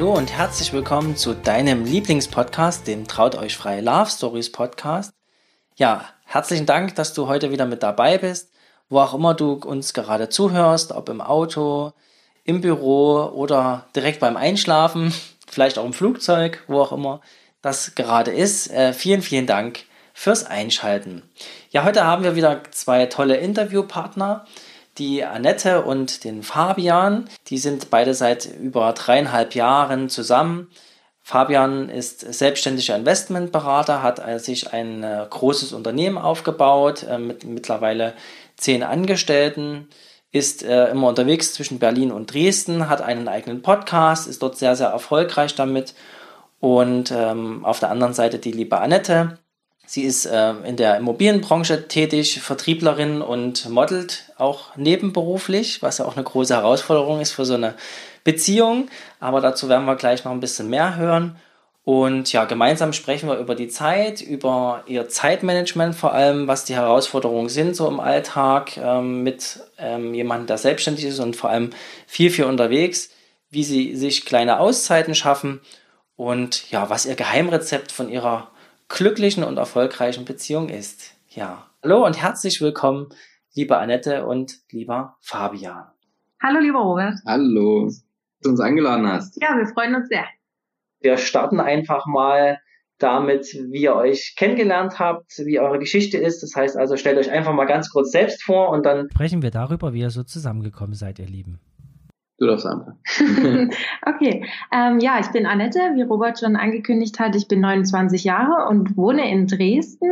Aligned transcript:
Hallo 0.00 0.14
und 0.14 0.32
herzlich 0.32 0.72
willkommen 0.72 1.14
zu 1.14 1.34
deinem 1.34 1.84
Lieblingspodcast, 1.84 2.86
dem 2.86 3.06
Traut 3.06 3.34
euch 3.34 3.54
frei 3.54 3.82
Love 3.82 4.08
Stories 4.08 4.50
Podcast. 4.50 5.12
Ja, 5.76 6.06
herzlichen 6.24 6.64
Dank, 6.64 6.94
dass 6.94 7.12
du 7.12 7.28
heute 7.28 7.50
wieder 7.50 7.66
mit 7.66 7.82
dabei 7.82 8.16
bist, 8.16 8.50
wo 8.88 9.00
auch 9.00 9.12
immer 9.12 9.34
du 9.34 9.52
uns 9.52 9.92
gerade 9.92 10.30
zuhörst, 10.30 10.92
ob 10.92 11.10
im 11.10 11.20
Auto, 11.20 11.92
im 12.44 12.62
Büro 12.62 13.30
oder 13.34 13.88
direkt 13.94 14.20
beim 14.20 14.38
Einschlafen, 14.38 15.12
vielleicht 15.46 15.78
auch 15.78 15.84
im 15.84 15.92
Flugzeug, 15.92 16.64
wo 16.66 16.80
auch 16.80 16.92
immer 16.92 17.20
das 17.60 17.94
gerade 17.94 18.30
ist. 18.30 18.70
Äh, 18.70 18.94
vielen, 18.94 19.20
vielen 19.20 19.46
Dank 19.46 19.80
fürs 20.14 20.46
Einschalten. 20.46 21.28
Ja, 21.72 21.84
heute 21.84 22.04
haben 22.04 22.24
wir 22.24 22.36
wieder 22.36 22.62
zwei 22.70 23.04
tolle 23.04 23.36
Interviewpartner 23.36 24.46
die 24.98 25.24
Annette 25.24 25.82
und 25.82 26.24
den 26.24 26.42
Fabian. 26.42 27.28
Die 27.48 27.58
sind 27.58 27.90
beide 27.90 28.14
seit 28.14 28.46
über 28.46 28.92
dreieinhalb 28.92 29.54
Jahren 29.54 30.08
zusammen. 30.08 30.68
Fabian 31.22 31.88
ist 31.88 32.20
selbstständiger 32.20 32.96
Investmentberater, 32.96 34.02
hat 34.02 34.20
sich 34.40 34.72
ein 34.72 35.04
äh, 35.04 35.26
großes 35.28 35.72
Unternehmen 35.72 36.18
aufgebaut 36.18 37.04
äh, 37.04 37.18
mit 37.18 37.44
mittlerweile 37.44 38.14
zehn 38.56 38.82
Angestellten, 38.82 39.88
ist 40.32 40.62
äh, 40.62 40.90
immer 40.90 41.08
unterwegs 41.08 41.54
zwischen 41.54 41.78
Berlin 41.78 42.10
und 42.10 42.32
Dresden, 42.32 42.88
hat 42.88 43.00
einen 43.00 43.28
eigenen 43.28 43.62
Podcast, 43.62 44.26
ist 44.26 44.42
dort 44.42 44.56
sehr, 44.56 44.76
sehr 44.76 44.88
erfolgreich 44.88 45.54
damit. 45.54 45.94
Und 46.58 47.10
ähm, 47.10 47.64
auf 47.64 47.80
der 47.80 47.90
anderen 47.90 48.12
Seite 48.12 48.38
die 48.38 48.52
liebe 48.52 48.78
Annette, 48.78 49.38
Sie 49.92 50.04
ist 50.04 50.24
äh, 50.24 50.52
in 50.64 50.76
der 50.76 50.98
Immobilienbranche 50.98 51.88
tätig, 51.88 52.40
Vertrieblerin 52.40 53.22
und 53.22 53.68
modelt 53.68 54.32
auch 54.38 54.76
nebenberuflich, 54.76 55.82
was 55.82 55.98
ja 55.98 56.04
auch 56.04 56.14
eine 56.14 56.22
große 56.22 56.54
Herausforderung 56.54 57.20
ist 57.20 57.32
für 57.32 57.44
so 57.44 57.54
eine 57.54 57.74
Beziehung. 58.22 58.88
Aber 59.18 59.40
dazu 59.40 59.68
werden 59.68 59.86
wir 59.86 59.96
gleich 59.96 60.24
noch 60.24 60.30
ein 60.30 60.38
bisschen 60.38 60.70
mehr 60.70 60.94
hören. 60.94 61.40
Und 61.82 62.32
ja, 62.32 62.44
gemeinsam 62.44 62.92
sprechen 62.92 63.28
wir 63.28 63.38
über 63.38 63.56
die 63.56 63.66
Zeit, 63.66 64.20
über 64.20 64.84
ihr 64.86 65.08
Zeitmanagement 65.08 65.96
vor 65.96 66.14
allem, 66.14 66.46
was 66.46 66.64
die 66.64 66.76
Herausforderungen 66.76 67.48
sind 67.48 67.74
so 67.74 67.88
im 67.88 67.98
Alltag 67.98 68.76
ähm, 68.76 69.24
mit 69.24 69.58
ähm, 69.76 70.14
jemandem, 70.14 70.46
der 70.46 70.58
selbstständig 70.58 71.04
ist 71.04 71.18
und 71.18 71.34
vor 71.34 71.50
allem 71.50 71.70
viel, 72.06 72.30
viel 72.30 72.44
unterwegs, 72.44 73.10
wie 73.50 73.64
sie 73.64 73.96
sich 73.96 74.24
kleine 74.24 74.60
Auszeiten 74.60 75.16
schaffen 75.16 75.60
und 76.14 76.70
ja, 76.70 76.90
was 76.90 77.06
ihr 77.06 77.16
Geheimrezept 77.16 77.90
von 77.90 78.08
ihrer 78.08 78.52
glücklichen 78.90 79.44
und 79.44 79.56
erfolgreichen 79.56 80.24
Beziehung 80.24 80.68
ist. 80.68 81.14
Ja. 81.28 81.66
Hallo 81.82 82.04
und 82.04 82.20
herzlich 82.20 82.60
willkommen, 82.60 83.08
liebe 83.54 83.78
Annette 83.78 84.26
und 84.26 84.58
lieber 84.70 85.16
Fabian. 85.20 85.86
Hallo, 86.42 86.58
lieber 86.58 86.80
Robert. 86.80 87.14
Hallo, 87.24 87.86
dass 87.86 88.04
du 88.42 88.50
uns 88.50 88.60
eingeladen 88.60 89.06
hast. 89.06 89.40
Ja, 89.40 89.56
wir 89.56 89.66
freuen 89.66 89.94
uns 89.94 90.08
sehr. 90.08 90.26
Wir 91.00 91.16
starten 91.16 91.60
einfach 91.60 92.04
mal 92.06 92.58
damit, 92.98 93.46
wie 93.70 93.82
ihr 93.82 93.94
euch 93.94 94.34
kennengelernt 94.36 94.98
habt, 94.98 95.38
wie 95.38 95.58
eure 95.60 95.78
Geschichte 95.78 96.18
ist. 96.18 96.42
Das 96.42 96.54
heißt 96.54 96.76
also, 96.76 96.96
stellt 96.96 97.16
euch 97.16 97.30
einfach 97.30 97.54
mal 97.54 97.64
ganz 97.64 97.90
kurz 97.90 98.10
selbst 98.10 98.42
vor 98.42 98.70
und 98.70 98.84
dann 98.84 99.08
sprechen 99.10 99.40
wir 99.40 99.50
darüber, 99.50 99.94
wie 99.94 100.00
ihr 100.00 100.10
so 100.10 100.24
zusammengekommen 100.24 100.94
seid, 100.94 101.18
ihr 101.18 101.26
Lieben. 101.26 101.60
Du 102.40 102.46
darfst 102.46 102.64
anfangen. 102.64 102.96
okay, 104.06 104.46
ähm, 104.72 104.98
ja, 104.98 105.20
ich 105.20 105.26
bin 105.26 105.44
Annette, 105.44 105.78
wie 105.94 106.02
Robert 106.02 106.40
schon 106.40 106.56
angekündigt 106.56 107.20
hat. 107.20 107.36
Ich 107.36 107.48
bin 107.48 107.60
29 107.60 108.24
Jahre 108.24 108.66
und 108.66 108.96
wohne 108.96 109.30
in 109.30 109.46
Dresden. 109.46 110.08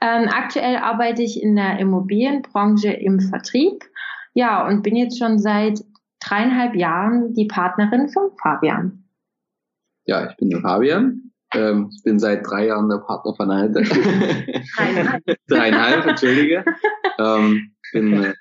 Ähm, 0.00 0.30
aktuell 0.32 0.76
arbeite 0.76 1.22
ich 1.22 1.42
in 1.42 1.54
der 1.54 1.78
Immobilienbranche 1.78 2.88
im 2.88 3.20
Vertrieb. 3.20 3.84
Ja, 4.32 4.66
und 4.66 4.82
bin 4.82 4.96
jetzt 4.96 5.18
schon 5.18 5.38
seit 5.38 5.84
dreieinhalb 6.20 6.74
Jahren 6.76 7.34
die 7.34 7.44
Partnerin 7.44 8.08
von 8.08 8.30
Fabian. 8.42 9.04
Ja, 10.06 10.30
ich 10.30 10.36
bin 10.38 10.48
der 10.48 10.62
Fabian. 10.62 11.30
Ähm, 11.52 11.90
ich 11.94 12.02
bin 12.02 12.18
seit 12.18 12.46
drei 12.46 12.68
Jahren 12.68 12.88
der 12.88 12.98
Partner 13.06 13.34
von 13.34 13.50
Annette. 13.50 13.82
Dreieinhalb. 14.78 15.22
Dreieinhalb, 15.46 16.06
entschuldige. 16.06 16.64
Ähm, 17.18 17.72
bin 17.92 18.24
äh, 18.24 18.34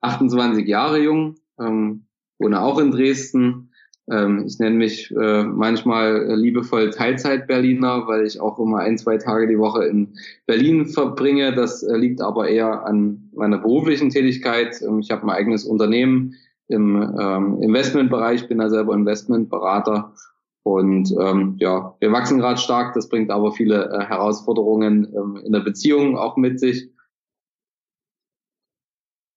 28 0.00 0.66
Jahre 0.66 0.98
jung. 0.98 1.36
Ähm, 1.60 2.08
wohne 2.38 2.62
auch 2.62 2.78
in 2.78 2.90
Dresden. 2.90 3.70
Ähm, 4.10 4.44
ich 4.46 4.58
nenne 4.58 4.76
mich 4.76 5.10
äh, 5.10 5.44
manchmal 5.44 6.28
äh, 6.28 6.34
liebevoll 6.34 6.90
Teilzeit-Berliner, 6.90 8.06
weil 8.06 8.26
ich 8.26 8.40
auch 8.40 8.58
immer 8.58 8.78
ein, 8.80 8.98
zwei 8.98 9.16
Tage 9.16 9.48
die 9.48 9.58
Woche 9.58 9.84
in 9.84 10.14
Berlin 10.46 10.86
verbringe. 10.86 11.54
Das 11.54 11.82
äh, 11.82 11.96
liegt 11.96 12.20
aber 12.20 12.48
eher 12.48 12.84
an 12.86 13.30
meiner 13.34 13.58
beruflichen 13.58 14.10
Tätigkeit. 14.10 14.80
Ähm, 14.82 14.98
ich 14.98 15.10
habe 15.10 15.24
mein 15.24 15.36
eigenes 15.36 15.64
Unternehmen 15.64 16.34
im 16.68 17.16
ähm, 17.18 17.62
Investmentbereich, 17.62 18.48
bin 18.48 18.58
da 18.58 18.68
selber 18.68 18.94
Investmentberater. 18.94 20.12
Und 20.64 21.14
ähm, 21.20 21.56
ja, 21.58 21.94
wir 22.00 22.12
wachsen 22.12 22.38
gerade 22.38 22.58
stark, 22.58 22.94
das 22.94 23.08
bringt 23.08 23.30
aber 23.30 23.52
viele 23.52 23.90
äh, 23.90 24.04
Herausforderungen 24.04 25.12
ähm, 25.14 25.40
in 25.44 25.52
der 25.52 25.60
Beziehung 25.60 26.16
auch 26.16 26.36
mit 26.36 26.58
sich. 26.58 26.88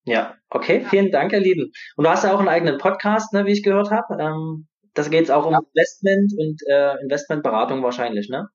Ja, 0.07 0.35
okay, 0.49 0.85
vielen 0.89 1.11
Dank, 1.11 1.33
ihr 1.33 1.41
Lieben. 1.41 1.73
Und 1.97 2.05
du 2.05 2.09
hast 2.09 2.23
ja 2.23 2.33
auch 2.33 2.39
einen 2.39 2.47
eigenen 2.47 2.77
Podcast, 2.77 3.33
ne, 3.33 3.45
wie 3.45 3.51
ich 3.51 3.61
gehört 3.61 3.91
habe. 3.91 4.17
Ähm, 4.17 4.65
das 4.93 5.09
geht 5.09 5.29
auch 5.29 5.45
um 5.45 5.51
ja. 5.51 5.59
Investment 5.59 6.31
und 6.37 6.61
äh, 6.69 6.95
Investmentberatung 7.01 7.83
wahrscheinlich, 7.83 8.29
ne? 8.29 8.47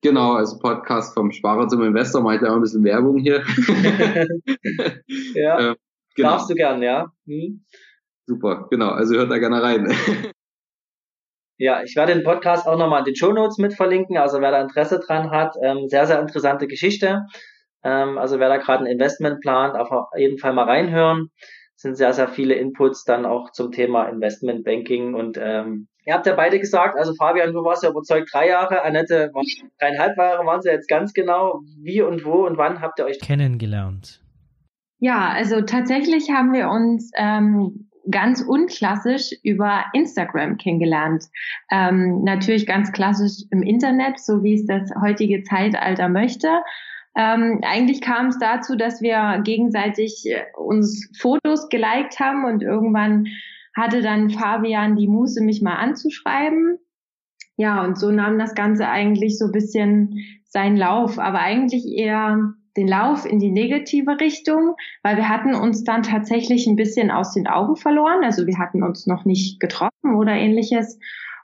Genau, 0.00 0.32
also 0.32 0.58
Podcast 0.58 1.12
vom 1.12 1.32
Sparer 1.32 1.68
zum 1.68 1.82
Investor, 1.82 2.22
mache 2.22 2.36
ich 2.36 2.40
da 2.40 2.50
auch 2.50 2.56
ein 2.56 2.62
bisschen 2.62 2.82
Werbung 2.82 3.18
hier. 3.18 3.44
ja, 5.34 5.60
ähm, 5.70 5.76
genau. 6.14 6.30
darfst 6.30 6.48
du 6.48 6.54
gern, 6.54 6.82
ja. 6.82 7.12
Hm. 7.26 7.66
Super, 8.24 8.66
genau, 8.70 8.88
also 8.88 9.16
hört 9.16 9.30
da 9.30 9.38
gerne 9.38 9.62
rein. 9.62 9.92
Ja, 11.58 11.82
ich 11.82 11.96
werde 11.96 12.12
den 12.12 12.22
Podcast 12.22 12.66
auch 12.66 12.76
nochmal 12.76 12.98
in 12.98 13.06
den 13.06 13.16
Show 13.16 13.32
Notes 13.32 13.56
mit 13.56 13.72
verlinken, 13.72 14.18
also 14.18 14.42
wer 14.42 14.50
da 14.50 14.60
Interesse 14.60 15.00
dran 15.00 15.30
hat, 15.30 15.56
ähm, 15.62 15.88
sehr, 15.88 16.06
sehr 16.06 16.20
interessante 16.20 16.66
Geschichte. 16.66 17.22
Ähm, 17.86 18.18
also 18.18 18.40
wer 18.40 18.48
da 18.48 18.56
gerade 18.56 18.84
ein 18.84 18.90
Investment 18.90 19.40
plant, 19.40 19.76
auf 19.76 19.90
jeden 20.16 20.38
Fall 20.38 20.52
mal 20.52 20.64
reinhören. 20.64 21.30
Es 21.76 21.82
sind 21.82 21.96
sehr, 21.96 22.12
sehr 22.12 22.28
viele 22.28 22.54
Inputs 22.54 23.04
dann 23.04 23.24
auch 23.26 23.52
zum 23.52 23.70
Thema 23.70 24.08
Investment 24.08 24.64
Banking 24.64 25.14
und 25.14 25.38
ähm, 25.40 25.88
Ihr 26.06 26.14
habt 26.14 26.24
ja 26.24 26.36
beide 26.36 26.60
gesagt, 26.60 26.96
also 26.96 27.14
Fabian, 27.14 27.52
du 27.52 27.64
warst 27.64 27.82
ja 27.82 27.90
überzeugt 27.90 28.32
drei 28.32 28.48
Jahre, 28.48 28.84
Annette 28.84 29.30
war 29.34 29.42
dreieinhalb 29.80 30.16
Jahre, 30.16 30.46
waren 30.46 30.62
sie 30.62 30.70
jetzt 30.70 30.88
ganz 30.88 31.12
genau. 31.12 31.62
Wie 31.82 32.00
und 32.00 32.24
wo 32.24 32.46
und 32.46 32.56
wann 32.56 32.80
habt 32.80 33.00
ihr 33.00 33.06
euch 33.06 33.18
kennengelernt? 33.18 34.20
Ja, 35.00 35.30
also 35.30 35.62
tatsächlich 35.62 36.30
haben 36.30 36.52
wir 36.52 36.68
uns 36.68 37.10
ähm, 37.16 37.90
ganz 38.08 38.40
unklassisch 38.40 39.32
über 39.42 39.84
Instagram 39.94 40.58
kennengelernt. 40.58 41.24
Ähm, 41.72 42.22
natürlich 42.22 42.66
ganz 42.66 42.92
klassisch 42.92 43.44
im 43.50 43.62
Internet, 43.62 44.20
so 44.20 44.44
wie 44.44 44.54
es 44.54 44.64
das 44.64 44.88
heutige 45.02 45.42
Zeitalter 45.42 46.08
möchte. 46.08 46.48
Ähm, 47.16 47.60
eigentlich 47.62 48.02
kam 48.02 48.26
es 48.26 48.38
dazu, 48.38 48.76
dass 48.76 49.00
wir 49.00 49.40
gegenseitig 49.42 50.24
äh, 50.26 50.44
uns 50.56 51.10
Fotos 51.18 51.68
geliked 51.70 52.20
haben 52.20 52.44
und 52.44 52.62
irgendwann 52.62 53.26
hatte 53.74 54.02
dann 54.02 54.30
Fabian 54.30 54.96
die 54.96 55.08
Muße, 55.08 55.42
mich 55.42 55.62
mal 55.62 55.76
anzuschreiben. 55.76 56.78
Ja, 57.56 57.82
und 57.82 57.98
so 57.98 58.10
nahm 58.10 58.38
das 58.38 58.54
Ganze 58.54 58.88
eigentlich 58.88 59.38
so 59.38 59.46
ein 59.46 59.52
bisschen 59.52 60.18
seinen 60.44 60.76
Lauf, 60.76 61.18
aber 61.18 61.40
eigentlich 61.40 61.86
eher 61.86 62.54
den 62.76 62.88
Lauf 62.88 63.24
in 63.24 63.38
die 63.38 63.50
negative 63.50 64.20
Richtung, 64.20 64.76
weil 65.02 65.16
wir 65.16 65.30
hatten 65.30 65.54
uns 65.54 65.84
dann 65.84 66.02
tatsächlich 66.02 66.66
ein 66.66 66.76
bisschen 66.76 67.10
aus 67.10 67.32
den 67.32 67.46
Augen 67.46 67.76
verloren. 67.76 68.24
Also 68.24 68.46
wir 68.46 68.58
hatten 68.58 68.82
uns 68.82 69.06
noch 69.06 69.24
nicht 69.24 69.58
getroffen 69.60 70.14
oder 70.16 70.32
ähnliches. 70.32 70.98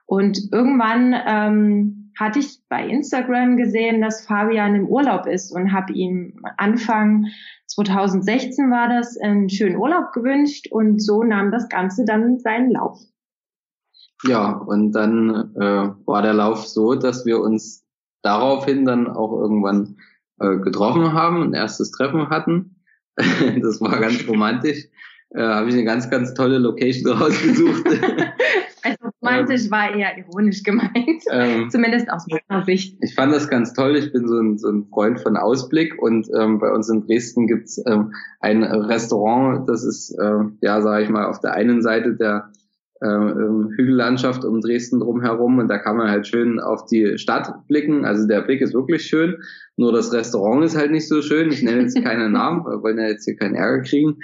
Und 0.05 0.53
irgendwann 0.53 1.15
ähm, 1.27 2.02
hatte 2.19 2.39
ich 2.39 2.61
bei 2.69 2.87
Instagram 2.87 3.57
gesehen, 3.57 4.01
dass 4.01 4.27
Fabian 4.27 4.75
im 4.75 4.89
Urlaub 4.89 5.27
ist 5.27 5.51
und 5.53 5.73
habe 5.73 5.93
ihm 5.93 6.41
Anfang 6.57 7.27
2016 7.67 8.71
war 8.71 8.89
das 8.89 9.17
einen 9.19 9.49
schönen 9.49 9.77
Urlaub 9.77 10.13
gewünscht 10.13 10.69
und 10.71 11.01
so 11.01 11.23
nahm 11.23 11.51
das 11.51 11.69
Ganze 11.69 12.05
dann 12.05 12.39
seinen 12.39 12.71
Lauf. 12.71 12.99
Ja, 14.25 14.53
und 14.53 14.93
dann 14.93 15.55
äh, 15.57 15.91
war 16.07 16.23
der 16.23 16.35
Lauf 16.35 16.67
so, 16.67 16.95
dass 16.95 17.27
wir 17.27 17.41
uns 17.41 17.85
daraufhin 18.23 18.85
dann 18.85 19.09
auch 19.09 19.33
irgendwann 19.33 19.97
äh, 20.39 20.59
getroffen 20.59 21.13
haben, 21.13 21.43
ein 21.43 21.55
erstes 21.55 21.91
Treffen 21.91 22.29
hatten. 22.29 22.77
das 23.17 23.81
war 23.81 23.99
ganz 24.01 24.27
romantisch. 24.29 24.89
äh, 25.31 25.43
habe 25.43 25.69
ich 25.69 25.75
eine 25.75 25.85
ganz, 25.85 26.09
ganz 26.09 26.35
tolle 26.35 26.59
Location 26.59 27.13
rausgesucht. 27.13 27.85
also 28.83 28.97
romantisch 29.23 29.65
ähm, 29.65 29.71
war 29.71 29.95
eher 29.95 30.19
ironisch 30.19 30.63
gemeint, 30.65 31.23
ähm, 31.31 31.71
zumindest 31.71 32.11
aus 32.11 32.27
meiner 32.29 32.65
Sicht. 32.65 32.99
Ich 33.01 33.15
fand 33.15 33.33
das 33.33 33.49
ganz 33.49 33.73
toll. 33.73 33.97
Ich 33.97 34.13
bin 34.13 34.29
so 34.29 34.39
ein, 34.39 34.59
so 34.59 34.69
ein 34.69 34.87
Freund 34.87 35.21
von 35.21 35.37
Ausblick 35.37 36.01
und 36.01 36.29
ähm, 36.39 36.59
bei 36.59 36.71
uns 36.71 36.89
in 36.89 37.07
Dresden 37.07 37.47
gibt's 37.47 37.83
ähm, 37.87 38.13
ein 38.41 38.63
Restaurant, 38.63 39.69
das 39.69 39.85
ist, 39.85 40.11
äh, 40.19 40.45
ja, 40.61 40.81
sage 40.83 41.05
ich 41.05 41.11
mal, 41.11 41.27
auf 41.27 41.41
der 41.41 41.55
einen 41.55 41.83
Seite 41.83 42.15
der 42.15 42.51
Hügellandschaft 43.05 44.45
um 44.45 44.61
Dresden 44.61 45.01
drumherum 45.01 45.59
und 45.59 45.67
da 45.67 45.79
kann 45.79 45.97
man 45.97 46.09
halt 46.09 46.29
schön 46.29 46.61
auf 46.61 46.87
die 46.87 47.19
Stadt 47.19 47.67
blicken. 47.67 48.05
Also 48.05 48.29
der 48.29 48.43
Blick 48.43 48.61
ist 48.61 48.75
wirklich 48.75 49.03
schön, 49.03 49.39
nur 49.77 49.93
das 49.93 50.13
Restaurant 50.13 50.65
ist 50.65 50.77
halt 50.77 50.93
nicht 50.93 51.09
so 51.09 51.21
schön. 51.21 51.51
Ich 51.51 51.65
nenne 51.65 51.81
jetzt 51.81 52.01
keinen 52.01 52.31
Namen, 52.33 52.65
wir 52.65 52.81
wollen 52.81 52.99
ja 52.99 53.09
jetzt 53.09 53.25
hier 53.25 53.35
keinen 53.35 53.57
Ärger 53.57 53.83
kriegen. 53.83 54.19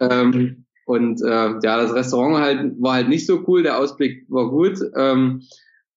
Ähm, 0.00 0.61
und 0.86 1.22
äh, 1.22 1.50
ja, 1.60 1.60
das 1.60 1.94
Restaurant 1.94 2.42
halt 2.42 2.72
war 2.80 2.94
halt 2.94 3.08
nicht 3.08 3.26
so 3.26 3.44
cool, 3.46 3.62
der 3.62 3.78
Ausblick 3.78 4.26
war 4.28 4.50
gut. 4.50 4.78
Ähm, 4.96 5.42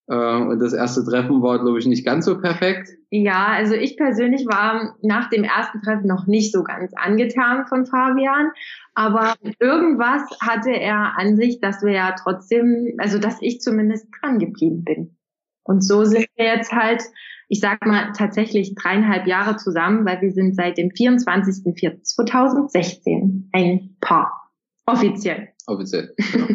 äh, 0.08 0.16
und 0.16 0.60
das 0.60 0.74
erste 0.74 1.04
Treffen 1.04 1.42
war, 1.42 1.60
glaube 1.60 1.80
ich, 1.80 1.88
nicht 1.88 2.06
ganz 2.06 2.26
so 2.26 2.40
perfekt. 2.40 2.90
Ja, 3.10 3.48
also 3.48 3.74
ich 3.74 3.98
persönlich 3.98 4.46
war 4.46 4.96
nach 5.02 5.30
dem 5.30 5.44
ersten 5.44 5.82
Treffen 5.82 6.08
noch 6.08 6.28
nicht 6.28 6.52
so 6.52 6.64
ganz 6.64 6.94
angetan 6.96 7.66
von 7.68 7.86
Fabian. 7.86 8.52
Aber 8.94 9.34
irgendwas 9.60 10.22
hatte 10.42 10.72
er 10.72 11.18
an 11.18 11.36
sich, 11.36 11.60
dass 11.60 11.82
wir 11.82 11.94
ja 11.94 12.16
trotzdem, 12.22 12.94
also 12.98 13.20
dass 13.20 13.42
ich 13.42 13.62
zumindest 13.62 14.08
dran 14.22 14.40
geblieben 14.40 14.84
bin. 14.84 15.18
Und 15.64 15.82
so 15.82 16.04
sind 16.04 16.28
wir 16.36 16.46
jetzt 16.46 16.72
halt, 16.72 17.02
ich 17.48 17.60
sag 17.60 17.84
mal, 17.86 18.12
tatsächlich 18.16 18.76
dreieinhalb 18.76 19.26
Jahre 19.26 19.58
zusammen, 19.58 20.06
weil 20.06 20.22
wir 20.22 20.32
sind 20.32 20.56
seit 20.56 20.78
dem 20.78 20.90
24.04.2016 20.90 23.50
ein 23.52 23.98
Paar. 24.00 24.45
Offiziell. 24.86 25.50
Offiziell. 25.68 26.14
Genau. 26.32 26.48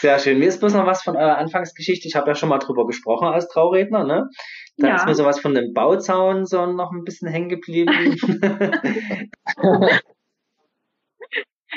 Sehr 0.00 0.18
schön. 0.18 0.38
Mir 0.40 0.48
ist 0.48 0.58
bloß 0.58 0.74
noch 0.74 0.86
was 0.86 1.02
von 1.04 1.16
eurer 1.16 1.38
Anfangsgeschichte. 1.38 2.08
Ich 2.08 2.16
habe 2.16 2.26
ja 2.28 2.34
schon 2.34 2.48
mal 2.48 2.58
drüber 2.58 2.84
gesprochen 2.86 3.28
als 3.28 3.46
Trauredner, 3.48 4.02
ne? 4.04 4.28
Da 4.76 4.88
ja. 4.88 4.96
ist 4.96 5.06
mir 5.06 5.14
sowas 5.14 5.38
von 5.38 5.54
dem 5.54 5.72
Bauzaun 5.72 6.46
so 6.46 6.66
noch 6.66 6.90
ein 6.90 7.04
bisschen 7.04 7.28
hängen 7.28 7.48
geblieben. 7.48 7.92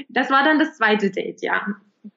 das 0.09 0.31
war 0.31 0.43
dann 0.43 0.57
das 0.57 0.77
zweite 0.77 1.11
Date, 1.11 1.43
ja. 1.43 1.65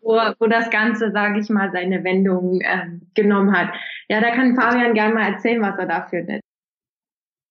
Wo, 0.01 0.19
wo 0.39 0.47
das 0.47 0.71
Ganze, 0.71 1.11
sage 1.13 1.41
ich 1.41 1.51
mal, 1.51 1.71
seine 1.73 2.03
Wendung 2.05 2.61
äh, 2.61 2.87
genommen 3.15 3.53
hat. 3.53 3.75
Ja, 4.09 4.21
da 4.21 4.31
kann 4.31 4.55
Fabian 4.55 4.95
gerne 4.95 5.15
mal 5.15 5.33
erzählen, 5.33 5.61
was 5.61 5.79
er 5.79 5.87
dafür 5.87 6.23
nimmt. 6.23 6.43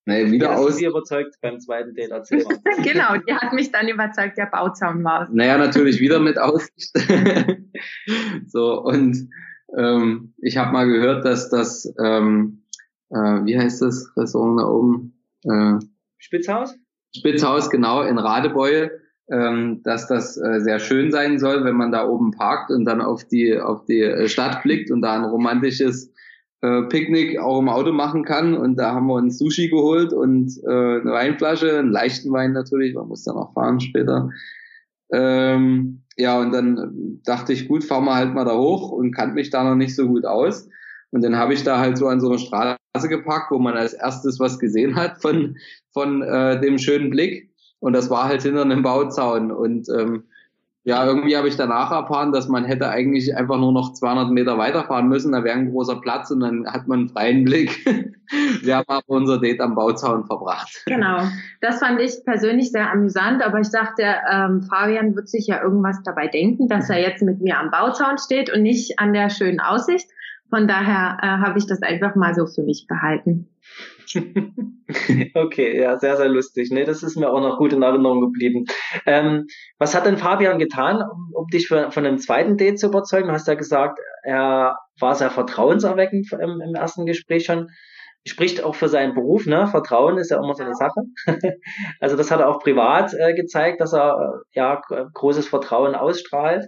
Nee, 0.07 0.31
wieder 0.31 0.57
aus. 0.57 0.77
Sie 0.77 0.86
überzeugt 0.86 1.36
beim 1.42 1.59
zweiten 1.59 1.94
Date, 1.94 2.12
erzähl 2.12 2.39
genau, 2.83 3.18
die 3.27 3.33
hat 3.33 3.51
mich 3.51 3.74
dann 3.74 3.89
überzeugt, 3.89 4.38
der 4.38 4.45
Bauzaun 4.45 5.04
war 5.04 5.27
Naja, 5.30 5.57
natürlich 5.57 6.00
wieder 6.00 6.21
mit 6.21 6.39
Aussicht. 6.39 6.94
so, 8.48 8.81
und 8.83 9.30
ähm, 9.77 10.33
ich 10.38 10.56
habe 10.56 10.71
mal 10.71 10.88
gehört, 10.88 11.25
dass 11.25 11.50
das, 11.50 11.94
ähm, 12.01 12.63
äh, 13.09 13.18
wie 13.18 13.59
heißt 13.59 13.81
das 13.81 14.09
Restaurant 14.15 14.62
da 14.62 14.68
oben? 14.68 15.13
Äh, 15.44 15.86
Spitzhaus? 16.18 16.74
Spitzhaus, 17.13 17.69
genau, 17.69 18.03
in 18.03 18.18
Radebeul, 18.18 19.01
ähm, 19.30 19.81
dass 19.83 20.07
das 20.07 20.38
äh, 20.38 20.62
sehr 20.62 20.80
schön 20.80 21.12
sein 21.12 21.38
soll, 21.38 21.65
wenn 21.65 21.75
man 21.75 21.92
da 21.92 22.07
oben 22.07 22.31
parkt 22.31 22.71
und 22.71 22.86
dann 22.86 23.01
auf 23.01 23.25
die, 23.25 23.60
auf 23.60 23.83
die 23.83 24.03
äh, 24.03 24.30
Stadt 24.30 24.63
blickt 24.63 24.89
und 24.89 25.01
da 25.01 25.15
ein 25.15 25.25
romantisches 25.25 26.13
äh, 26.62 26.83
Picknick 26.83 27.39
auch 27.39 27.59
im 27.59 27.69
Auto 27.69 27.92
machen 27.92 28.24
kann. 28.24 28.56
Und 28.56 28.75
da 28.77 28.94
haben 28.94 29.07
wir 29.07 29.15
uns 29.15 29.38
Sushi 29.38 29.69
geholt 29.69 30.13
und 30.13 30.51
äh, 30.65 31.01
eine 31.01 31.12
Weinflasche, 31.12 31.77
einen 31.77 31.92
leichten 31.92 32.31
Wein 32.31 32.54
natürlich, 32.54 32.95
man 32.95 33.07
muss 33.07 33.24
dann 33.24 33.36
auch 33.36 33.54
fahren 33.54 33.80
später. 33.80 34.30
Ähm, 35.12 36.04
ja, 36.18 36.39
und 36.39 36.51
dann 36.51 37.21
dachte 37.24 37.54
ich, 37.54 37.68
gut, 37.68 37.83
fahren 37.83 38.06
wir 38.06 38.15
halt 38.15 38.33
mal 38.33 38.45
da 38.45 38.57
hoch 38.57 38.92
und 38.92 39.12
kannte 39.12 39.36
mich 39.36 39.50
da 39.50 39.63
noch 39.63 39.75
nicht 39.75 39.95
so 39.95 40.07
gut 40.07 40.25
aus. 40.25 40.68
Und 41.12 41.24
dann 41.24 41.38
habe 41.38 41.54
ich 41.54 41.63
da 41.63 41.80
halt 41.80 41.98
so 41.98 42.07
an 42.07 42.19
so 42.19 42.27
einer 42.30 42.39
Straße 42.39 43.07
gepackt, 43.07 43.51
wo 43.51 43.60
man 43.60 43.75
als 43.75 43.94
erstes 43.94 44.39
was 44.39 44.60
gesehen 44.60 44.95
hat 44.95 45.21
von, 45.21 45.56
von 45.94 46.21
äh, 46.21 46.60
dem 46.60 46.77
schönen 46.77 47.10
Blick. 47.10 47.51
Und 47.80 47.94
das 47.94 48.10
war 48.10 48.25
halt 48.27 48.42
hinter 48.42 48.63
einem 48.63 48.81
Bauzaun. 48.81 49.51
Und 49.51 49.88
ähm, 49.89 50.24
ja, 50.88 51.06
irgendwie 51.06 51.36
habe 51.36 51.50
ich 51.50 51.57
danach 51.57 51.92
erfahren, 51.92 52.31
dass 52.31 52.48
man 52.48 52.63
hätte 52.63 52.88
eigentlich 52.88 53.36
einfach 53.36 53.57
nur 53.57 53.74
noch 53.74 53.92
200 53.92 54.31
Meter 54.31 54.57
weiterfahren 54.57 55.10
müssen, 55.10 55.34
da 55.34 55.44
wäre 55.44 55.57
ein 55.57 55.69
großer 55.69 56.00
Platz 56.00 56.31
und 56.31 56.39
dann 56.39 56.66
hat 56.66 56.88
man 56.88 57.00
einen 57.00 57.10
freien 57.10 57.44
Blick. 57.44 57.86
Wir 58.62 58.78
haben 58.78 58.86
aber 58.88 59.04
unser 59.07 59.38
Date 59.38 59.60
am 59.60 59.75
Bauzaun 59.75 60.24
verbracht. 60.24 60.84
Genau, 60.86 61.24
das 61.60 61.80
fand 61.80 62.00
ich 62.00 62.24
persönlich 62.24 62.72
sehr 62.72 62.89
amüsant, 62.89 63.45
aber 63.45 63.60
ich 63.60 63.69
dachte, 63.69 64.01
ähm, 64.31 64.62
Fabian 64.62 65.13
wird 65.13 65.28
sich 65.28 65.48
ja 65.48 65.62
irgendwas 65.62 66.01
dabei 66.04 66.28
denken, 66.28 66.69
dass 66.69 66.89
er 66.89 67.01
jetzt 67.01 67.22
mit 67.22 67.42
mir 67.42 67.60
am 67.60 67.69
Bauzaun 67.69 68.18
steht 68.18 68.50
und 68.54 68.62
nicht 68.62 68.98
an 68.98 69.12
der 69.12 69.30
schönen 69.30 69.60
Aussicht. 69.60 70.07
Von 70.50 70.69
daher 70.69 71.18
äh, 71.22 71.28
habe 71.45 71.60
ich 71.60 71.68
das 71.68 71.81
einfach 71.81 72.16
mal 72.16 72.34
so 72.34 72.45
für 72.45 72.63
mich 72.63 72.86
behalten. 72.88 73.50
okay, 75.36 75.81
ja, 75.81 75.98
sehr, 75.98 76.18
sehr 76.18 76.30
lustig. 76.30 76.69
Nee, 76.71 76.86
das 76.86 77.04
ist 77.04 77.18
mir 77.18 77.30
auch 77.30 77.42
noch 77.42 77.57
gut 77.57 77.74
in 77.74 77.81
Erinnerung 77.81 78.21
geblieben. 78.21 78.65
Ähm, 79.06 79.48
was 79.77 79.95
hat 79.95 80.06
denn 80.06 80.18
Fabian 80.18 80.59
getan, 80.59 81.01
um, 81.01 81.31
um 81.33 81.48
dich 81.48 81.68
für, 81.68 81.92
von 81.92 82.06
einem 82.06 82.18
zweiten 82.18 82.57
Date 82.57 82.80
zu 82.80 82.88
überzeugen? 82.88 83.27
Du 83.27 83.33
hast 83.33 83.48
ja 83.48 83.56
gesagt, 83.56 84.00
er 84.24 84.77
war 85.00 85.15
sehr 85.15 85.30
vertrauenserweckend 85.30 86.31
im, 86.33 86.62
im 86.62 86.75
ersten 86.75 87.06
Gespräch 87.06 87.45
schon. 87.45 87.69
Spricht 88.25 88.62
auch 88.62 88.75
für 88.75 88.89
seinen 88.89 89.13
Beruf, 89.13 89.45
ne? 89.45 89.68
Vertrauen 89.68 90.18
ist 90.18 90.31
ja 90.31 90.38
immer 90.38 90.53
so 90.53 90.63
eine 90.63 90.75
Sache. 90.75 91.00
also 92.01 92.18
das 92.18 92.30
hat 92.30 92.42
er 92.42 92.50
auch 92.50 92.60
privat 92.60 93.13
äh, 93.13 93.33
gezeigt, 93.33 93.80
dass 93.80 93.94
er 93.94 94.18
äh, 94.18 94.60
ja 94.60 94.81
großes 95.13 95.48
Vertrauen 95.48 95.95
ausstrahlt. 95.95 96.68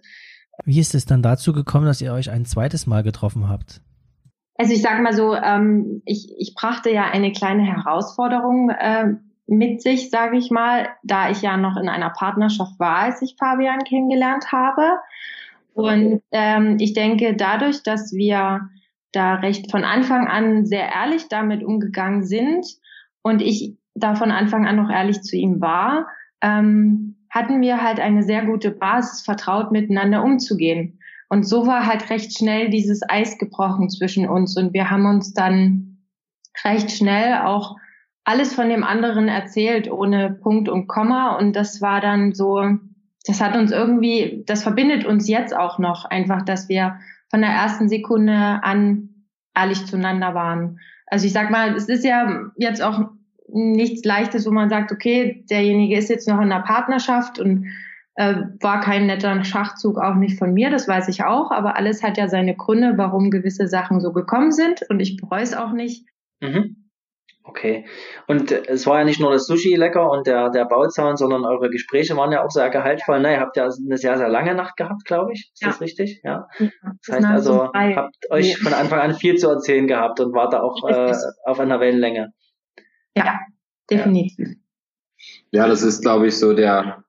Wie 0.64 0.80
ist 0.80 0.96
es 0.96 1.06
dann 1.06 1.22
dazu 1.22 1.52
gekommen, 1.52 1.86
dass 1.86 2.02
ihr 2.02 2.14
euch 2.14 2.30
ein 2.30 2.46
zweites 2.46 2.88
Mal 2.88 3.04
getroffen 3.04 3.50
habt? 3.50 3.82
Also 4.60 4.74
ich 4.74 4.82
sage 4.82 5.02
mal 5.02 5.14
so, 5.14 5.34
ähm, 5.34 6.02
ich, 6.04 6.36
ich 6.38 6.54
brachte 6.54 6.92
ja 6.92 7.06
eine 7.06 7.32
kleine 7.32 7.64
Herausforderung 7.64 8.70
äh, 8.70 9.14
mit 9.48 9.82
sich, 9.82 10.10
sage 10.10 10.38
ich 10.38 10.52
mal, 10.52 10.90
da 11.02 11.30
ich 11.30 11.42
ja 11.42 11.56
noch 11.56 11.78
in 11.78 11.88
einer 11.88 12.10
Partnerschaft 12.10 12.78
war, 12.78 12.98
als 12.98 13.22
ich 13.22 13.38
Fabian 13.40 13.86
kennengelernt 13.86 14.52
habe. 14.52 15.00
Und 15.74 16.22
ähm, 16.34 16.76
ich 16.82 16.92
denke, 16.92 17.38
dadurch, 17.38 17.84
dass 17.84 18.12
wir 18.12 18.68
da 19.14 19.36
recht 19.36 19.72
von 19.72 19.86
Anfang 19.86 20.28
an 20.28 20.66
sehr 20.66 20.90
ehrlich 20.90 21.30
damit 21.30 21.64
umgegangen 21.64 22.26
sind 22.26 22.66
und 23.22 23.42
ich 23.42 23.78
da 23.96 24.16
von 24.16 24.30
Anfang 24.30 24.68
an 24.68 24.76
noch 24.76 24.90
ehrlich 24.90 25.22
zu 25.22 25.38
ihm 25.38 25.62
war, 25.62 26.08
ähm, 26.42 27.16
hatten 27.30 27.62
wir 27.62 27.82
halt 27.82 28.02
eine 28.02 28.24
sehr 28.24 28.44
gute 28.44 28.72
Basis, 28.72 29.22
vertraut 29.22 29.72
miteinander 29.72 30.22
umzugehen. 30.22 30.99
Und 31.30 31.48
so 31.48 31.68
war 31.68 31.86
halt 31.86 32.10
recht 32.10 32.38
schnell 32.38 32.70
dieses 32.70 33.02
Eis 33.08 33.38
gebrochen 33.38 33.90
zwischen 33.90 34.28
uns 34.28 34.58
und 34.58 34.74
wir 34.74 34.90
haben 34.90 35.06
uns 35.06 35.34
dann 35.34 36.00
recht 36.64 36.92
schnell 36.92 37.42
auch 37.46 37.78
alles 38.24 38.54
von 38.54 38.70
dem 38.70 38.84
anderen 38.84 39.28
erzählt, 39.28 39.90
ohne 39.92 40.32
Punkt 40.32 40.70
und 40.70 40.88
Komma. 40.88 41.38
Und 41.38 41.56
das 41.56 41.82
war 41.82 42.02
dann 42.02 42.34
so, 42.34 42.64
das 43.26 43.42
hat 43.42 43.56
uns 43.56 43.72
irgendwie, 43.72 44.44
das 44.46 44.64
verbindet 44.64 45.06
uns 45.06 45.28
jetzt 45.28 45.56
auch 45.56 45.80
noch 45.80 46.06
einfach, 46.06 46.44
dass 46.44 46.70
wir 46.70 47.00
von 47.30 47.42
der 47.42 47.52
ersten 47.52 47.90
Sekunde 47.90 48.34
an 48.34 49.10
ehrlich 49.56 49.86
zueinander 49.86 50.34
waren. 50.34 50.80
Also 51.08 51.26
ich 51.26 51.34
sag 51.34 51.50
mal, 51.50 51.76
es 51.76 51.90
ist 51.90 52.04
ja 52.04 52.52
jetzt 52.56 52.82
auch 52.82 53.10
nichts 53.52 54.06
Leichtes, 54.06 54.46
wo 54.46 54.52
man 54.52 54.70
sagt, 54.70 54.92
okay, 54.92 55.44
derjenige 55.50 55.98
ist 55.98 56.10
jetzt 56.10 56.28
noch 56.28 56.38
in 56.38 56.52
einer 56.52 56.62
Partnerschaft 56.62 57.40
und 57.40 57.66
äh, 58.20 58.44
war 58.60 58.82
kein 58.82 59.06
netter 59.06 59.46
Schachzug, 59.46 59.98
auch 59.98 60.16
nicht 60.16 60.38
von 60.38 60.54
mir, 60.54 60.70
das 60.70 60.90
weiß 60.90 61.08
ich 61.08 61.24
auch, 61.24 61.52
aber 61.52 61.78
alles 61.78 62.04
hat 62.04 62.18
ja 62.18 62.28
seine 62.28 62.54
Gründe, 62.54 62.96
warum 62.98 63.32
gewisse 63.32 63.68
Sachen 63.68 64.02
so 64.02 64.12
gekommen 64.12 64.52
sind 64.52 64.82
und 64.90 65.00
ich 65.00 65.16
bereue 65.16 65.42
es 65.42 65.56
auch 65.56 65.72
nicht. 65.72 66.06
Mhm. 66.42 66.90
Okay. 67.46 67.88
Und 68.28 68.52
äh, 68.52 68.64
es 68.68 68.86
war 68.86 69.00
ja 69.00 69.06
nicht 69.06 69.22
nur 69.22 69.32
das 69.32 69.48
Sushi 69.48 69.74
lecker 69.74 70.12
und 70.12 70.28
der, 70.28 70.50
der 70.50 70.66
Bauzaun, 70.66 71.16
sondern 71.16 71.46
eure 71.46 71.70
Gespräche 71.70 72.18
waren 72.18 72.34
ja 72.34 72.44
auch 72.44 72.52
sehr 72.52 72.70
gehaltvoll. 72.70 73.22
Ne? 73.22 73.36
Ihr 73.36 73.40
habt 73.40 73.56
ja 73.56 73.64
eine 73.64 73.98
sehr, 73.98 74.18
sehr 74.18 74.28
lange 74.28 74.54
Nacht 74.54 74.76
gehabt, 74.76 75.06
glaube 75.06 75.32
ich. 75.32 75.50
Ist 75.54 75.62
ja. 75.62 75.70
das 75.70 75.80
richtig? 75.80 76.20
Ja. 76.22 76.50
ja 76.60 76.70
das 77.08 77.16
heißt 77.16 77.26
also, 77.26 77.72
habt 77.74 78.16
euch 78.32 78.58
von 78.58 78.74
Anfang 78.74 79.00
an 79.00 79.16
viel 79.16 79.38
zu 79.38 79.48
erzählen 79.48 79.88
gehabt 79.88 80.20
und 80.20 80.34
wart 80.34 80.52
da 80.52 80.62
auch 80.62 80.86
äh, 80.90 81.16
auf 81.46 81.60
einer 81.62 81.80
Wellenlänge. 81.80 82.34
Ja, 83.16 83.40
definitiv. 83.90 84.50
Ja, 85.52 85.68
das 85.68 85.84
ist, 85.84 86.02
glaube 86.02 86.28
ich, 86.28 86.38
so 86.38 86.54
der, 86.54 87.04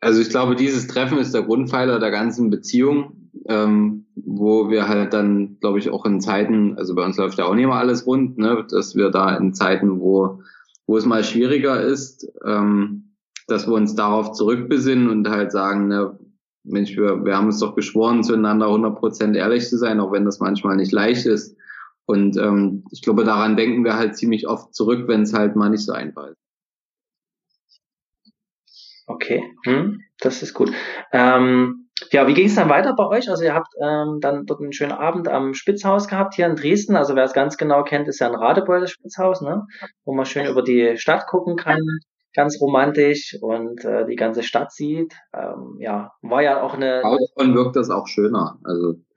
also 0.00 0.20
ich 0.20 0.28
glaube, 0.28 0.56
dieses 0.56 0.86
Treffen 0.86 1.18
ist 1.18 1.34
der 1.34 1.42
Grundpfeiler 1.42 1.98
der 1.98 2.10
ganzen 2.10 2.50
Beziehung, 2.50 3.30
ähm, 3.48 4.06
wo 4.14 4.70
wir 4.70 4.88
halt 4.88 5.12
dann, 5.12 5.58
glaube 5.60 5.78
ich, 5.78 5.90
auch 5.90 6.04
in 6.04 6.20
Zeiten, 6.20 6.76
also 6.76 6.94
bei 6.94 7.04
uns 7.04 7.16
läuft 7.16 7.38
ja 7.38 7.46
auch 7.46 7.54
nicht 7.54 7.64
immer 7.64 7.76
alles 7.76 8.06
rund, 8.06 8.38
ne, 8.38 8.66
dass 8.68 8.94
wir 8.94 9.10
da 9.10 9.36
in 9.36 9.54
Zeiten, 9.54 10.00
wo, 10.00 10.40
wo 10.86 10.96
es 10.96 11.06
mal 11.06 11.24
schwieriger 11.24 11.80
ist, 11.80 12.28
ähm, 12.44 13.14
dass 13.46 13.66
wir 13.66 13.74
uns 13.74 13.94
darauf 13.94 14.32
zurückbesinnen 14.32 15.08
und 15.08 15.28
halt 15.28 15.52
sagen, 15.52 15.88
ne, 15.88 16.18
Mensch, 16.64 16.96
wir, 16.96 17.24
wir 17.24 17.36
haben 17.36 17.46
uns 17.46 17.60
doch 17.60 17.76
geschworen, 17.76 18.24
zueinander 18.24 18.66
100% 18.66 19.36
ehrlich 19.36 19.68
zu 19.68 19.78
sein, 19.78 20.00
auch 20.00 20.12
wenn 20.12 20.24
das 20.24 20.40
manchmal 20.40 20.76
nicht 20.76 20.92
leicht 20.92 21.24
ist. 21.26 21.56
Und 22.06 22.36
ähm, 22.36 22.84
ich 22.90 23.02
glaube, 23.02 23.24
daran 23.24 23.56
denken 23.56 23.84
wir 23.84 23.96
halt 23.96 24.16
ziemlich 24.16 24.48
oft 24.48 24.74
zurück, 24.74 25.06
wenn 25.06 25.22
es 25.22 25.32
halt 25.32 25.56
mal 25.56 25.70
nicht 25.70 25.84
so 25.84 25.92
einfach 25.92 26.26
ist. 26.28 26.45
Okay. 29.06 29.42
Hm. 29.64 30.00
Das 30.18 30.42
ist 30.42 30.54
gut. 30.54 30.72
Ähm, 31.12 31.88
ja, 32.12 32.26
wie 32.26 32.34
ging 32.34 32.46
es 32.46 32.54
dann 32.54 32.68
weiter 32.68 32.94
bei 32.94 33.06
euch? 33.06 33.30
Also 33.30 33.44
ihr 33.44 33.54
habt 33.54 33.72
ähm, 33.82 34.18
dann 34.20 34.44
dort 34.44 34.60
einen 34.60 34.72
schönen 34.72 34.92
Abend 34.92 35.28
am 35.28 35.54
Spitzhaus 35.54 36.08
gehabt 36.08 36.34
hier 36.34 36.46
in 36.46 36.56
Dresden. 36.56 36.96
Also 36.96 37.14
wer 37.14 37.24
es 37.24 37.32
ganz 37.32 37.56
genau 37.56 37.84
kennt, 37.84 38.08
ist 38.08 38.18
ja 38.20 38.28
ein 38.28 38.34
Radebeul, 38.34 38.80
das 38.80 38.90
Spitzhaus, 38.90 39.40
ne? 39.40 39.66
wo 40.04 40.12
man 40.14 40.26
schön 40.26 40.46
über 40.46 40.62
die 40.62 40.98
Stadt 40.98 41.26
gucken 41.26 41.56
kann. 41.56 41.80
Ganz 42.34 42.60
romantisch 42.60 43.38
und 43.40 43.82
äh, 43.84 44.04
die 44.04 44.16
ganze 44.16 44.42
Stadt 44.42 44.70
sieht. 44.70 45.14
Ähm, 45.32 45.78
ja, 45.80 46.12
war 46.20 46.42
ja 46.42 46.60
auch 46.60 46.74
eine. 46.74 47.00
Davon 47.00 47.54
wirkt 47.54 47.76
das 47.76 47.88
auch 47.88 48.06
schöner. 48.06 48.58
Also. 48.62 48.96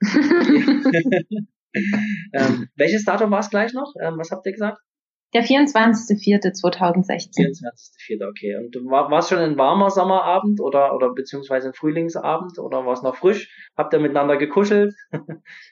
ähm, 2.32 2.68
welches 2.76 3.04
Datum 3.04 3.30
war 3.30 3.40
es 3.40 3.50
gleich 3.50 3.74
noch? 3.74 3.92
Ähm, 4.00 4.14
was 4.16 4.30
habt 4.30 4.46
ihr 4.46 4.52
gesagt? 4.52 4.78
Der 5.32 5.44
24.04.2016. 5.44 7.62
24.04. 7.62 8.28
okay. 8.28 8.56
Und 8.56 8.74
war, 8.90 9.10
war 9.10 9.20
es 9.20 9.28
schon 9.28 9.38
ein 9.38 9.56
warmer 9.56 9.90
Sommerabend 9.90 10.60
oder, 10.60 10.94
oder 10.94 11.14
beziehungsweise 11.14 11.68
ein 11.68 11.74
Frühlingsabend 11.74 12.58
oder 12.58 12.84
war 12.84 12.94
es 12.94 13.02
noch 13.02 13.16
frisch? 13.16 13.48
Habt 13.76 13.92
ihr 13.92 14.00
miteinander 14.00 14.36
gekuschelt? 14.36 14.94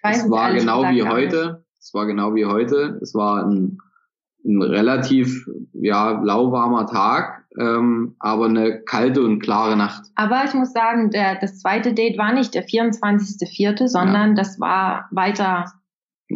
es 0.03 0.31
war 0.31 0.53
genau 0.53 0.85
wie 0.91 1.03
heute. 1.03 1.65
Es 1.81 1.93
war 1.93 2.07
genau 2.07 2.35
wie 2.35 2.47
heute. 2.47 2.99
Es 3.03 3.15
war 3.15 3.45
ein, 3.45 3.79
ein 4.45 4.63
relativ 4.63 5.49
ja, 5.73 6.21
lauwarmer 6.23 6.87
Tag, 6.87 7.45
ähm, 7.59 8.15
aber 8.21 8.47
eine 8.47 8.83
kalte 8.83 9.23
und 9.23 9.41
klare 9.41 9.77
Nacht. 9.77 10.05
Aber 10.15 10.45
ich 10.45 10.55
muss 10.55 10.73
sagen, 10.73 11.11
der, 11.11 11.37
das 11.37 11.59
zweite 11.59 11.95
Date 11.95 12.17
war 12.17 12.33
nicht 12.33 12.55
der 12.55 12.65
24.04., 12.65 13.89
sondern 13.89 14.31
ja. 14.31 14.35
das 14.35 14.61
war 14.61 15.09
weiter 15.11 15.65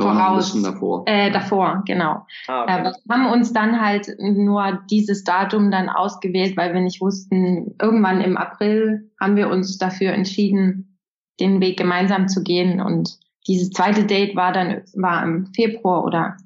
voraus. 0.00 0.62
davor. 0.62 1.04
Äh, 1.06 1.30
davor, 1.30 1.82
genau. 1.86 2.26
Ah, 2.46 2.62
okay. 2.62 2.80
äh, 2.80 2.84
wir 2.84 3.14
haben 3.14 3.32
uns 3.32 3.52
dann 3.52 3.80
halt 3.80 4.16
nur 4.18 4.80
dieses 4.90 5.24
Datum 5.24 5.70
dann 5.70 5.88
ausgewählt, 5.88 6.56
weil 6.56 6.72
wir 6.72 6.80
nicht 6.80 7.00
wussten, 7.00 7.74
irgendwann 7.80 8.20
im 8.20 8.36
April 8.36 9.10
haben 9.20 9.36
wir 9.36 9.48
uns 9.48 9.78
dafür 9.78 10.12
entschieden, 10.12 10.98
den 11.40 11.60
Weg 11.60 11.76
gemeinsam 11.76 12.28
zu 12.28 12.42
gehen. 12.42 12.80
Und 12.80 13.18
dieses 13.46 13.70
zweite 13.70 14.04
Date 14.04 14.36
war 14.36 14.52
dann 14.52 14.82
war 14.94 15.22
im 15.22 15.46
Februar 15.54 16.04
oder 16.04 16.36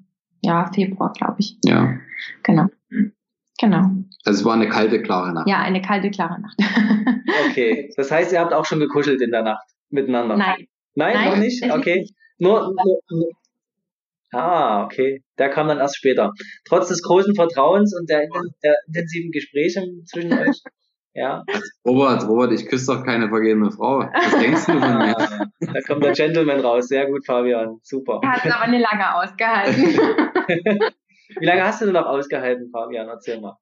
ja, 0.43 0.71
Februar, 0.73 1.13
glaube 1.13 1.37
ich. 1.39 1.57
Ja. 1.65 1.97
Genau. 2.43 2.67
Genau. 3.59 3.91
Also 4.25 4.41
es 4.41 4.45
war 4.45 4.55
eine 4.55 4.69
kalte, 4.69 5.01
klare 5.01 5.33
Nacht. 5.33 5.49
Ja, 5.49 5.61
eine 5.61 5.81
kalte, 5.81 6.11
klare 6.11 6.41
Nacht. 6.41 6.57
okay. 7.51 7.91
Das 7.97 8.11
heißt, 8.11 8.33
ihr 8.33 8.41
habt 8.41 8.53
auch 8.53 8.67
schon 8.67 8.81
gekuschelt 8.81 9.23
in 9.23 9.31
der 9.31 9.43
Nacht 9.43 9.67
miteinander? 9.91 10.37
Nein. 10.37 10.67
Nein, 10.95 11.15
Nein 11.15 11.31
noch 11.31 11.37
nicht? 11.39 11.63
Okay. 11.71 12.01
Nicht. 12.01 12.15
Nur, 12.39 12.75
nur, 12.75 13.29
Ah, 14.33 14.85
okay. 14.85 15.23
Der 15.39 15.49
kam 15.51 15.69
dann 15.69 15.79
erst 15.79 15.97
später. 15.97 16.33
Trotz 16.67 16.89
des 16.89 17.03
großen 17.03 17.35
Vertrauens 17.35 17.97
und 17.99 18.11
der, 18.11 18.27
der 18.63 18.75
intensiven 18.87 19.31
Gespräche 19.31 19.83
zwischen 20.05 20.33
euch. 20.33 20.63
Ja. 21.19 21.45
Robert, 21.83 22.29
Robert, 22.29 22.53
ich 22.53 22.67
küsse 22.69 22.93
doch 22.95 23.03
keine 23.03 23.31
vergebene 23.31 23.71
Frau. 23.71 24.01
Was 24.01 24.39
denkst 24.39 24.67
du 24.67 24.73
von 24.79 24.99
mir? 24.99 25.17
Da 25.61 25.81
kommt 25.87 26.05
der 26.05 26.13
Gentleman 26.13 26.61
raus. 26.61 26.89
Sehr 26.89 27.07
gut, 27.07 27.25
Fabian. 27.25 27.79
Super. 27.83 28.21
Er 28.23 28.33
hat 28.33 28.45
es 28.45 28.53
aber 28.53 28.67
nicht 28.71 28.83
lange 28.83 29.15
ausgehalten. 29.15 29.83
Wie 31.41 31.47
lange 31.47 31.65
hast 31.65 31.81
du 31.81 31.87
denn 31.87 31.95
noch 31.95 32.05
ausgehalten, 32.05 32.69
Fabian? 32.71 33.09
Erzähl 33.09 33.41
mal. 33.41 33.57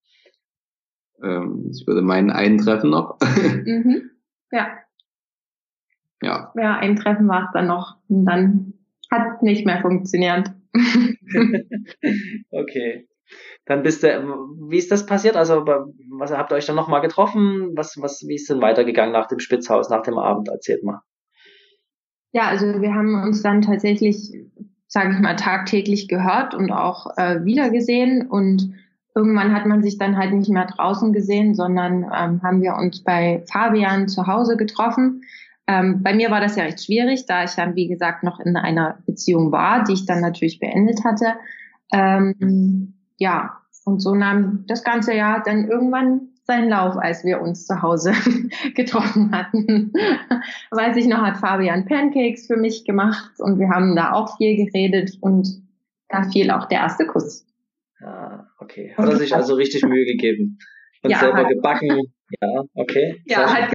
Ähm, 1.23 1.71
ich 1.73 1.87
würde 1.87 2.03
meinen 2.03 2.33
einen 2.33 2.59
Treffen 2.59 2.91
noch. 2.91 3.21
mhm. 3.21 4.11
Ja. 4.51 4.77
Ja. 6.25 6.53
Ja, 6.57 6.77
ein 6.77 6.97
Treffen 6.97 7.29
war 7.29 7.45
es 7.45 7.49
dann 7.53 7.67
noch. 7.67 7.97
Und 8.09 8.25
dann 8.25 8.75
hat 9.11 9.43
nicht 9.43 9.67
mehr 9.67 9.81
funktioniert. 9.81 10.51
okay. 12.51 13.09
Dann 13.67 13.83
bist 13.83 14.03
du, 14.03 14.09
wie 14.69 14.79
ist 14.79 14.91
das 14.91 15.07
passiert? 15.07 15.37
Also, 15.37 15.65
was 15.65 16.33
habt 16.33 16.53
ihr 16.53 16.57
euch 16.57 16.67
dann 16.67 16.77
nochmal 16.77 17.01
getroffen? 17.01 17.73
Was, 17.75 17.97
was, 18.01 18.25
wie 18.27 18.35
ist 18.35 18.51
denn 18.51 18.61
weitergegangen 18.61 19.13
nach 19.13 19.27
dem 19.27 19.39
Spitzhaus, 19.39 19.89
nach 19.89 20.03
dem 20.03 20.19
Abend? 20.19 20.49
Erzählt 20.49 20.83
mal. 20.83 21.01
Ja, 22.33 22.49
also 22.49 22.81
wir 22.83 22.95
haben 22.95 23.23
uns 23.23 23.43
dann 23.43 23.63
tatsächlich, 23.63 24.33
sage 24.87 25.15
ich 25.15 25.21
mal, 25.21 25.37
tagtäglich 25.37 26.09
gehört 26.09 26.55
und 26.55 26.73
auch 26.73 27.17
äh, 27.17 27.45
wiedergesehen 27.45 28.27
und 28.29 28.75
irgendwann 29.15 29.55
hat 29.55 29.67
man 29.67 29.83
sich 29.83 29.99
dann 29.99 30.17
halt 30.17 30.33
nicht 30.33 30.51
mehr 30.51 30.67
draußen 30.67 31.13
gesehen, 31.13 31.55
sondern 31.55 32.03
ähm, 32.03 32.43
haben 32.43 32.61
wir 32.61 32.75
uns 32.75 33.03
bei 33.03 33.45
Fabian 33.51 34.09
zu 34.09 34.27
Hause 34.27 34.57
getroffen. 34.57 35.23
Ähm, 35.67 36.03
bei 36.03 36.15
mir 36.15 36.31
war 36.31 36.41
das 36.41 36.57
ja 36.57 36.65
recht 36.65 36.85
schwierig, 36.85 37.27
da 37.27 37.45
ich 37.45 37.53
dann, 37.53 37.75
wie 37.75 37.89
gesagt, 37.89 38.23
noch 38.23 38.39
in 38.41 38.57
einer 38.57 38.99
Beziehung 39.07 39.51
war, 39.51 39.85
die 39.85 39.95
ich 39.95 40.07
dann 40.07 40.21
natürlich 40.21 40.59
beendet 40.59 41.05
hatte. 41.05 41.35
Ähm, 41.93 42.95
ja, 43.17 43.61
und 43.85 44.01
so 44.01 44.15
nahm 44.15 44.65
das 44.67 44.85
ganze 44.85 45.15
Jahr 45.15 45.43
dann 45.43 45.69
irgendwann 45.69 46.29
seinen 46.45 46.69
Lauf, 46.69 46.97
als 46.97 47.25
wir 47.25 47.41
uns 47.41 47.67
zu 47.67 47.81
Hause 47.81 48.13
getroffen 48.75 49.33
hatten. 49.33 49.93
Weiß 50.71 50.97
ich 50.97 51.07
noch, 51.07 51.23
hat 51.23 51.39
Fabian 51.39 51.87
Pancakes 51.87 52.47
für 52.47 52.57
mich 52.57 52.85
gemacht 52.85 53.33
und 53.39 53.59
wir 53.59 53.69
haben 53.71 53.97
da 53.97 54.13
auch 54.13 54.37
viel 54.37 54.57
geredet 54.57 55.17
und 55.21 55.49
da 56.09 56.25
fiel 56.25 56.51
auch 56.51 56.67
der 56.67 56.81
erste 56.81 57.07
Kuss. 57.07 57.47
Ah, 58.01 58.47
okay. 58.59 58.93
Hat 58.97 59.09
er 59.09 59.17
sich 59.17 59.35
also 59.35 59.55
richtig 59.55 59.83
Mühe 59.85 60.05
gegeben 60.05 60.59
und 61.03 61.11
ja, 61.11 61.19
selber 61.19 61.47
gebacken? 61.47 62.13
Ja, 62.41 62.65
okay. 62.75 63.23
Ja, 63.25 63.53
hat 63.53 63.74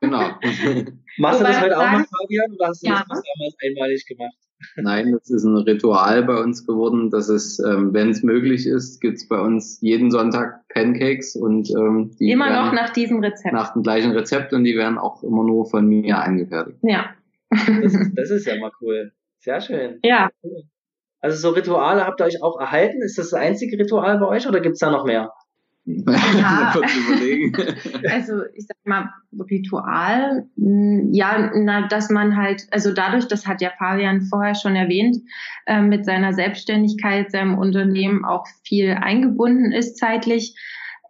Genau. 0.00 0.20
Machst 1.18 1.40
du 1.40 1.44
das 1.44 1.60
heute 1.60 1.76
auch 1.76 1.90
noch, 1.90 2.06
Fabian, 2.06 2.52
oder 2.52 2.68
hast 2.68 2.82
du 2.82 2.88
ja. 2.88 3.04
das 3.08 3.22
damals 3.22 3.56
einmalig 3.64 4.06
gemacht? 4.06 4.36
Nein, 4.76 5.12
das 5.12 5.30
ist 5.30 5.44
ein 5.44 5.56
Ritual 5.56 6.24
bei 6.24 6.40
uns 6.40 6.66
geworden, 6.66 7.10
dass 7.10 7.28
es, 7.28 7.58
ähm, 7.60 7.94
wenn 7.94 8.10
es 8.10 8.22
möglich 8.22 8.66
ist, 8.66 9.00
gibt's 9.00 9.28
bei 9.28 9.38
uns 9.38 9.80
jeden 9.80 10.10
Sonntag 10.10 10.66
Pancakes 10.68 11.36
und 11.36 11.70
ähm, 11.70 12.16
die 12.18 12.30
immer 12.30 12.50
noch 12.50 12.72
nach 12.72 12.90
diesem 12.90 13.20
Rezept. 13.20 13.54
Nach 13.54 13.72
dem 13.72 13.82
gleichen 13.82 14.12
Rezept 14.12 14.52
und 14.52 14.64
die 14.64 14.76
werden 14.76 14.98
auch 14.98 15.22
immer 15.22 15.44
nur 15.44 15.66
von 15.66 15.86
mir 15.86 16.18
angefertigt. 16.18 16.78
Ja. 16.82 17.10
Das 17.50 17.68
ist, 17.68 18.12
das 18.16 18.30
ist 18.30 18.46
ja 18.46 18.58
mal 18.58 18.72
cool. 18.80 19.12
Sehr 19.38 19.60
schön. 19.60 20.00
Ja. 20.02 20.30
Also 21.20 21.38
so 21.38 21.54
Rituale 21.54 22.04
habt 22.04 22.20
ihr 22.20 22.26
euch 22.26 22.42
auch 22.42 22.60
erhalten? 22.60 23.02
Ist 23.02 23.18
das 23.18 23.30
das 23.30 23.40
einzige 23.40 23.78
Ritual 23.78 24.18
bei 24.18 24.26
euch 24.26 24.48
oder 24.48 24.60
gibt's 24.60 24.80
da 24.80 24.90
noch 24.90 25.04
mehr? 25.04 25.32
Ja. 25.88 26.74
also 28.10 28.42
ich 28.54 28.66
sag 28.66 28.76
mal, 28.84 29.10
Ritual, 29.50 30.46
hm, 30.56 31.12
ja, 31.12 31.50
na, 31.54 31.88
dass 31.88 32.10
man 32.10 32.36
halt, 32.36 32.66
also 32.70 32.92
dadurch, 32.92 33.26
das 33.26 33.46
hat 33.46 33.62
ja 33.62 33.70
Fabian 33.78 34.22
vorher 34.22 34.54
schon 34.54 34.76
erwähnt, 34.76 35.16
äh, 35.66 35.80
mit 35.80 36.04
seiner 36.04 36.34
Selbstständigkeit, 36.34 37.30
seinem 37.30 37.56
Unternehmen 37.56 38.24
auch 38.24 38.46
viel 38.64 38.90
eingebunden 39.00 39.72
ist 39.72 39.96
zeitlich, 39.96 40.54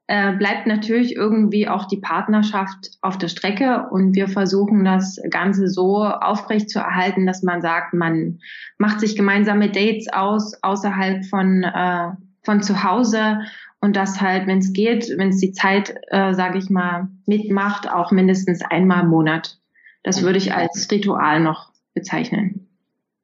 äh, 0.06 0.32
bleibt 0.32 0.68
natürlich 0.68 1.16
irgendwie 1.16 1.68
auch 1.68 1.86
die 1.86 2.00
Partnerschaft 2.00 2.92
auf 3.02 3.18
der 3.18 3.28
Strecke 3.28 3.88
und 3.90 4.14
wir 4.14 4.28
versuchen 4.28 4.84
das 4.84 5.20
Ganze 5.28 5.66
so 5.66 6.04
aufrecht 6.04 6.70
zu 6.70 6.78
erhalten, 6.78 7.26
dass 7.26 7.42
man 7.42 7.60
sagt, 7.60 7.94
man 7.94 8.38
macht 8.78 9.00
sich 9.00 9.16
gemeinsame 9.16 9.70
Dates 9.70 10.06
aus 10.12 10.54
außerhalb 10.62 11.24
von 11.26 11.64
äh, 11.64 12.10
von 12.48 12.62
zu 12.62 12.82
Hause 12.82 13.40
und 13.80 13.96
das 13.96 14.20
halt, 14.20 14.46
wenn 14.46 14.58
es 14.58 14.72
geht, 14.72 15.12
wenn 15.16 15.28
es 15.28 15.38
die 15.38 15.52
Zeit, 15.52 15.94
äh, 16.08 16.34
sage 16.34 16.58
ich 16.58 16.68
mal, 16.68 17.08
mitmacht, 17.26 17.90
auch 17.90 18.10
mindestens 18.10 18.62
einmal 18.62 19.04
im 19.04 19.10
Monat. 19.10 19.58
Das 20.02 20.22
würde 20.22 20.38
ich 20.38 20.52
als 20.54 20.90
Ritual 20.90 21.40
noch 21.40 21.72
bezeichnen. 21.94 22.68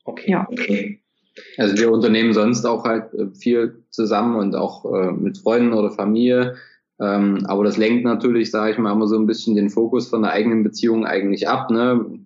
Okay. 0.05 0.31
Ja. 0.31 0.47
Okay. 0.51 1.01
Also 1.57 1.77
wir 1.77 1.91
unternehmen 1.91 2.33
sonst 2.33 2.65
auch 2.65 2.85
halt 2.85 3.13
äh, 3.15 3.35
viel 3.35 3.83
zusammen 3.91 4.37
und 4.37 4.55
auch 4.55 4.85
äh, 4.85 5.13
mit 5.13 5.39
Freunden 5.39 5.73
oder 5.73 5.91
Familie. 5.91 6.57
Ähm, 7.01 7.45
aber 7.47 7.65
das 7.65 7.77
lenkt 7.77 8.05
natürlich, 8.05 8.51
sage 8.51 8.73
ich 8.73 8.79
mal, 8.79 8.93
immer 8.93 9.09
so 9.09 9.19
ein 9.19 9.27
bisschen 9.27 9.57
den 9.57 9.71
Fokus 9.71 10.09
von 10.09 10.23
der 10.23 10.33
eigenen 10.33 10.63
Beziehung 10.63 11.05
eigentlich 11.05 11.49
ab. 11.49 11.71
Ne? 11.71 12.21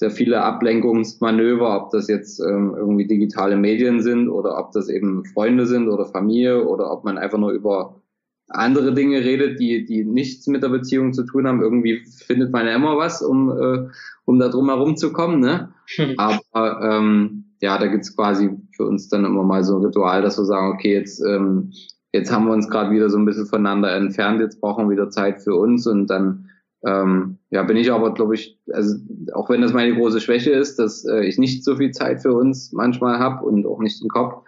Sehr 0.00 0.10
viele 0.10 0.42
Ablenkungsmanöver, 0.42 1.76
ob 1.76 1.90
das 1.90 2.08
jetzt 2.08 2.40
ähm, 2.40 2.74
irgendwie 2.74 3.06
digitale 3.06 3.56
Medien 3.56 4.00
sind 4.00 4.30
oder 4.30 4.56
ob 4.58 4.72
das 4.72 4.88
eben 4.88 5.26
Freunde 5.26 5.66
sind 5.66 5.90
oder 5.90 6.06
Familie 6.06 6.66
oder 6.66 6.90
ob 6.90 7.04
man 7.04 7.18
einfach 7.18 7.36
nur 7.36 7.50
über 7.50 8.00
andere 8.48 8.94
Dinge 8.94 9.22
redet, 9.22 9.60
die, 9.60 9.84
die 9.84 10.06
nichts 10.06 10.46
mit 10.46 10.62
der 10.62 10.70
Beziehung 10.70 11.12
zu 11.12 11.24
tun 11.24 11.46
haben. 11.46 11.60
Irgendwie 11.60 12.02
findet 12.26 12.50
man 12.50 12.66
ja 12.66 12.76
immer 12.76 12.96
was, 12.96 13.20
um, 13.20 13.50
äh, 13.50 13.88
um 14.24 14.38
da 14.38 14.48
drum 14.48 14.70
herum 14.70 14.96
zu 14.96 15.12
kommen. 15.12 15.38
Ne? 15.38 15.68
Aber 16.16 16.80
ähm, 16.82 17.44
ja, 17.60 17.76
da 17.76 17.86
gibt's 17.86 18.16
quasi 18.16 18.56
für 18.74 18.86
uns 18.86 19.10
dann 19.10 19.26
immer 19.26 19.42
mal 19.42 19.62
so 19.64 19.76
ein 19.76 19.84
Ritual, 19.84 20.22
dass 20.22 20.38
wir 20.38 20.46
sagen, 20.46 20.72
okay, 20.72 20.94
jetzt, 20.94 21.20
ähm, 21.20 21.72
jetzt 22.12 22.32
haben 22.32 22.46
wir 22.46 22.54
uns 22.54 22.70
gerade 22.70 22.90
wieder 22.90 23.10
so 23.10 23.18
ein 23.18 23.26
bisschen 23.26 23.44
voneinander 23.44 23.94
entfernt, 23.94 24.40
jetzt 24.40 24.62
brauchen 24.62 24.86
wir 24.86 24.92
wieder 24.92 25.10
Zeit 25.10 25.42
für 25.42 25.56
uns 25.56 25.86
und 25.86 26.06
dann 26.06 26.49
ähm, 26.86 27.38
ja, 27.50 27.62
bin 27.62 27.76
ich 27.76 27.92
aber, 27.92 28.14
glaube 28.14 28.34
ich, 28.34 28.58
also 28.72 28.96
auch 29.34 29.50
wenn 29.50 29.60
das 29.60 29.72
meine 29.72 29.94
große 29.94 30.20
Schwäche 30.20 30.50
ist, 30.52 30.78
dass 30.78 31.04
äh, 31.04 31.24
ich 31.24 31.38
nicht 31.38 31.64
so 31.64 31.76
viel 31.76 31.90
Zeit 31.90 32.22
für 32.22 32.32
uns 32.32 32.72
manchmal 32.72 33.18
habe 33.18 33.44
und 33.44 33.66
auch 33.66 33.80
nicht 33.80 34.02
den 34.02 34.08
Kopf, 34.08 34.42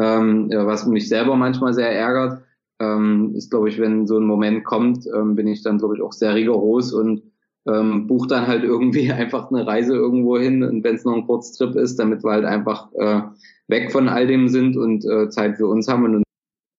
ähm, 0.00 0.48
ja, 0.50 0.66
was 0.66 0.86
mich 0.86 1.08
selber 1.08 1.36
manchmal 1.36 1.74
sehr 1.74 1.92
ärgert, 1.92 2.42
ähm, 2.80 3.34
ist, 3.36 3.50
glaube 3.50 3.68
ich, 3.68 3.78
wenn 3.78 4.06
so 4.06 4.18
ein 4.18 4.24
Moment 4.24 4.64
kommt, 4.64 5.06
ähm, 5.14 5.36
bin 5.36 5.46
ich 5.46 5.62
dann, 5.62 5.78
glaube 5.78 5.96
ich, 5.96 6.02
auch 6.02 6.12
sehr 6.12 6.34
rigoros 6.34 6.92
und 6.92 7.22
ähm, 7.66 8.06
buche 8.06 8.28
dann 8.28 8.46
halt 8.46 8.64
irgendwie 8.64 9.12
einfach 9.12 9.50
eine 9.50 9.66
Reise 9.66 9.94
irgendwo 9.94 10.38
hin 10.38 10.62
und 10.62 10.82
wenn 10.84 10.96
es 10.96 11.04
noch 11.04 11.14
ein 11.14 11.26
Kurztrip 11.26 11.76
ist, 11.76 11.98
damit 11.98 12.24
wir 12.24 12.32
halt 12.32 12.44
einfach 12.44 12.92
äh, 12.94 13.22
weg 13.68 13.92
von 13.92 14.08
all 14.08 14.26
dem 14.26 14.48
sind 14.48 14.76
und 14.76 15.04
äh, 15.04 15.28
Zeit 15.28 15.56
für 15.56 15.66
uns 15.66 15.88
haben 15.88 16.04
und 16.04 16.14
uns 16.16 16.24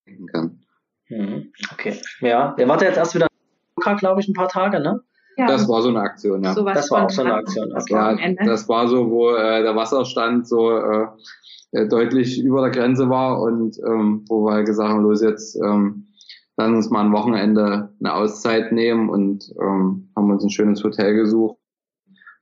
denken 0.06 0.26
kann. 0.26 0.60
Mhm. 1.08 1.52
Okay, 1.72 1.94
ja, 2.20 2.54
der 2.58 2.68
wartet 2.68 2.88
jetzt 2.88 2.98
erst 2.98 3.14
wieder 3.14 3.28
glaube 3.94 4.20
ich, 4.20 4.28
ein 4.28 4.34
paar 4.34 4.48
Tage, 4.48 4.80
ne? 4.80 5.00
Ja. 5.36 5.46
Das 5.46 5.68
war 5.68 5.82
so 5.82 5.90
eine 5.90 6.00
Aktion, 6.00 6.42
ja. 6.42 6.54
So 6.54 6.64
das 6.64 6.90
war 6.90 7.04
auch 7.04 7.10
so 7.10 7.22
eine 7.22 7.34
Aktion. 7.34 7.68
Das, 7.70 7.90
war, 7.90 8.16
das 8.44 8.68
war 8.68 8.88
so, 8.88 9.10
wo 9.10 9.30
äh, 9.30 9.62
der 9.62 9.76
Wasserstand 9.76 10.48
so 10.48 10.78
äh, 10.78 11.06
äh, 11.72 11.88
deutlich 11.88 12.42
über 12.42 12.62
der 12.62 12.70
Grenze 12.70 13.10
war 13.10 13.40
und 13.42 13.76
ähm, 13.86 14.24
wo 14.28 14.46
wir 14.46 14.54
halt 14.54 14.66
gesagt 14.66 14.88
haben, 14.88 15.02
los 15.02 15.22
jetzt 15.22 15.56
ähm, 15.56 16.06
lass 16.56 16.70
uns 16.70 16.90
mal 16.90 17.04
ein 17.04 17.12
Wochenende 17.12 17.90
eine 18.00 18.14
Auszeit 18.14 18.72
nehmen 18.72 19.10
und 19.10 19.52
ähm, 19.60 20.08
haben 20.16 20.30
uns 20.30 20.42
ein 20.42 20.50
schönes 20.50 20.82
Hotel 20.82 21.14
gesucht, 21.14 21.58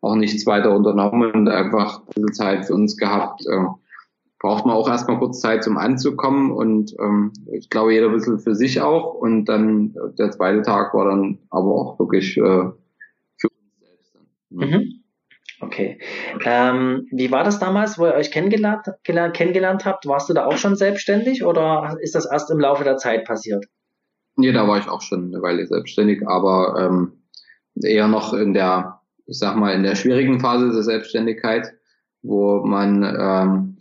auch 0.00 0.14
nichts 0.14 0.46
weiter 0.46 0.74
unternommen 0.74 1.32
und 1.32 1.48
einfach 1.48 2.02
diese 2.16 2.26
Zeit 2.28 2.66
für 2.66 2.74
uns 2.74 2.96
gehabt. 2.96 3.44
Äh, 3.46 3.66
braucht 4.44 4.66
man 4.66 4.76
auch 4.76 4.86
erstmal 4.90 5.18
kurz 5.18 5.40
Zeit 5.40 5.64
zum 5.64 5.78
Anzukommen 5.78 6.52
und 6.52 6.94
ähm, 7.00 7.32
ich 7.50 7.70
glaube 7.70 7.94
jeder 7.94 8.08
ein 8.08 8.12
bisschen 8.12 8.38
für 8.38 8.54
sich 8.54 8.82
auch 8.82 9.14
und 9.14 9.46
dann 9.46 9.94
der 10.18 10.32
zweite 10.32 10.60
Tag 10.60 10.92
war 10.92 11.06
dann 11.06 11.38
aber 11.48 11.74
auch 11.74 11.98
wirklich 11.98 12.36
äh, 12.36 12.40
für 13.38 13.48
uns 13.48 13.78
selbst. 13.80 14.14
Dann. 14.14 14.68
Mhm. 14.68 15.02
Okay. 15.60 15.98
Ähm, 16.44 17.06
wie 17.10 17.30
war 17.30 17.42
das 17.42 17.58
damals, 17.58 17.98
wo 17.98 18.04
ihr 18.04 18.12
euch 18.12 18.30
kennengelernt, 18.30 18.86
kennengelernt 19.02 19.86
habt? 19.86 20.06
Warst 20.06 20.28
du 20.28 20.34
da 20.34 20.44
auch 20.44 20.58
schon 20.58 20.76
selbstständig 20.76 21.42
oder 21.42 21.96
ist 22.02 22.14
das 22.14 22.30
erst 22.30 22.50
im 22.50 22.60
Laufe 22.60 22.84
der 22.84 22.98
Zeit 22.98 23.24
passiert? 23.24 23.64
Nee, 24.36 24.52
da 24.52 24.68
war 24.68 24.78
ich 24.78 24.88
auch 24.88 25.00
schon 25.00 25.32
eine 25.32 25.40
Weile 25.40 25.66
selbstständig, 25.66 26.20
aber 26.28 26.84
ähm, 26.84 27.22
eher 27.82 28.08
noch 28.08 28.34
in 28.34 28.52
der, 28.52 29.00
ich 29.24 29.38
sag 29.38 29.56
mal, 29.56 29.72
in 29.72 29.84
der 29.84 29.94
schwierigen 29.94 30.38
Phase 30.38 30.70
der 30.70 30.82
Selbstständigkeit, 30.82 31.72
wo 32.20 32.62
man 32.62 33.02
ähm, 33.02 33.73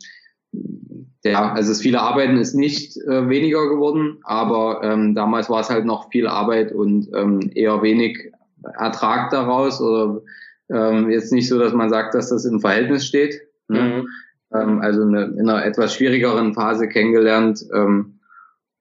ja, 1.24 1.54
also 1.54 1.72
das 1.72 1.82
viele 1.82 2.02
Arbeiten 2.02 2.38
ist 2.38 2.54
nicht 2.54 2.98
äh, 2.98 3.30
weniger 3.30 3.70
geworden, 3.70 4.20
aber 4.24 4.82
ähm, 4.84 5.16
damals 5.16 5.50
war 5.50 5.62
es 5.62 5.70
halt 5.70 5.86
noch 5.86 6.10
viel 6.12 6.28
Arbeit 6.28 6.74
und 6.74 7.08
ähm, 7.16 7.50
eher 7.56 7.82
wenig 7.82 8.32
Ertrag 8.78 9.30
daraus 9.30 9.82
oder 9.82 10.22
ähm, 10.70 11.10
jetzt 11.10 11.32
nicht 11.32 11.48
so, 11.48 11.60
dass 11.60 11.74
man 11.74 11.90
sagt, 11.90 12.14
dass 12.14 12.30
das 12.30 12.46
im 12.46 12.60
Verhältnis 12.60 13.06
steht. 13.06 13.42
Ne? 13.68 14.04
Mhm. 14.04 14.08
Ähm, 14.54 14.82
also 14.82 15.04
eine, 15.04 15.26
in 15.26 15.50
einer 15.50 15.66
etwas 15.66 15.94
schwierigeren 15.96 16.54
Phase 16.54 16.88
kennengelernt, 16.88 17.66
ähm, 17.74 18.20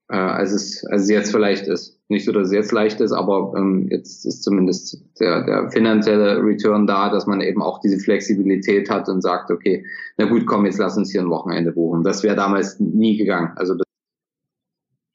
äh, 0.09 0.17
als, 0.17 0.53
es, 0.53 0.85
als 0.87 1.03
es 1.03 1.11
jetzt 1.11 1.31
vielleicht 1.31 1.67
ist. 1.67 2.01
Nicht 2.13 2.27
so, 2.27 2.33
dass 2.33 2.49
es 2.49 2.53
jetzt 2.53 2.73
leicht 2.73 3.01
ist, 3.01 3.13
aber 3.13 3.55
ähm, 3.57 3.89
jetzt 3.91 4.27
ist 4.27 4.43
zumindest 4.43 5.03
der, 5.19 5.47
der 5.47 5.71
finanzielle 5.71 6.43
Return 6.45 6.87
da, 6.87 7.09
dass 7.11 7.27
man 7.27 7.41
eben 7.41 7.63
auch 7.63 7.81
diese 7.81 7.99
Flexibilität 7.99 8.91
hat 8.91 9.09
und 9.09 9.23
sagt, 9.23 9.51
okay, 9.51 9.85
na 10.19 10.27
gut, 10.27 10.45
komm, 10.47 10.67
jetzt 10.67 10.79
lass 10.79 10.99
uns 10.99 11.11
hier 11.11 11.23
ein 11.23 11.31
Wochenende 11.31 11.73
buchen. 11.73 12.05
Das 12.05 12.23
wäre 12.23 12.37
damals 12.37 12.79
nie 12.79 13.17
gegangen. 13.17 13.53
Also 13.57 13.77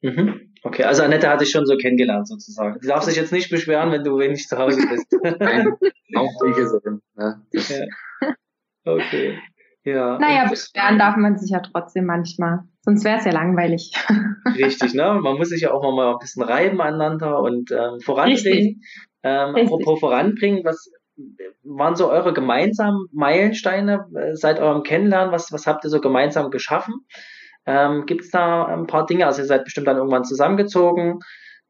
mhm. 0.02 0.40
Okay, 0.64 0.82
also 0.82 1.04
Annette 1.04 1.28
hatte 1.28 1.44
ich 1.44 1.50
schon 1.50 1.66
so 1.66 1.76
kennengelernt 1.76 2.26
sozusagen. 2.26 2.80
Du 2.80 2.88
darfst 2.88 3.08
dich 3.08 3.16
jetzt 3.16 3.32
nicht 3.32 3.48
beschweren, 3.48 3.92
wenn 3.92 4.02
du 4.02 4.18
wenig 4.18 4.48
zu 4.48 4.58
Hause 4.58 4.80
bist. 4.90 5.06
Nein, 5.38 5.68
auch 6.16 6.32
wie 6.42 6.52
gesehen. 6.52 7.00
Ne? 7.14 7.40
Ja. 7.52 8.32
Okay. 8.84 9.38
Ja. 9.88 10.18
Naja, 10.18 10.46
beschweren 10.48 10.98
darf 10.98 11.16
man 11.16 11.38
sich 11.38 11.50
ja 11.50 11.60
trotzdem 11.60 12.04
manchmal. 12.04 12.60
Sonst 12.82 13.04
wäre 13.04 13.18
es 13.18 13.24
ja 13.24 13.32
langweilig. 13.32 13.92
Richtig, 14.56 14.92
ne? 14.94 15.18
Man 15.22 15.36
muss 15.36 15.48
sich 15.48 15.62
ja 15.62 15.72
auch 15.72 15.82
mal 15.94 16.12
ein 16.12 16.18
bisschen 16.18 16.42
reiben 16.42 16.80
aneinander 16.80 17.40
und 17.40 17.70
ähm, 17.70 18.00
voranbringen. 18.00 18.82
Ähm, 19.22 19.56
apropos 19.56 19.98
voranbringen, 19.98 20.62
was 20.64 20.90
waren 21.64 21.96
so 21.96 22.10
eure 22.10 22.32
gemeinsamen 22.32 23.06
Meilensteine 23.12 24.06
äh, 24.14 24.34
seit 24.36 24.60
eurem 24.60 24.82
Kennenlernen? 24.82 25.32
Was, 25.32 25.52
was 25.52 25.66
habt 25.66 25.84
ihr 25.84 25.90
so 25.90 26.00
gemeinsam 26.00 26.50
geschaffen? 26.50 27.06
Ähm, 27.66 28.04
Gibt 28.04 28.22
es 28.24 28.30
da 28.30 28.66
ein 28.66 28.86
paar 28.86 29.06
Dinge? 29.06 29.26
Also 29.26 29.40
ihr 29.40 29.46
seid 29.46 29.64
bestimmt 29.64 29.86
dann 29.86 29.96
irgendwann 29.96 30.24
zusammengezogen. 30.24 31.20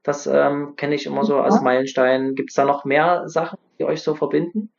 Das 0.02 0.26
ähm, 0.26 0.74
kenne 0.76 0.96
ich 0.96 1.06
immer 1.06 1.24
so 1.24 1.38
als 1.38 1.60
Meilenstein. 1.60 2.34
Gibt 2.34 2.50
es 2.50 2.54
da 2.54 2.64
noch 2.64 2.84
mehr 2.84 3.28
Sachen, 3.28 3.58
die 3.78 3.84
euch 3.84 4.02
so 4.02 4.14
verbinden? 4.14 4.72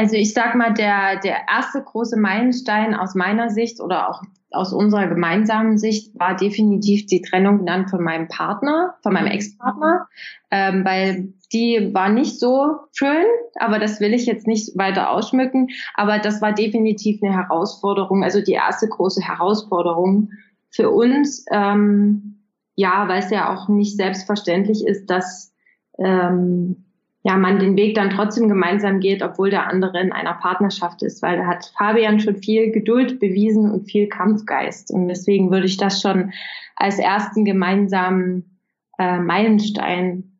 Also 0.00 0.16
ich 0.16 0.32
sag 0.32 0.54
mal, 0.54 0.72
der, 0.72 1.20
der 1.20 1.46
erste 1.46 1.82
große 1.82 2.18
Meilenstein 2.18 2.94
aus 2.94 3.14
meiner 3.14 3.50
Sicht 3.50 3.82
oder 3.82 4.08
auch 4.08 4.22
aus 4.50 4.72
unserer 4.72 5.06
gemeinsamen 5.08 5.76
Sicht 5.76 6.18
war 6.18 6.34
definitiv 6.34 7.04
die 7.04 7.20
Trennung 7.20 7.66
dann 7.66 7.86
von 7.86 8.02
meinem 8.02 8.26
Partner, 8.26 8.94
von 9.02 9.12
meinem 9.12 9.26
Ex-Partner, 9.26 10.08
ähm, 10.50 10.86
weil 10.86 11.34
die 11.52 11.90
war 11.92 12.08
nicht 12.08 12.40
so 12.40 12.76
schön, 12.92 13.26
aber 13.56 13.78
das 13.78 14.00
will 14.00 14.14
ich 14.14 14.24
jetzt 14.24 14.46
nicht 14.46 14.70
weiter 14.78 15.10
ausschmücken. 15.10 15.68
Aber 15.92 16.18
das 16.18 16.40
war 16.40 16.54
definitiv 16.54 17.22
eine 17.22 17.34
Herausforderung, 17.34 18.24
also 18.24 18.40
die 18.40 18.52
erste 18.52 18.88
große 18.88 19.20
Herausforderung 19.20 20.30
für 20.70 20.88
uns. 20.88 21.44
Ähm, 21.52 22.46
ja, 22.74 23.06
weil 23.06 23.18
es 23.18 23.28
ja 23.28 23.54
auch 23.54 23.68
nicht 23.68 23.98
selbstverständlich 23.98 24.82
ist, 24.86 25.10
dass 25.10 25.52
ähm, 25.98 26.86
ja, 27.22 27.36
man 27.36 27.58
den 27.58 27.76
Weg 27.76 27.94
dann 27.94 28.10
trotzdem 28.10 28.48
gemeinsam 28.48 29.00
geht, 29.00 29.22
obwohl 29.22 29.50
der 29.50 29.66
andere 29.66 30.00
in 30.00 30.12
einer 30.12 30.34
Partnerschaft 30.34 31.02
ist, 31.02 31.20
weil 31.20 31.36
da 31.36 31.46
hat 31.46 31.72
Fabian 31.76 32.18
schon 32.18 32.36
viel 32.36 32.70
Geduld 32.70 33.20
bewiesen 33.20 33.70
und 33.70 33.90
viel 33.90 34.08
Kampfgeist. 34.08 34.90
Und 34.90 35.08
deswegen 35.08 35.50
würde 35.50 35.66
ich 35.66 35.76
das 35.76 36.00
schon 36.00 36.32
als 36.76 36.98
ersten 36.98 37.44
gemeinsamen 37.44 38.58
äh, 38.98 39.18
Meilenstein, 39.18 40.38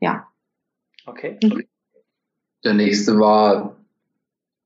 ja. 0.00 0.26
Okay. 1.06 1.38
Der 2.64 2.74
nächste 2.74 3.18
war 3.20 3.76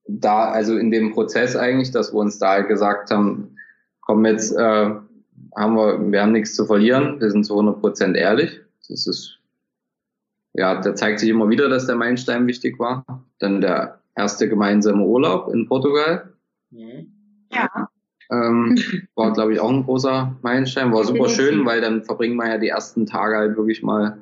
da, 0.06 0.50
also 0.50 0.78
in 0.78 0.90
dem 0.90 1.12
Prozess 1.12 1.54
eigentlich, 1.54 1.90
dass 1.90 2.14
wir 2.14 2.18
uns 2.18 2.38
da 2.38 2.62
gesagt 2.62 3.10
haben, 3.10 3.56
komm 4.00 4.24
jetzt, 4.24 4.52
äh, 4.52 4.90
haben 5.54 5.74
wir, 5.74 6.10
wir 6.10 6.22
haben 6.22 6.32
nichts 6.32 6.54
zu 6.54 6.64
verlieren, 6.64 7.20
wir 7.20 7.30
sind 7.30 7.44
zu 7.44 7.52
100 7.54 7.78
Prozent 7.80 8.16
ehrlich. 8.16 8.60
Das 8.88 9.06
ist 9.06 9.37
ja, 10.54 10.80
da 10.80 10.94
zeigt 10.94 11.20
sich 11.20 11.28
immer 11.28 11.48
wieder, 11.50 11.68
dass 11.68 11.86
der 11.86 11.96
Meilenstein 11.96 12.46
wichtig 12.46 12.78
war. 12.78 13.04
Dann 13.38 13.60
der 13.60 14.00
erste 14.16 14.48
gemeinsame 14.48 15.04
Urlaub 15.04 15.52
in 15.52 15.68
Portugal. 15.68 16.32
Mhm. 16.70 17.12
Ja. 17.52 17.88
Ähm, 18.30 18.76
war, 19.14 19.32
glaube 19.32 19.54
ich, 19.54 19.60
auch 19.60 19.70
ein 19.70 19.84
großer 19.84 20.36
Meilenstein. 20.42 20.92
War 20.92 21.04
super 21.04 21.28
schön, 21.28 21.64
weil 21.64 21.80
dann 21.80 22.04
verbringen 22.04 22.36
wir 22.36 22.48
ja 22.48 22.58
die 22.58 22.68
ersten 22.68 23.06
Tage 23.06 23.36
halt 23.36 23.56
wirklich 23.56 23.82
mal 23.82 24.18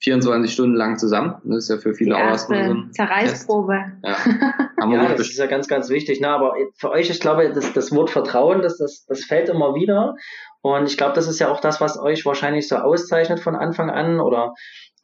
24 0.00 0.52
Stunden 0.52 0.76
lang 0.76 0.98
zusammen. 0.98 1.36
Das 1.44 1.64
ist 1.64 1.70
ja 1.70 1.78
für 1.78 1.94
viele 1.94 2.14
die 2.14 2.16
auch 2.16 2.26
erstmal 2.26 2.68
so 2.68 2.82
Zerreißprobe. 2.90 3.92
Ja, 4.04 4.16
ja 4.90 5.08
das 5.08 5.28
ist 5.28 5.38
ja 5.38 5.46
ganz, 5.46 5.66
ganz 5.66 5.88
wichtig. 5.88 6.20
Ne? 6.20 6.28
Aber 6.28 6.54
für 6.76 6.90
euch, 6.90 7.10
ich 7.10 7.20
glaube, 7.20 7.50
das, 7.52 7.72
das 7.72 7.90
Wort 7.92 8.10
Vertrauen, 8.10 8.62
das, 8.62 8.78
das, 8.78 9.06
das 9.06 9.24
fällt 9.24 9.48
immer 9.48 9.74
wieder. 9.74 10.14
Und 10.60 10.86
ich 10.86 10.96
glaube, 10.96 11.14
das 11.14 11.26
ist 11.26 11.38
ja 11.38 11.50
auch 11.50 11.60
das, 11.60 11.80
was 11.80 11.98
euch 11.98 12.26
wahrscheinlich 12.26 12.68
so 12.68 12.76
auszeichnet 12.76 13.40
von 13.40 13.56
Anfang 13.56 13.90
an 13.90 14.20
oder 14.20 14.54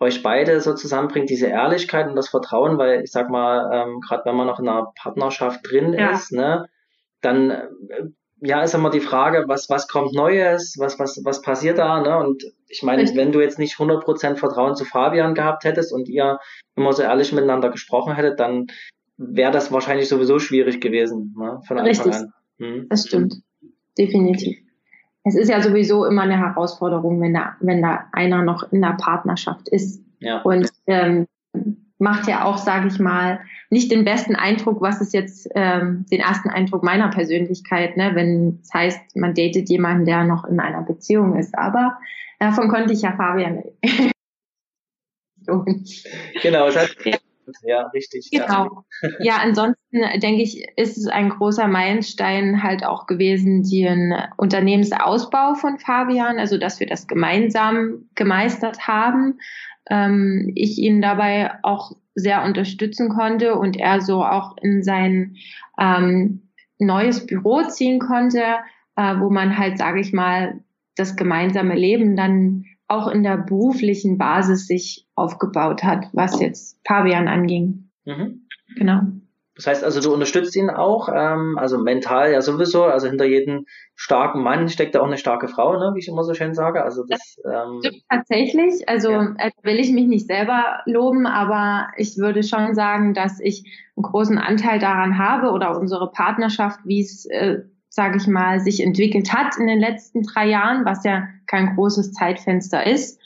euch 0.01 0.23
beide 0.23 0.61
so 0.61 0.75
zusammenbringt, 0.75 1.31
diese 1.31 1.47
Ehrlichkeit 1.47 2.09
und 2.09 2.17
das 2.17 2.29
Vertrauen, 2.29 2.79
weil 2.79 3.03
ich 3.03 3.13
sag 3.13 3.31
mal, 3.31 3.71
ähm, 3.73 4.01
gerade 4.01 4.25
wenn 4.25 4.37
man 4.37 4.47
noch 4.47 4.59
in 4.59 4.69
einer 4.69 4.93
Partnerschaft 4.97 5.61
drin 5.69 5.93
ja. 5.93 6.11
ist, 6.13 6.33
ne, 6.33 6.67
dann 7.21 7.51
äh, 7.51 7.67
ja 8.41 8.63
ist 8.63 8.75
immer 8.75 8.91
die 8.91 9.01
Frage, 9.01 9.45
was 9.47 9.71
was 9.71 9.89
kommt 9.89 10.13
Neues, 10.13 10.77
was 10.79 10.99
was 10.99 11.21
was 11.25 11.43
passiert 11.43 11.79
da, 11.79 12.01
ne? 12.01 12.19
Und 12.19 12.45
ich 12.69 12.83
meine, 12.83 13.03
wenn 13.15 13.33
du 13.33 13.41
jetzt 13.41 13.59
nicht 13.59 13.77
100% 13.77 14.37
Vertrauen 14.37 14.75
zu 14.75 14.85
Fabian 14.85 15.35
gehabt 15.35 15.65
hättest 15.65 15.93
und 15.93 16.09
ihr 16.09 16.39
immer 16.77 16.93
so 16.93 17.03
ehrlich 17.03 17.33
miteinander 17.33 17.71
gesprochen 17.71 18.15
hättet, 18.15 18.41
dann 18.41 18.67
wäre 19.17 19.53
das 19.53 19.71
wahrscheinlich 19.71 20.09
sowieso 20.09 20.41
schwierig 20.41 20.81
gewesen, 20.81 21.35
ne? 21.39 21.61
Von 21.67 21.79
Anfang 21.79 21.87
Richtig. 21.87 22.15
an. 22.15 22.33
Hm? 22.59 22.87
Das 22.89 23.07
stimmt, 23.07 23.37
definitiv 23.97 24.64
es 25.25 25.35
ist 25.35 25.49
ja 25.49 25.61
sowieso 25.63 26.05
immer 26.05 26.23
eine 26.23 26.39
Herausforderung, 26.39 27.21
wenn 27.21 27.35
da, 27.35 27.57
wenn 27.61 27.83
da 27.83 28.07
einer 28.13 28.43
noch 28.43 28.71
in 28.73 28.83
der 28.83 28.97
Partnerschaft 29.01 29.69
ist. 29.71 30.03
Ja. 30.21 30.43
Und 30.43 30.71
ähm, 30.87 31.27
macht 31.99 32.29
ja 32.29 32.45
auch, 32.45 32.59
sage 32.59 32.89
ich 32.89 32.99
mal, 32.99 33.41
nicht 33.71 33.91
den 33.91 34.05
besten 34.05 34.37
Eindruck, 34.37 34.83
was 34.83 35.01
ist 35.01 35.15
jetzt 35.15 35.49
ähm, 35.55 36.05
den 36.11 36.21
ersten 36.21 36.51
Eindruck 36.51 36.85
meiner 36.85 37.09
Persönlichkeit, 37.09 37.97
ne, 37.97 38.15
wenn 38.15 38.61
es 38.63 38.73
heißt, 38.73 39.17
man 39.17 39.35
datet 39.35 39.71
jemanden, 39.71 40.05
der 40.05 40.25
noch 40.25 40.45
in 40.45 40.61
einer 40.61 40.83
Beziehung 40.83 41.37
ist. 41.37 41.57
Aber 41.57 41.99
davon 42.39 42.69
konnte 42.69 42.93
ich 42.93 43.01
ja 43.03 43.17
Fabian. 43.17 43.63
genau, 46.43 46.67
es 46.69 46.77
hat, 46.77 46.95
ja. 47.05 47.17
Ja, 47.63 47.87
richtig. 47.89 48.29
Genau. 48.31 48.85
Ja. 49.03 49.09
ja, 49.21 49.37
ansonsten 49.43 50.01
denke 50.21 50.43
ich, 50.43 50.67
ist 50.77 50.99
es 50.99 51.07
ein 51.07 51.31
großer 51.31 51.69
Meilenstein 51.69 52.63
halt 52.63 52.85
auch 52.85 53.07
gewesen, 53.07 53.63
den 53.63 54.15
Unternehmensausbau 54.37 55.55
von 55.55 55.79
Fabian, 55.79 56.39
also 56.39 56.59
dass 56.59 56.81
wir 56.81 56.87
das 56.87 57.07
gemeinsam 57.07 58.09
gemeistert 58.15 58.87
haben. 58.87 59.39
Ähm, 59.91 60.53
ich 60.55 60.79
ihn 60.79 61.03
dabei 61.03 61.53
auch 61.63 61.93
sehr 62.15 62.45
unterstützen 62.45 63.09
konnte 63.09 63.57
und 63.57 63.77
er 63.77 64.01
so 64.01 64.25
auch 64.25 64.57
in 64.61 64.83
sein 64.83 65.37
ähm, 65.79 66.49
neues 66.79 67.27
Büro 67.27 67.63
ziehen 67.63 67.99
konnte, 67.99 68.43
äh, 68.97 69.19
wo 69.19 69.31
man 69.31 69.59
halt, 69.59 69.79
sage 69.79 70.01
ich 70.01 70.13
mal, 70.13 70.61
das 70.97 71.17
gemeinsame 71.17 71.75
Leben 71.75 72.17
dann 72.17 72.65
auch 72.89 73.09
in 73.09 73.23
der 73.23 73.39
beruflichen 73.39 74.19
Basis 74.19 74.67
sich 74.67 75.07
aufgebaut 75.15 75.83
hat, 75.83 76.07
was 76.13 76.41
jetzt 76.41 76.79
Fabian 76.87 77.29
anging. 77.29 77.91
Mhm. 78.05 78.47
Genau. 78.77 79.01
Das 79.57 79.69
heißt 79.69 79.85
also, 79.85 80.01
du 80.01 80.13
unterstützt 80.13 80.57
ihn 80.57 80.69
auch, 80.69 81.09
ähm, 81.15 81.57
also 81.59 81.79
mental 81.79 82.33
ja 82.33 82.43
sowieso, 82.43 82.85
also 82.85 83.07
hinter 83.07 83.25
jedem 83.25 83.67
starken 83.95 84.43
Mann 84.43 84.69
steckt 84.69 84.97
da 84.97 85.01
auch 85.01 85.07
eine 85.07 85.17
starke 85.17 85.47
Frau, 85.47 85.79
ne, 85.79 85.93
wie 85.95 86.01
ich 86.01 86.09
immer 86.09 86.25
so 86.25 86.35
schön 86.35 86.55
sage. 86.55 86.83
Also 86.83 87.05
das, 87.09 87.37
ähm, 87.45 87.79
stimmt 87.81 88.03
tatsächlich. 88.11 88.89
Also 88.89 89.13
ja. 89.13 89.35
Äh, 89.39 89.53
will 89.63 89.79
ich 89.79 89.93
mich 89.93 90.07
nicht 90.07 90.27
selber 90.27 90.81
loben, 90.87 91.27
aber 91.27 91.87
ich 91.97 92.17
würde 92.19 92.43
schon 92.43 92.75
sagen, 92.75 93.15
dass 93.15 93.39
ich 93.39 93.65
einen 93.97 94.03
großen 94.03 94.39
Anteil 94.39 94.81
daran 94.81 95.19
habe 95.19 95.53
oder 95.53 95.79
unsere 95.79 96.11
Partnerschaft, 96.11 96.81
wie 96.85 97.01
es, 97.01 97.25
äh, 97.27 97.61
sage 97.95 98.17
ich 98.17 98.27
mal, 98.27 98.61
sich 98.61 98.83
entwickelt 98.83 99.33
hat 99.33 99.57
in 99.57 99.67
den 99.67 99.79
letzten 99.79 100.23
drei 100.23 100.49
Jahren, 100.49 100.85
was 100.85 101.05
ja 101.05 101.29
kein 101.47 101.75
großes 101.75 102.13
Zeitfenster 102.13 102.87
ist. 102.87 103.21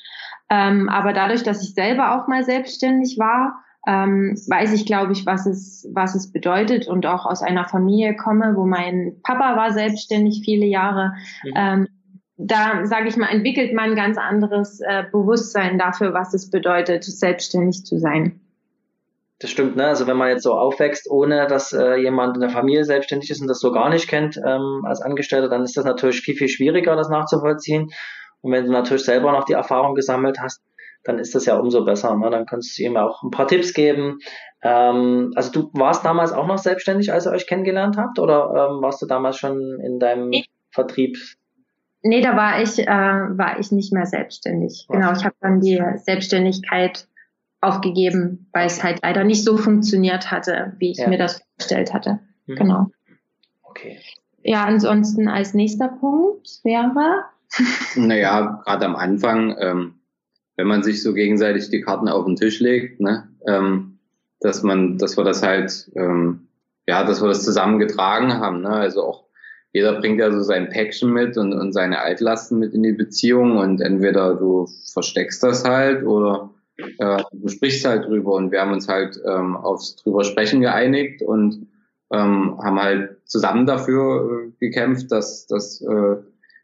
Ähm, 0.51 0.89
aber 0.89 1.13
dadurch, 1.13 1.43
dass 1.43 1.63
ich 1.63 1.75
selber 1.75 2.15
auch 2.15 2.29
mal 2.29 2.45
selbstständig 2.45 3.19
war, 3.19 3.63
ähm, 3.87 4.35
weiß 4.47 4.73
ich, 4.75 4.87
glaube 4.87 5.13
ich, 5.13 5.25
was 5.25 5.47
es, 5.47 5.89
was 5.93 6.15
es 6.15 6.33
bedeutet 6.33 6.89
und 6.89 7.07
auch 7.07 7.25
aus 7.25 7.43
einer 7.43 7.67
Familie 7.67 8.17
komme, 8.17 8.55
wo 8.57 8.67
mein 8.67 9.17
Papa 9.23 9.57
war 9.57 9.73
selbstständig 9.73 10.43
viele 10.45 10.67
Jahre. 10.67 11.13
Mhm. 11.45 11.53
Ähm, 11.55 11.89
da, 12.37 12.85
sage 12.87 13.09
ich 13.09 13.17
mal, 13.17 13.29
entwickelt 13.29 13.75
man 13.75 13.91
ein 13.91 13.97
ganz 13.97 14.17
anderes 14.17 14.81
äh, 14.81 15.05
Bewusstsein 15.11 15.79
dafür, 15.79 16.15
was 16.15 16.35
es 16.35 16.51
bedeutet, 16.51 17.05
selbstständig 17.05 17.85
zu 17.85 17.99
sein. 17.99 18.41
Das 19.41 19.51
stimmt, 19.51 19.77
ne? 19.77 19.87
Also 19.87 20.07
wenn 20.09 20.17
man 20.17 20.31
jetzt 20.31 20.43
so 20.43 20.55
aufwächst, 20.55 21.09
ohne 21.09 21.47
dass 21.47 21.73
äh, 21.73 21.95
jemand 21.97 22.37
in 22.37 22.41
der 22.41 22.51
Familie 22.51 22.85
selbstständig 22.85 23.31
ist 23.31 23.41
und 23.41 23.47
das 23.47 23.61
so 23.61 23.71
gar 23.71 23.89
nicht 23.89 24.09
kennt 24.09 24.37
ähm, 24.37 24.83
als 24.85 25.01
Angestellter, 25.01 25.49
dann 25.49 25.63
ist 25.63 25.77
das 25.77 25.85
natürlich 25.85 26.21
viel, 26.23 26.35
viel 26.35 26.49
schwieriger, 26.49 26.97
das 26.97 27.09
nachzuvollziehen. 27.09 27.91
Und 28.41 28.53
wenn 28.53 28.67
du 28.67 28.73
natürlich 28.73 29.05
selber 29.05 29.31
noch 29.31 29.45
die 29.45 29.53
Erfahrung 29.53 29.95
gesammelt 29.95 30.41
hast, 30.41 30.61
dann 31.05 31.19
ist 31.19 31.35
das 31.35 31.47
ja 31.47 31.57
umso 31.57 31.85
besser. 31.85 32.17
Ne? 32.17 32.31
Dann 32.31 32.47
kannst 32.47 32.77
du 32.79 32.83
ihm 32.83 32.97
auch 32.97 33.23
ein 33.23 33.31
paar 33.31 33.47
Tipps 33.47 33.75
geben. 33.75 34.19
Ähm, 34.63 35.33
also 35.37 35.53
du 35.53 35.71
warst 35.73 36.05
damals 36.05 36.33
auch 36.33 36.47
noch 36.47 36.59
selbstständig, 36.59 37.13
als 37.13 37.27
ihr 37.27 37.33
euch 37.33 37.47
kennengelernt 37.47 37.97
habt, 37.97 38.19
oder 38.19 38.51
ähm, 38.51 38.83
warst 38.83 39.01
du 39.03 39.07
damals 39.07 39.39
schon 39.39 39.81
in 39.81 39.99
deinem 39.99 40.31
nee. 40.31 40.45
Vertrieb? 40.71 41.17
Nee, 42.03 42.21
da 42.21 42.37
war 42.37 42.61
ich, 42.63 42.79
äh, 42.79 42.87
war 42.87 43.59
ich 43.59 43.73
nicht 43.73 43.93
mehr 43.93 44.07
selbstständig. 44.07 44.87
Was? 44.89 44.97
Genau, 44.97 45.13
ich 45.13 45.25
habe 45.25 45.35
dann 45.41 45.61
die 45.61 45.83
Selbstständigkeit 45.97 47.08
aufgegeben, 47.61 48.49
weil 48.53 48.67
es 48.67 48.83
halt 48.83 49.01
leider 49.03 49.25
nicht 49.25 49.45
so 49.45 49.57
funktioniert 49.57 50.31
hatte, 50.31 50.75
wie 50.79 50.93
ich 50.93 50.99
ja. 50.99 51.09
mir 51.09 51.19
das 51.19 51.41
vorgestellt 51.41 51.93
hatte. 51.93 52.21
Mhm. 52.47 52.57
Genau. 52.57 52.91
Okay. 53.63 53.99
Ja, 54.43 54.65
ansonsten 54.65 55.29
als 55.29 55.55
nächster 55.55 55.89
Punkt 55.89 56.61
wäre. 56.63 57.25
naja, 57.97 58.63
gerade 58.65 58.87
am 58.87 58.97
Anfang, 58.97 59.57
ähm, 59.59 59.95
wenn 60.57 60.67
man 60.67 60.83
sich 60.83 61.03
so 61.03 61.15
gegenseitig 61.15 61.71
die 61.71 61.81
Karten 61.81 62.09
auf 62.09 62.25
den 62.25 62.37
Tisch 62.37 62.61
legt, 62.61 63.01
ne, 63.01 63.29
ähm, 63.47 63.99
dass 64.41 64.63
man, 64.63 64.99
dass 64.99 65.17
wir 65.17 65.25
das 65.25 65.43
halt, 65.43 65.91
ähm, 65.97 66.49
ja, 66.87 67.05
dass 67.05 67.21
wir 67.21 67.29
das 67.29 67.45
zusammen 67.45 67.79
getragen 67.79 68.35
haben. 68.35 68.63
Ne? 68.63 68.71
Also 68.71 69.03
auch 69.03 69.25
jeder 69.73 70.01
bringt 70.01 70.21
ja 70.21 70.33
so 70.33 70.41
sein 70.41 70.71
Päckchen 70.71 71.13
mit 71.13 71.37
und, 71.37 71.53
und 71.53 71.73
seine 71.73 72.01
Altlasten 72.01 72.59
mit 72.59 72.73
in 72.73 72.83
die 72.83 72.93
Beziehung 72.93 73.59
und 73.59 73.81
entweder 73.81 74.35
du 74.35 74.67
versteckst 74.93 75.43
das 75.43 75.65
halt 75.65 76.05
oder 76.05 76.51
äh, 76.79 77.23
du 77.33 77.49
sprichst 77.49 77.87
halt 77.87 78.07
drüber 78.07 78.33
und 78.33 78.51
wir 78.53 78.61
haben 78.61 78.73
uns 78.73 78.89
halt 78.89 79.21
ähm, 79.27 79.57
aufs 79.57 79.97
drüber 79.97 80.25
sprechen 80.25 80.61
geeinigt 80.61 81.23
und 81.23 81.69
ähm, 82.13 82.59
haben 82.63 82.81
halt 82.81 83.19
zusammen 83.25 83.67
dafür 83.67 84.47
äh, 84.47 84.51
gekämpft, 84.61 85.13
dass, 85.13 85.47
dass 85.47 85.83
äh, 85.83 86.17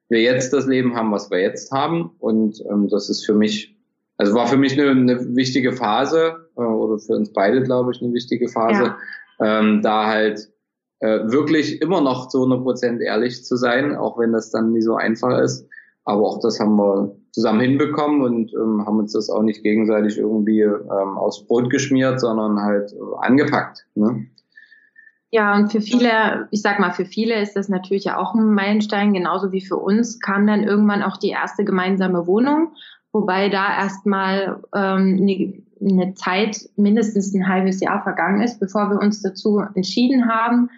wir 0.08 0.20
jetzt 0.20 0.52
das 0.52 0.66
Leben 0.66 0.94
haben, 0.94 1.12
was 1.12 1.30
wir 1.30 1.40
jetzt 1.40 1.72
haben 1.72 2.12
und 2.18 2.62
ähm, 2.70 2.88
das 2.88 3.08
ist 3.08 3.24
für 3.24 3.34
mich 3.34 3.74
also 4.16 4.34
war 4.34 4.46
für 4.46 4.56
mich 4.56 4.78
eine, 4.78 4.90
eine 4.90 5.36
wichtige 5.36 5.72
Phase, 5.72 6.48
äh, 6.56 6.60
oder 6.60 6.98
für 6.98 7.14
uns 7.14 7.32
beide, 7.32 7.62
glaube 7.62 7.92
ich, 7.92 8.02
eine 8.02 8.12
wichtige 8.12 8.48
Phase, 8.48 8.94
ja. 9.40 9.60
ähm, 9.60 9.82
da 9.82 10.06
halt 10.06 10.50
äh, 11.00 11.20
wirklich 11.24 11.82
immer 11.82 12.00
noch 12.00 12.28
zu 12.28 12.38
100 12.38 12.62
Prozent 12.62 13.02
ehrlich 13.02 13.44
zu 13.44 13.56
sein, 13.56 13.96
auch 13.96 14.18
wenn 14.18 14.32
das 14.32 14.50
dann 14.50 14.72
nicht 14.72 14.84
so 14.84 14.94
einfach 14.94 15.38
ist. 15.40 15.66
Aber 16.04 16.22
auch 16.22 16.40
das 16.40 16.60
haben 16.60 16.76
wir 16.76 17.16
zusammen 17.34 17.60
hinbekommen 17.60 18.22
und 18.22 18.52
ähm, 18.54 18.86
haben 18.86 18.98
uns 18.98 19.12
das 19.12 19.28
auch 19.28 19.42
nicht 19.42 19.62
gegenseitig 19.62 20.18
irgendwie 20.18 20.60
ähm, 20.60 21.18
aufs 21.18 21.44
Brot 21.46 21.68
geschmiert, 21.68 22.20
sondern 22.20 22.60
halt 22.60 22.92
äh, 22.92 23.26
angepackt. 23.26 23.86
Ne? 23.94 24.26
Ja, 25.30 25.56
und 25.56 25.72
für 25.72 25.80
viele, 25.80 26.46
ich 26.52 26.62
sag 26.62 26.78
mal, 26.78 26.92
für 26.92 27.04
viele 27.04 27.40
ist 27.42 27.56
das 27.56 27.68
natürlich 27.68 28.04
ja 28.04 28.18
auch 28.18 28.34
ein 28.34 28.54
Meilenstein, 28.54 29.12
genauso 29.12 29.50
wie 29.50 29.60
für 29.60 29.76
uns 29.76 30.20
kam 30.20 30.46
dann 30.46 30.62
irgendwann 30.62 31.02
auch 31.02 31.16
die 31.16 31.30
erste 31.30 31.64
gemeinsame 31.64 32.26
Wohnung 32.28 32.72
wobei 33.14 33.48
da 33.48 33.78
erstmal 33.78 34.60
ähm, 34.74 35.18
eine, 35.22 35.54
eine 35.80 36.14
Zeit, 36.14 36.68
mindestens 36.76 37.32
ein 37.32 37.48
halbes 37.48 37.80
Jahr 37.80 38.02
vergangen 38.02 38.42
ist, 38.42 38.60
bevor 38.60 38.90
wir 38.90 38.98
uns 38.98 39.22
dazu 39.22 39.62
entschieden 39.74 40.28
haben. 40.28 40.68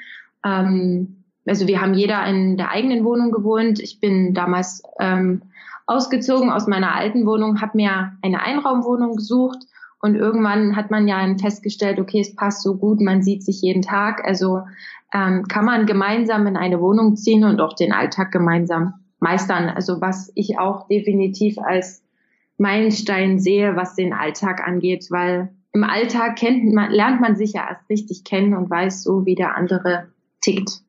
Ähm, 0.44 1.24
also 1.46 1.66
wir 1.66 1.80
haben 1.80 1.94
jeder 1.94 2.24
in 2.26 2.56
der 2.56 2.70
eigenen 2.70 3.04
Wohnung 3.04 3.32
gewohnt. 3.32 3.80
Ich 3.80 4.00
bin 4.00 4.34
damals 4.34 4.82
ähm, 5.00 5.42
ausgezogen 5.86 6.50
aus 6.50 6.66
meiner 6.66 6.94
alten 6.94 7.26
Wohnung, 7.26 7.60
habe 7.60 7.76
mir 7.76 8.12
eine 8.22 8.42
Einraumwohnung 8.42 9.16
gesucht 9.16 9.58
und 10.00 10.14
irgendwann 10.14 10.76
hat 10.76 10.90
man 10.90 11.08
ja 11.08 11.24
festgestellt, 11.40 11.98
okay, 11.98 12.20
es 12.20 12.34
passt 12.34 12.62
so 12.62 12.76
gut, 12.76 13.00
man 13.00 13.22
sieht 13.22 13.42
sich 13.42 13.62
jeden 13.62 13.82
Tag. 13.82 14.24
Also 14.26 14.62
ähm, 15.12 15.44
kann 15.48 15.64
man 15.64 15.86
gemeinsam 15.86 16.46
in 16.46 16.56
eine 16.56 16.80
Wohnung 16.80 17.16
ziehen 17.16 17.44
und 17.44 17.60
auch 17.60 17.72
den 17.72 17.92
Alltag 17.92 18.32
gemeinsam 18.32 18.94
meistern. 19.20 19.68
Also 19.68 20.00
was 20.00 20.30
ich 20.34 20.58
auch 20.58 20.86
definitiv 20.88 21.58
als 21.58 22.04
Meilenstein 22.58 23.38
sehe, 23.38 23.76
was 23.76 23.94
den 23.94 24.12
Alltag 24.12 24.66
angeht, 24.66 25.06
weil 25.10 25.50
im 25.72 25.84
Alltag 25.84 26.36
kennt 26.36 26.72
man, 26.72 26.90
lernt 26.90 27.20
man 27.20 27.36
sich 27.36 27.52
ja 27.52 27.68
erst 27.68 27.88
richtig 27.90 28.24
kennen 28.24 28.54
und 28.54 28.70
weiß 28.70 29.02
so, 29.02 29.26
wie 29.26 29.34
der 29.34 29.56
andere 29.56 30.08
tickt. 30.40 30.82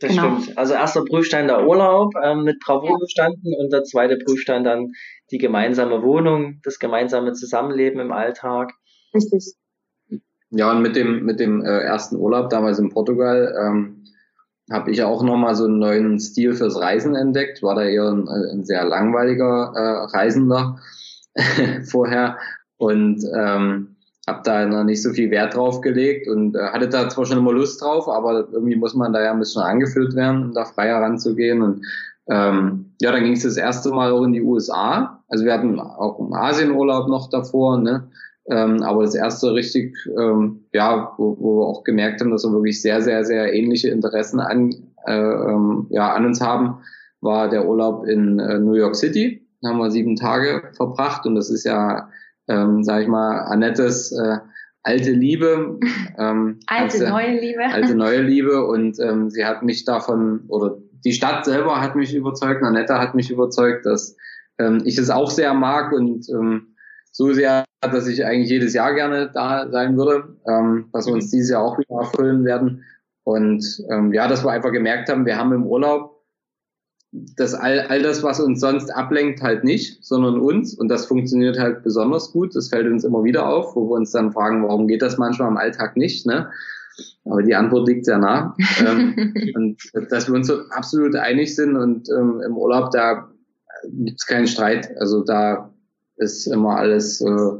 Das 0.00 0.10
genau. 0.10 0.40
stimmt. 0.40 0.58
Also 0.58 0.74
erster 0.74 1.04
Prüfstein 1.04 1.46
der 1.46 1.66
Urlaub 1.66 2.12
ähm, 2.22 2.44
mit 2.44 2.60
Bravour 2.60 2.90
ja. 2.90 2.96
bestanden 3.00 3.54
und 3.58 3.72
der 3.72 3.84
zweite 3.84 4.18
Prüfstein 4.18 4.62
dann 4.62 4.92
die 5.30 5.38
gemeinsame 5.38 6.02
Wohnung, 6.02 6.60
das 6.64 6.78
gemeinsame 6.78 7.32
Zusammenleben 7.32 8.00
im 8.00 8.12
Alltag. 8.12 8.72
Richtig. 9.14 9.54
Ja, 10.50 10.70
und 10.70 10.82
mit 10.82 10.96
dem, 10.96 11.24
mit 11.24 11.40
dem 11.40 11.64
äh, 11.64 11.80
ersten 11.80 12.16
Urlaub 12.16 12.50
damals 12.50 12.78
in 12.78 12.90
Portugal 12.90 13.54
ähm, 13.60 14.04
habe 14.70 14.90
ich 14.90 15.02
auch 15.02 15.22
nochmal 15.22 15.54
so 15.54 15.64
einen 15.64 15.78
neuen 15.78 16.20
Stil 16.20 16.54
fürs 16.54 16.78
Reisen 16.78 17.14
entdeckt. 17.14 17.62
War 17.62 17.74
da 17.74 17.84
eher 17.84 18.10
ein, 18.10 18.28
ein 18.28 18.64
sehr 18.64 18.84
langweiliger 18.84 19.72
äh, 19.74 20.16
Reisender 20.16 20.78
vorher 21.84 22.38
und 22.76 23.24
ähm, 23.34 23.95
habe 24.26 24.40
da 24.44 24.66
noch 24.66 24.84
nicht 24.84 25.02
so 25.02 25.12
viel 25.12 25.30
Wert 25.30 25.54
drauf 25.54 25.80
gelegt 25.80 26.28
und 26.28 26.56
äh, 26.56 26.68
hatte 26.72 26.88
da 26.88 27.08
zwar 27.08 27.26
schon 27.26 27.38
immer 27.38 27.52
Lust 27.52 27.80
drauf, 27.80 28.08
aber 28.08 28.48
irgendwie 28.52 28.76
muss 28.76 28.94
man 28.94 29.12
da 29.12 29.22
ja 29.22 29.32
ein 29.32 29.38
bisschen 29.38 29.62
angeführt 29.62 30.14
werden, 30.16 30.46
um 30.46 30.52
da 30.52 30.64
freier 30.64 31.00
ranzugehen 31.00 31.62
und 31.62 31.84
ähm, 32.28 32.86
ja, 33.00 33.12
dann 33.12 33.22
ging 33.22 33.34
es 33.34 33.44
das 33.44 33.56
erste 33.56 33.90
Mal 33.90 34.10
auch 34.10 34.24
in 34.24 34.32
die 34.32 34.42
USA. 34.42 35.22
Also 35.28 35.44
wir 35.44 35.52
hatten 35.52 35.78
auch 35.78 36.18
einen 36.18 36.34
Asienurlaub 36.34 37.08
noch 37.08 37.30
davor, 37.30 37.78
ne? 37.78 38.08
Ähm, 38.48 38.82
aber 38.82 39.02
das 39.02 39.14
erste 39.14 39.54
richtig, 39.54 39.96
ähm, 40.18 40.64
ja, 40.72 41.12
wo, 41.18 41.36
wo 41.38 41.60
wir 41.60 41.66
auch 41.66 41.84
gemerkt 41.84 42.20
haben, 42.20 42.30
dass 42.30 42.44
wir 42.44 42.52
wirklich 42.52 42.80
sehr, 42.80 43.02
sehr, 43.02 43.24
sehr 43.24 43.52
ähnliche 43.52 43.90
Interessen 43.90 44.38
an, 44.38 44.74
äh, 45.06 45.12
ähm, 45.12 45.86
ja, 45.90 46.14
an 46.14 46.26
uns 46.26 46.40
haben, 46.40 46.78
war 47.20 47.48
der 47.48 47.66
Urlaub 47.66 48.06
in 48.06 48.38
äh, 48.38 48.58
New 48.58 48.74
York 48.74 48.94
City. 48.94 49.46
Da 49.62 49.70
haben 49.70 49.78
wir 49.78 49.90
sieben 49.90 50.14
Tage 50.14 50.62
verbracht 50.76 51.26
und 51.26 51.34
das 51.34 51.50
ist 51.50 51.64
ja, 51.64 52.08
ähm, 52.48 52.82
sag 52.82 53.02
ich 53.02 53.08
mal, 53.08 53.40
Annettes 53.40 54.12
äh, 54.12 54.38
alte 54.82 55.10
Liebe. 55.10 55.78
Ähm, 56.18 56.60
alte 56.66 57.00
also, 57.00 57.08
neue 57.08 57.38
Liebe. 57.38 57.62
Alte 57.62 57.94
neue 58.06 58.22
Liebe 58.22 58.64
und 58.64 58.98
ähm, 59.00 59.28
sie 59.28 59.44
hat 59.44 59.62
mich 59.62 59.84
davon, 59.84 60.44
oder 60.48 60.78
die 61.04 61.12
Stadt 61.12 61.44
selber 61.44 61.82
hat 61.82 61.94
mich 61.94 62.14
überzeugt, 62.14 62.62
Annette 62.62 62.98
hat 62.98 63.14
mich 63.14 63.30
überzeugt, 63.30 63.84
dass 63.84 64.16
ähm, 64.58 64.80
ich 64.86 64.96
es 64.96 65.10
auch 65.10 65.30
sehr 65.30 65.52
mag 65.52 65.92
und 65.92 66.26
ähm, 66.30 66.74
so 67.12 67.34
sehr, 67.34 67.64
dass 67.82 68.06
ich 68.06 68.24
eigentlich 68.24 68.48
jedes 68.48 68.72
Jahr 68.72 68.94
gerne 68.94 69.30
da 69.30 69.68
sein 69.70 69.98
würde, 69.98 70.36
ähm, 70.48 70.88
was 70.92 71.06
wir 71.06 71.12
uns 71.12 71.30
dieses 71.30 71.50
Jahr 71.50 71.62
auch 71.62 71.78
wieder 71.78 72.00
erfüllen 72.00 72.46
werden. 72.46 72.84
Und 73.24 73.64
ähm, 73.90 74.14
ja, 74.14 74.26
dass 74.26 74.42
wir 74.42 74.52
einfach 74.52 74.72
gemerkt 74.72 75.10
haben, 75.10 75.26
wir 75.26 75.36
haben 75.36 75.52
im 75.52 75.66
Urlaub 75.66 76.15
das 77.12 77.54
all, 77.54 77.80
all 77.88 78.02
das, 78.02 78.22
was 78.22 78.40
uns 78.40 78.60
sonst 78.60 78.90
ablenkt, 78.90 79.42
halt 79.42 79.64
nicht, 79.64 80.04
sondern 80.04 80.38
uns. 80.38 80.74
Und 80.74 80.88
das 80.88 81.06
funktioniert 81.06 81.58
halt 81.58 81.82
besonders 81.82 82.32
gut. 82.32 82.54
Das 82.54 82.68
fällt 82.68 82.86
uns 82.86 83.04
immer 83.04 83.24
wieder 83.24 83.48
auf, 83.48 83.74
wo 83.74 83.88
wir 83.88 83.94
uns 83.94 84.10
dann 84.10 84.32
fragen, 84.32 84.62
warum 84.62 84.86
geht 84.86 85.02
das 85.02 85.16
manchmal 85.16 85.48
im 85.48 85.56
Alltag 85.56 85.96
nicht. 85.96 86.26
Ne? 86.26 86.50
Aber 87.24 87.42
die 87.42 87.54
Antwort 87.54 87.88
liegt 87.88 88.04
sehr 88.04 88.18
nah. 88.18 88.54
ähm, 88.86 89.34
und 89.54 89.80
dass 90.10 90.28
wir 90.28 90.34
uns 90.34 90.46
so 90.46 90.60
absolut 90.70 91.14
einig 91.16 91.54
sind 91.54 91.76
und 91.76 92.08
ähm, 92.10 92.42
im 92.44 92.56
Urlaub, 92.56 92.90
da 92.90 93.30
gibt 93.90 94.18
es 94.20 94.26
keinen 94.26 94.46
Streit. 94.46 94.96
Also 94.98 95.22
da 95.22 95.72
ist 96.16 96.46
immer 96.46 96.76
alles 96.76 97.20
äh, 97.20 97.52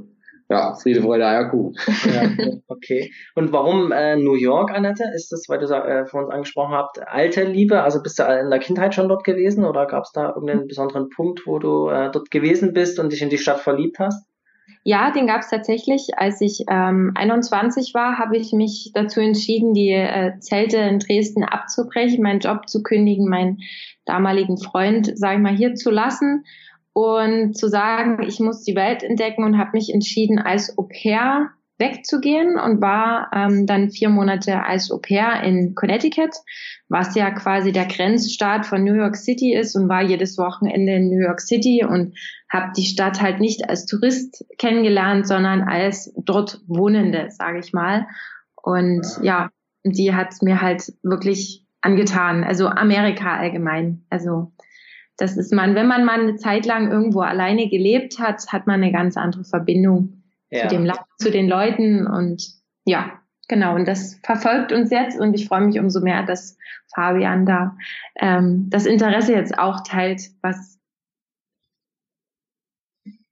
ja, 0.49 0.75
Friede, 0.75 1.03
Freude, 1.03 1.27
Eierkuchen. 1.27 1.77
Ja, 2.07 2.53
okay. 2.69 3.13
Und 3.35 3.53
warum 3.53 3.91
äh, 3.91 4.17
New 4.17 4.35
York, 4.35 4.71
Annette? 4.71 5.05
Ist 5.15 5.33
das, 5.33 5.49
weil 5.49 5.59
du 5.59 5.67
äh, 5.67 6.07
von 6.07 6.25
uns 6.25 6.33
angesprochen 6.33 6.73
habt, 6.73 7.07
alte 7.07 7.45
Liebe? 7.45 7.83
Also 7.83 8.03
bist 8.03 8.19
du 8.19 8.23
in 8.23 8.51
der 8.51 8.61
Kindheit 8.61 8.95
schon 8.95 9.09
dort 9.09 9.25
gewesen 9.25 9.65
oder 9.65 9.87
gab 9.87 10.05
es 10.05 10.13
da 10.13 10.29
irgendeinen 10.29 10.69
besonderen 10.69 11.09
Punkt, 11.11 11.47
wo 11.47 11.59
du 11.59 11.89
äh, 11.89 12.11
dort 12.11 12.31
gewesen 12.31 12.73
bist 12.73 12.99
und 12.99 13.13
dich 13.13 13.23
in 13.23 13.31
die 13.31 13.39
Stadt 13.39 13.61
verliebt 13.61 13.99
hast? 13.99 14.25
Ja, 14.85 15.11
den 15.11 15.27
gab 15.27 15.41
es 15.41 15.51
tatsächlich. 15.51 16.11
Als 16.17 16.41
ich 16.41 16.65
ähm, 16.71 17.11
21 17.17 17.93
war, 17.93 18.19
habe 18.19 18.37
ich 18.37 18.53
mich 18.53 18.93
dazu 18.95 19.21
entschieden, 19.21 19.75
die 19.75 19.91
äh, 19.91 20.39
Zelte 20.39 20.77
in 20.77 21.01
Dresden 21.01 21.43
abzubrechen, 21.43 22.23
meinen 22.23 22.39
Job 22.39 22.69
zu 22.69 22.85
kündigen, 22.85 23.29
meinen 23.29 23.59
damaligen 24.05 24.59
Freund, 24.59 25.11
sage 25.19 25.37
ich 25.37 25.43
mal, 25.43 25.57
hier 25.57 25.75
zu 25.75 25.91
lassen 25.91 26.45
und 26.97 27.59
zu 27.59 27.69
sagen, 27.69 28.23
ich 28.23 28.41
muss 28.41 28.63
die 28.63 28.75
Welt 28.75 29.03
entdecken 29.03 29.45
und 29.45 29.59
habe 29.59 29.73
mich 29.75 29.93
entschieden, 29.93 30.39
als 30.39 30.79
Au 30.79 30.85
pair 30.85 31.51
wegzugehen 31.77 32.59
und 32.59 32.81
war 32.81 33.29
ähm, 33.35 33.67
dann 33.67 33.91
vier 33.91 34.09
Monate 34.09 34.65
als 34.65 34.91
Au 34.91 34.97
pair 34.97 35.43
in 35.43 35.75
Connecticut, 35.75 36.31
was 36.89 37.15
ja 37.15 37.31
quasi 37.33 37.71
der 37.71 37.85
Grenzstaat 37.85 38.65
von 38.65 38.83
New 38.83 38.95
York 38.95 39.15
City 39.17 39.55
ist 39.55 39.77
und 39.77 39.91
war 39.91 40.01
jedes 40.01 40.39
Wochenende 40.39 40.95
in 40.95 41.11
New 41.11 41.21
York 41.21 41.43
City 41.43 41.85
und 41.85 42.17
habe 42.51 42.73
die 42.75 42.87
Stadt 42.87 43.21
halt 43.21 43.41
nicht 43.41 43.69
als 43.69 43.85
Tourist 43.85 44.47
kennengelernt, 44.57 45.29
sondern 45.29 45.69
als 45.69 46.15
dort 46.17 46.63
Wohnende, 46.67 47.27
sage 47.29 47.59
ich 47.59 47.75
mal. 47.75 48.07
Und 48.63 49.05
ja, 49.21 49.51
die 49.85 50.15
hat 50.15 50.41
mir 50.41 50.63
halt 50.63 50.95
wirklich 51.03 51.63
angetan. 51.83 52.43
Also 52.43 52.69
Amerika 52.69 53.37
allgemein. 53.37 54.07
Also 54.09 54.53
das 55.17 55.37
ist 55.37 55.53
man, 55.53 55.75
wenn 55.75 55.87
man 55.87 56.05
mal 56.05 56.21
eine 56.21 56.37
Zeit 56.37 56.67
lang 56.67 56.91
irgendwo 56.91 57.21
alleine 57.21 57.69
gelebt 57.69 58.19
hat, 58.19 58.53
hat 58.53 58.67
man 58.67 58.83
eine 58.83 58.93
ganz 58.93 59.17
andere 59.17 59.45
Verbindung 59.45 60.23
ja. 60.51 60.63
zu 60.63 60.75
dem 60.75 60.85
Land, 60.85 61.01
zu 61.19 61.31
den 61.31 61.49
Leuten 61.49 62.07
und 62.07 62.43
ja, 62.85 63.21
genau. 63.49 63.75
Und 63.75 63.89
das 63.89 64.21
verfolgt 64.23 64.73
uns 64.73 64.91
jetzt 64.91 65.19
und 65.19 65.35
ich 65.35 65.49
freue 65.49 65.63
mich 65.63 65.79
umso 65.79 66.01
mehr, 66.01 66.23
dass 66.25 66.59
Fabian 66.95 67.47
da 67.47 67.77
ähm, 68.17 68.69
das 68.71 68.87
Interesse 68.87 69.33
jetzt 69.33 69.59
auch 69.59 69.81
teilt, 69.87 70.23
was 70.43 70.77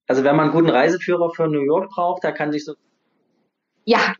also 0.06 0.22
wenn 0.22 0.36
man 0.36 0.50
einen 0.50 0.54
guten 0.54 0.68
Reiseführer 0.68 1.30
für 1.30 1.48
New 1.48 1.64
York 1.64 1.90
braucht, 1.90 2.24
da 2.24 2.30
kann 2.30 2.52
sich 2.52 2.64
so 2.64 2.74
ja, 3.86 4.14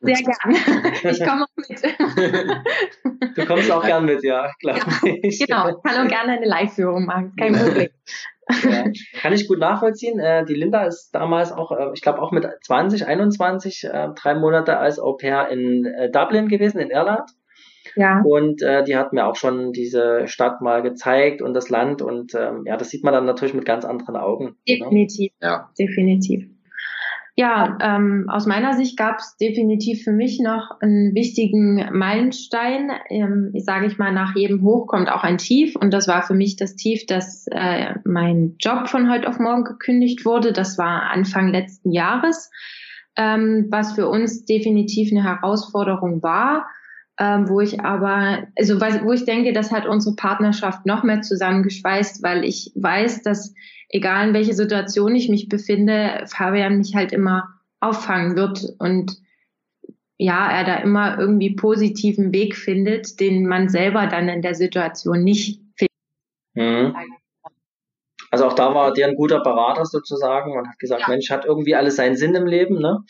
sehr 0.00 0.16
gern. 0.16 1.12
Ich 1.12 1.24
komme 1.24 1.44
auch 1.44 1.56
mit. 1.56 1.82
Du 3.36 3.46
kommst 3.46 3.70
auch 3.70 3.84
gern 3.84 4.06
mit, 4.06 4.24
ja, 4.24 4.50
glaube 4.58 4.80
ja, 4.80 5.12
ich. 5.22 5.38
Genau, 5.46 5.68
ich 5.68 5.76
kann 5.82 6.04
auch 6.04 6.10
gerne 6.10 6.32
eine 6.32 6.46
Live-Führung 6.46 7.04
machen, 7.04 7.34
kein 7.38 7.54
Problem. 7.54 7.88
Ja, 8.64 8.84
kann 9.20 9.32
ich 9.32 9.46
gut 9.46 9.58
nachvollziehen. 9.58 10.18
Äh, 10.18 10.44
die 10.44 10.54
Linda 10.54 10.84
ist 10.84 11.10
damals 11.12 11.52
auch, 11.52 11.70
äh, 11.70 11.90
ich 11.94 12.02
glaube 12.02 12.20
auch 12.20 12.32
mit 12.32 12.46
20, 12.64 13.06
21, 13.06 13.84
äh, 13.84 14.08
drei 14.16 14.34
Monate 14.34 14.78
als 14.78 14.98
Au 14.98 15.12
pair 15.12 15.48
in 15.48 15.84
äh, 15.84 16.10
Dublin 16.10 16.48
gewesen, 16.48 16.80
in 16.80 16.90
Irland. 16.90 17.30
Ja. 17.96 18.22
Und 18.24 18.62
äh, 18.62 18.84
die 18.84 18.96
hat 18.96 19.12
mir 19.12 19.26
auch 19.26 19.36
schon 19.36 19.72
diese 19.72 20.26
Stadt 20.26 20.60
mal 20.60 20.82
gezeigt 20.82 21.42
und 21.42 21.54
das 21.54 21.70
Land 21.70 22.02
und 22.02 22.34
ähm, 22.34 22.64
ja, 22.66 22.76
das 22.76 22.90
sieht 22.90 23.04
man 23.04 23.14
dann 23.14 23.26
natürlich 23.26 23.54
mit 23.54 23.64
ganz 23.64 23.84
anderen 23.84 24.16
Augen. 24.16 24.44
Ne? 24.44 24.78
Definitiv. 24.78 25.32
Ne? 25.40 25.48
Ja. 25.48 25.70
Definitiv. 25.78 26.48
Ja, 27.40 27.78
ähm, 27.80 28.26
aus 28.28 28.44
meiner 28.44 28.74
Sicht 28.74 28.98
gab 28.98 29.20
es 29.20 29.38
definitiv 29.38 30.04
für 30.04 30.12
mich 30.12 30.40
noch 30.40 30.78
einen 30.82 31.14
wichtigen 31.14 31.88
Meilenstein. 31.90 32.90
Ähm, 33.08 33.52
sage 33.54 33.86
ich 33.86 33.96
mal, 33.96 34.12
nach 34.12 34.36
jedem 34.36 34.60
Hoch 34.60 34.86
kommt 34.86 35.10
auch 35.10 35.22
ein 35.22 35.38
Tief 35.38 35.74
und 35.74 35.94
das 35.94 36.06
war 36.06 36.20
für 36.22 36.34
mich 36.34 36.56
das 36.56 36.76
Tief, 36.76 37.06
dass 37.06 37.46
äh, 37.50 37.94
mein 38.04 38.56
Job 38.60 38.90
von 38.90 39.10
heute 39.10 39.26
auf 39.26 39.38
morgen 39.38 39.64
gekündigt 39.64 40.26
wurde. 40.26 40.52
Das 40.52 40.76
war 40.76 41.04
Anfang 41.04 41.48
letzten 41.48 41.92
Jahres, 41.92 42.50
ähm, 43.16 43.68
was 43.70 43.94
für 43.94 44.10
uns 44.10 44.44
definitiv 44.44 45.10
eine 45.10 45.24
Herausforderung 45.24 46.22
war. 46.22 46.66
Ähm, 47.22 47.50
wo 47.50 47.60
ich 47.60 47.80
aber, 47.82 48.46
also 48.56 48.80
wo 48.80 49.12
ich 49.12 49.26
denke, 49.26 49.52
das 49.52 49.70
hat 49.70 49.86
unsere 49.86 50.16
Partnerschaft 50.16 50.86
noch 50.86 51.02
mehr 51.02 51.20
zusammengeschweißt, 51.20 52.22
weil 52.22 52.46
ich 52.46 52.72
weiß, 52.76 53.22
dass 53.22 53.54
egal 53.90 54.28
in 54.28 54.34
welcher 54.34 54.54
Situation 54.54 55.14
ich 55.14 55.28
mich 55.28 55.50
befinde, 55.50 56.24
Fabian 56.26 56.78
mich 56.78 56.94
halt 56.94 57.12
immer 57.12 57.60
auffangen 57.78 58.36
wird 58.36 58.72
und 58.78 59.18
ja, 60.16 60.50
er 60.50 60.64
da 60.64 60.76
immer 60.76 61.18
irgendwie 61.18 61.54
positiven 61.54 62.32
Weg 62.32 62.56
findet, 62.56 63.20
den 63.20 63.46
man 63.46 63.68
selber 63.68 64.06
dann 64.06 64.30
in 64.30 64.40
der 64.40 64.54
Situation 64.54 65.22
nicht 65.22 65.60
findet. 65.76 65.90
Mhm. 66.54 66.96
Also 68.30 68.46
auch 68.46 68.54
da 68.54 68.74
war 68.74 68.94
dir 68.94 69.06
ein 69.06 69.14
guter 69.14 69.40
Berater 69.42 69.84
sozusagen 69.84 70.56
und 70.56 70.68
hat 70.68 70.78
gesagt, 70.78 71.02
ja. 71.02 71.08
Mensch, 71.08 71.30
hat 71.30 71.44
irgendwie 71.44 71.74
alles 71.74 71.96
seinen 71.96 72.16
Sinn 72.16 72.34
im 72.34 72.46
Leben, 72.46 72.78
ne? 72.78 73.04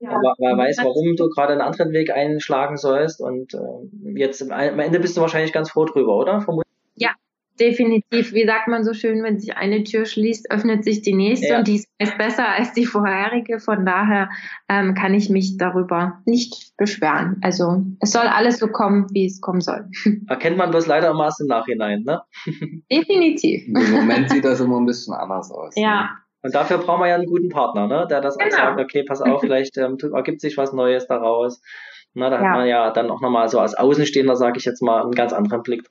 Ja. 0.00 0.10
Aber 0.10 0.34
er 0.38 0.56
weiß, 0.56 0.78
warum 0.82 1.16
du 1.16 1.28
gerade 1.28 1.52
einen 1.52 1.62
anderen 1.62 1.92
Weg 1.92 2.10
einschlagen 2.10 2.76
sollst 2.76 3.20
und 3.20 3.54
äh, 3.54 4.18
jetzt 4.18 4.42
am 4.50 4.78
Ende 4.78 5.00
bist 5.00 5.16
du 5.16 5.20
wahrscheinlich 5.20 5.52
ganz 5.52 5.70
froh 5.70 5.84
drüber, 5.84 6.16
oder? 6.16 6.40
Vermutlich. 6.40 6.70
Ja, 6.96 7.10
definitiv, 7.60 8.32
wie 8.32 8.46
sagt 8.46 8.68
man 8.68 8.84
so 8.84 8.92
schön, 8.92 9.22
wenn 9.22 9.38
sich 9.38 9.56
eine 9.56 9.84
Tür 9.84 10.04
schließt, 10.04 10.50
öffnet 10.50 10.84
sich 10.84 11.02
die 11.02 11.14
nächste 11.14 11.48
ja. 11.48 11.58
und 11.58 11.68
die 11.68 11.82
ist 11.98 12.18
besser 12.18 12.48
als 12.48 12.72
die 12.72 12.86
vorherige. 12.86 13.60
Von 13.60 13.86
daher 13.86 14.30
ähm, 14.68 14.94
kann 14.94 15.14
ich 15.14 15.30
mich 15.30 15.56
darüber 15.56 16.20
nicht 16.26 16.76
beschweren. 16.76 17.38
Also 17.42 17.84
es 18.00 18.10
soll 18.10 18.26
alles 18.26 18.58
so 18.58 18.68
kommen, 18.68 19.06
wie 19.12 19.26
es 19.26 19.40
kommen 19.40 19.60
soll. 19.60 19.88
Erkennt 20.28 20.56
man 20.56 20.70
bloß 20.70 20.86
leider 20.86 21.10
immer 21.10 21.26
erst 21.26 21.40
im 21.40 21.46
Nachhinein, 21.46 22.02
ne? 22.02 22.20
Definitiv. 22.90 23.68
Im 23.68 23.92
Moment 23.92 24.30
sieht 24.30 24.44
das 24.44 24.60
immer 24.60 24.78
ein 24.78 24.86
bisschen 24.86 25.14
anders 25.14 25.50
aus. 25.50 25.74
Ja. 25.76 26.02
Ne? 26.02 26.08
Und 26.44 26.54
dafür 26.54 26.78
braucht 26.78 27.00
man 27.00 27.08
ja 27.08 27.14
einen 27.16 27.26
guten 27.26 27.48
Partner, 27.48 27.88
ne? 27.88 28.06
der 28.08 28.20
das 28.20 28.36
genau. 28.36 28.54
auch 28.54 28.58
sagt, 28.58 28.80
okay, 28.80 29.02
pass 29.02 29.22
auf, 29.22 29.40
vielleicht 29.40 29.76
ähm, 29.78 29.96
ergibt 30.12 30.40
sich 30.42 30.56
was 30.56 30.72
Neues 30.72 31.06
daraus. 31.06 31.60
Na, 32.12 32.30
da 32.30 32.36
ja. 32.36 32.42
hat 32.42 32.56
man 32.58 32.68
ja 32.68 32.90
dann 32.90 33.10
auch 33.10 33.20
nochmal 33.20 33.48
so 33.48 33.58
als 33.58 33.74
Außenstehender, 33.74 34.36
sage 34.36 34.58
ich 34.58 34.64
jetzt 34.64 34.82
mal, 34.82 35.02
einen 35.02 35.12
ganz 35.12 35.32
anderen 35.32 35.62
Blick 35.62 35.82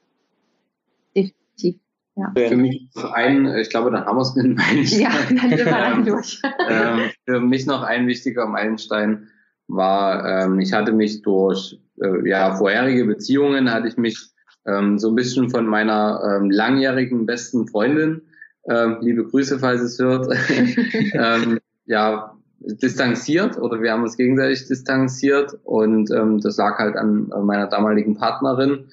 definitiv. 1.15 1.81
Ja. 2.15 2.31
Für 2.35 2.55
mich 2.55 2.89
noch 2.95 3.11
ein, 3.11 3.47
ich 3.57 3.69
glaube, 3.69 3.89
dann 3.89 4.05
haben 4.05 4.17
wir 4.17 4.21
es 4.21 4.35
mit 4.35 4.45
dem 4.45 4.53
Meilenstein. 4.53 5.01
Ja, 5.01 5.09
dann 5.27 5.49
sind 5.49 5.65
wir 5.65 5.65
dann 5.71 6.05
durch. 6.05 6.41
ähm, 6.69 7.11
für 7.25 7.39
mich 7.39 7.65
noch 7.65 7.81
ein 7.81 8.05
wichtiger 8.07 8.45
Meilenstein 8.45 9.29
war, 9.67 10.43
ähm, 10.43 10.59
ich 10.59 10.73
hatte 10.73 10.91
mich 10.91 11.23
durch 11.23 11.79
äh, 12.01 12.29
ja, 12.29 12.53
vorherige 12.55 13.05
Beziehungen, 13.05 13.71
hatte 13.71 13.87
ich 13.87 13.97
mich 13.97 14.19
ähm, 14.67 14.99
so 14.99 15.09
ein 15.09 15.15
bisschen 15.15 15.49
von 15.49 15.65
meiner 15.65 16.21
ähm, 16.23 16.51
langjährigen 16.51 17.25
besten 17.25 17.67
Freundin, 17.67 18.21
ähm, 18.69 18.97
liebe 19.01 19.25
Grüße, 19.25 19.59
falls 19.59 19.81
es 19.81 19.99
hört, 19.99 20.27
ähm, 21.13 21.59
ja, 21.85 22.37
distanziert 22.59 23.57
oder 23.57 23.81
wir 23.81 23.91
haben 23.91 24.03
uns 24.03 24.15
gegenseitig 24.15 24.67
distanziert 24.67 25.57
und 25.63 26.11
ähm, 26.11 26.39
das 26.39 26.57
lag 26.57 26.77
halt 26.77 26.95
an 26.95 27.27
meiner 27.43 27.67
damaligen 27.67 28.15
Partnerin, 28.15 28.85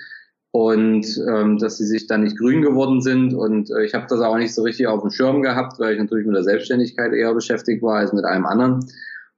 und 0.52 1.06
ähm, 1.28 1.58
dass 1.58 1.78
sie 1.78 1.86
sich 1.86 2.06
dann 2.06 2.22
nicht 2.22 2.38
grün 2.38 2.62
geworden 2.62 3.00
sind. 3.00 3.34
Und 3.34 3.70
äh, 3.70 3.84
ich 3.84 3.94
habe 3.94 4.06
das 4.08 4.20
auch 4.20 4.36
nicht 4.36 4.54
so 4.54 4.62
richtig 4.62 4.86
auf 4.88 5.02
dem 5.02 5.10
Schirm 5.10 5.42
gehabt, 5.42 5.78
weil 5.78 5.94
ich 5.94 6.00
natürlich 6.00 6.26
mit 6.26 6.34
der 6.34 6.44
Selbstständigkeit 6.44 7.12
eher 7.12 7.32
beschäftigt 7.34 7.82
war 7.82 7.98
als 7.98 8.12
mit 8.12 8.24
allem 8.24 8.46
anderen. 8.46 8.84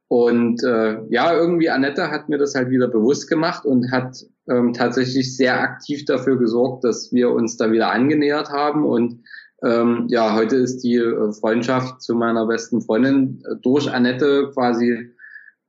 Und 0.09 0.63
äh, 0.63 0.99
ja, 1.09 1.35
irgendwie 1.35 1.71
Annette 1.71 2.11
hat 2.11 2.29
mir 2.29 2.39
das 2.39 2.55
halt 2.55 2.71
wieder 2.71 2.89
bewusst 2.89 3.29
gemacht 3.29 3.65
und 3.65 3.91
hat 3.91 4.25
ähm, 4.49 4.73
tatsächlich 4.73 5.37
sehr 5.37 5.61
aktiv 5.61 6.05
dafür 6.05 6.39
gesorgt, 6.39 6.85
dass 6.85 7.13
wir 7.13 7.31
uns 7.31 7.57
da 7.57 7.71
wieder 7.73 7.91
angenähert 7.91 8.51
haben. 8.51 8.85
Und 8.85 9.23
ähm, 9.65 10.07
ja, 10.09 10.35
heute 10.35 10.57
ist 10.57 10.81
die 10.81 10.97
äh, 10.97 11.33
Freundschaft 11.33 12.03
zu 12.03 12.15
meiner 12.15 12.47
besten 12.47 12.81
Freundin 12.81 13.43
äh, 13.45 13.57
durch 13.63 13.91
Annette 13.91 14.51
quasi 14.53 15.11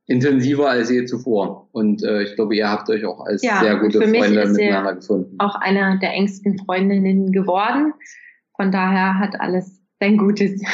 intensiver 0.06 0.68
als 0.68 0.90
je 0.90 1.04
zuvor. 1.06 1.68
Und 1.72 2.02
äh, 2.02 2.22
ich 2.22 2.34
glaube, 2.34 2.54
ihr 2.56 2.68
habt 2.68 2.90
euch 2.90 3.04
auch 3.04 3.24
als 3.24 3.42
ja, 3.42 3.60
sehr 3.60 3.76
gute 3.76 4.00
Freunde 4.00 4.48
miteinander 4.48 4.94
gefunden. 4.94 5.36
Auch 5.38 5.54
einer 5.54 5.98
der 5.98 6.12
engsten 6.12 6.58
Freundinnen 6.58 7.32
geworden. 7.32 7.94
Von 8.56 8.70
daher 8.70 9.18
hat 9.18 9.40
alles 9.40 9.80
sein 10.00 10.18
Gutes. 10.18 10.62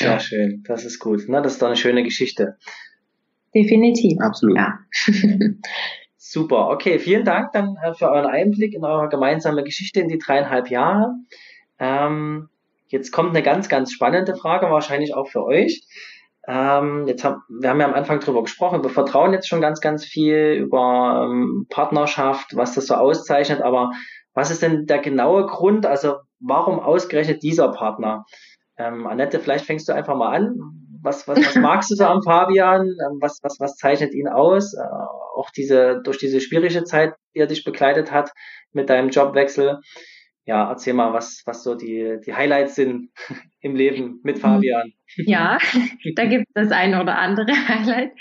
Ja, 0.00 0.20
schön. 0.20 0.62
Das 0.66 0.84
ist 0.84 0.98
gut. 0.98 1.22
Na, 1.28 1.40
das 1.40 1.54
ist 1.54 1.62
doch 1.62 1.66
eine 1.66 1.76
schöne 1.76 2.02
Geschichte. 2.02 2.58
Definitiv. 3.54 4.20
Absolut. 4.20 4.58
Ja. 4.58 4.80
Super. 6.18 6.68
Okay, 6.68 6.98
vielen 6.98 7.24
Dank 7.24 7.52
dann 7.52 7.76
äh, 7.82 7.94
für 7.94 8.10
euren 8.10 8.26
Einblick 8.26 8.74
in 8.74 8.84
eure 8.84 9.08
gemeinsame 9.08 9.64
Geschichte 9.64 10.00
in 10.00 10.08
die 10.08 10.18
dreieinhalb 10.18 10.68
Jahre. 10.68 11.14
Ähm, 11.78 12.48
jetzt 12.88 13.12
kommt 13.12 13.30
eine 13.30 13.42
ganz, 13.42 13.68
ganz 13.68 13.92
spannende 13.92 14.34
Frage, 14.34 14.70
wahrscheinlich 14.70 15.14
auch 15.14 15.28
für 15.28 15.44
euch. 15.44 15.84
Ähm, 16.46 17.06
jetzt 17.06 17.24
haben, 17.24 17.42
wir 17.48 17.68
haben 17.68 17.80
ja 17.80 17.86
am 17.86 17.94
Anfang 17.94 18.20
drüber 18.20 18.42
gesprochen, 18.42 18.82
wir 18.82 18.90
vertrauen 18.90 19.34
jetzt 19.34 19.48
schon 19.48 19.60
ganz, 19.60 19.80
ganz 19.80 20.06
viel 20.06 20.54
über 20.58 21.28
ähm, 21.28 21.66
Partnerschaft, 21.68 22.56
was 22.56 22.74
das 22.74 22.86
so 22.86 22.94
auszeichnet, 22.94 23.60
aber 23.60 23.90
was 24.32 24.50
ist 24.50 24.62
denn 24.62 24.86
der 24.86 25.00
genaue 25.00 25.46
Grund? 25.46 25.84
Also 25.84 26.16
warum 26.40 26.80
ausgerechnet 26.80 27.42
dieser 27.42 27.68
Partner? 27.72 28.24
Ähm, 28.78 29.06
Annette, 29.06 29.40
vielleicht 29.40 29.66
fängst 29.66 29.88
du 29.88 29.92
einfach 29.92 30.16
mal 30.16 30.34
an. 30.34 30.54
Was, 31.02 31.28
was, 31.28 31.38
was 31.38 31.54
magst 31.56 31.90
du 31.90 31.96
so 31.96 32.04
am 32.04 32.22
Fabian? 32.24 32.82
Ähm, 32.82 33.18
was, 33.20 33.40
was, 33.42 33.56
was 33.58 33.76
zeichnet 33.76 34.14
ihn 34.14 34.28
aus? 34.28 34.74
Äh, 34.74 34.80
auch 35.36 35.50
diese, 35.50 36.00
durch 36.02 36.18
diese 36.18 36.40
schwierige 36.40 36.84
Zeit, 36.84 37.14
die 37.34 37.40
er 37.40 37.46
dich 37.46 37.64
begleitet 37.64 38.10
hat 38.10 38.30
mit 38.72 38.88
deinem 38.88 39.10
Jobwechsel. 39.10 39.80
Ja, 40.48 40.66
erzähl 40.66 40.94
mal, 40.94 41.12
was, 41.12 41.42
was 41.44 41.62
so 41.62 41.74
die, 41.74 42.20
die 42.24 42.32
Highlights 42.32 42.74
sind 42.74 43.10
im 43.60 43.76
Leben 43.76 44.20
mit 44.22 44.38
Fabian. 44.38 44.94
Ja, 45.16 45.58
da 46.16 46.24
gibt 46.24 46.46
es 46.48 46.54
das 46.54 46.72
eine 46.72 47.02
oder 47.02 47.18
andere 47.18 47.52
Highlight. 47.68 48.12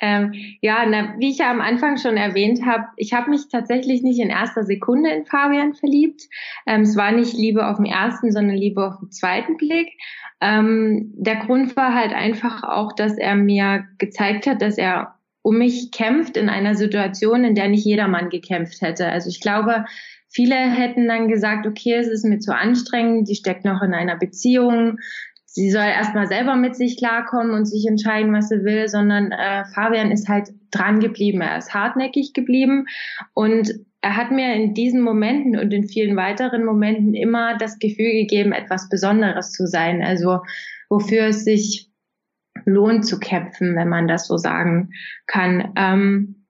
Ähm, 0.00 0.32
ja, 0.60 0.84
na, 0.84 1.14
wie 1.20 1.30
ich 1.30 1.38
ja 1.38 1.48
am 1.48 1.60
Anfang 1.60 1.96
schon 1.96 2.16
erwähnt 2.16 2.66
habe, 2.66 2.86
ich 2.96 3.12
habe 3.12 3.30
mich 3.30 3.42
tatsächlich 3.52 4.02
nicht 4.02 4.18
in 4.18 4.30
erster 4.30 4.64
Sekunde 4.64 5.10
in 5.10 5.26
Fabian 5.26 5.74
verliebt. 5.74 6.22
Ähm, 6.66 6.80
es 6.80 6.96
war 6.96 7.12
nicht 7.12 7.34
Liebe 7.34 7.68
auf 7.68 7.76
den 7.76 7.86
ersten, 7.86 8.32
sondern 8.32 8.56
Liebe 8.56 8.84
auf 8.84 8.98
den 8.98 9.12
zweiten 9.12 9.56
Blick. 9.56 9.88
Ähm, 10.40 11.12
der 11.16 11.36
Grund 11.36 11.76
war 11.76 11.94
halt 11.94 12.12
einfach 12.12 12.64
auch, 12.64 12.94
dass 12.94 13.16
er 13.16 13.36
mir 13.36 13.84
gezeigt 13.98 14.48
hat, 14.48 14.60
dass 14.60 14.76
er 14.76 15.14
um 15.40 15.58
mich 15.58 15.92
kämpft 15.92 16.36
in 16.36 16.48
einer 16.48 16.74
Situation, 16.74 17.44
in 17.44 17.54
der 17.54 17.68
nicht 17.68 17.86
jedermann 17.86 18.28
gekämpft 18.28 18.82
hätte. 18.82 19.06
Also 19.06 19.30
ich 19.30 19.40
glaube, 19.40 19.84
viele 20.28 20.54
hätten 20.54 21.08
dann 21.08 21.28
gesagt, 21.28 21.66
okay, 21.66 21.94
es 21.94 22.08
ist 22.08 22.24
mir 22.24 22.38
zu 22.38 22.54
anstrengend, 22.54 23.28
die 23.28 23.34
steckt 23.34 23.64
noch 23.64 23.82
in 23.82 23.94
einer 23.94 24.16
Beziehung, 24.16 24.98
sie 25.56 25.70
soll 25.70 25.84
erstmal 25.84 26.26
selber 26.26 26.54
mit 26.54 26.76
sich 26.76 26.98
klarkommen 26.98 27.52
und 27.52 27.64
sich 27.64 27.86
entscheiden, 27.86 28.32
was 28.34 28.50
sie 28.50 28.62
will, 28.64 28.88
sondern 28.88 29.32
äh, 29.32 29.64
Fabian 29.74 30.10
ist 30.10 30.28
halt 30.28 30.50
dran 30.70 31.00
geblieben, 31.00 31.40
er 31.40 31.56
ist 31.56 31.72
hartnäckig 31.72 32.34
geblieben. 32.34 32.86
Und 33.32 33.72
er 34.02 34.16
hat 34.16 34.30
mir 34.30 34.54
in 34.54 34.74
diesen 34.74 35.00
Momenten 35.00 35.58
und 35.58 35.72
in 35.72 35.88
vielen 35.88 36.14
weiteren 36.14 36.64
Momenten 36.64 37.14
immer 37.14 37.56
das 37.56 37.78
Gefühl 37.78 38.12
gegeben, 38.12 38.52
etwas 38.52 38.90
Besonderes 38.90 39.52
zu 39.52 39.66
sein, 39.66 40.02
also 40.02 40.40
wofür 40.90 41.28
es 41.28 41.44
sich 41.44 41.90
lohnt 42.66 43.06
zu 43.06 43.18
kämpfen, 43.18 43.76
wenn 43.76 43.88
man 43.88 44.08
das 44.08 44.26
so 44.26 44.36
sagen 44.36 44.90
kann. 45.26 45.72
Ähm, 45.76 46.45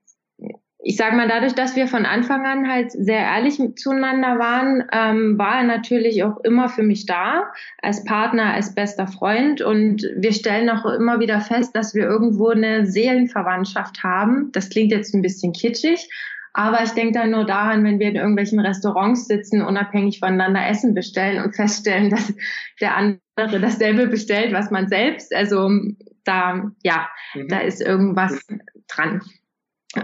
ich 0.88 0.96
sage 0.96 1.16
mal, 1.16 1.27
dadurch, 1.27 1.53
dass 1.53 1.75
wir 1.75 1.88
von 1.88 2.07
Anfang 2.07 2.46
an 2.46 2.68
halt 2.68 2.92
sehr 2.92 3.18
ehrlich 3.18 3.59
zueinander 3.75 4.38
waren, 4.38 4.85
ähm, 4.92 5.37
war 5.37 5.57
er 5.57 5.64
natürlich 5.64 6.22
auch 6.22 6.38
immer 6.44 6.68
für 6.68 6.85
mich 6.85 7.07
da, 7.07 7.51
als 7.83 8.05
Partner, 8.05 8.55
als 8.55 8.72
bester 8.72 9.09
Freund. 9.09 9.61
Und 9.61 10.09
wir 10.16 10.33
stellen 10.33 10.70
auch 10.70 10.85
immer 10.85 11.18
wieder 11.18 11.40
fest, 11.40 11.75
dass 11.75 11.96
wir 11.96 12.05
irgendwo 12.05 12.51
eine 12.51 12.87
Seelenverwandtschaft 12.87 14.05
haben. 14.05 14.53
Das 14.53 14.70
klingt 14.70 14.92
jetzt 14.92 15.12
ein 15.12 15.22
bisschen 15.22 15.53
kitschig, 15.53 16.09
aber 16.53 16.85
ich 16.85 16.92
denke 16.92 17.18
dann 17.18 17.33
nur 17.33 17.44
daran, 17.44 17.83
wenn 17.83 17.99
wir 17.99 18.09
in 18.09 18.14
irgendwelchen 18.14 18.61
Restaurants 18.61 19.27
sitzen, 19.27 19.62
unabhängig 19.62 20.20
voneinander 20.20 20.68
Essen 20.68 20.94
bestellen 20.94 21.42
und 21.42 21.57
feststellen, 21.57 22.11
dass 22.11 22.33
der 22.81 22.96
andere 22.96 23.61
dasselbe 23.61 24.07
bestellt, 24.07 24.53
was 24.53 24.70
man 24.70 24.87
selbst. 24.87 25.35
Also 25.35 25.68
da, 26.22 26.70
ja, 26.85 27.09
mhm. 27.35 27.49
da 27.49 27.59
ist 27.59 27.81
irgendwas 27.81 28.40
dran. 28.87 29.20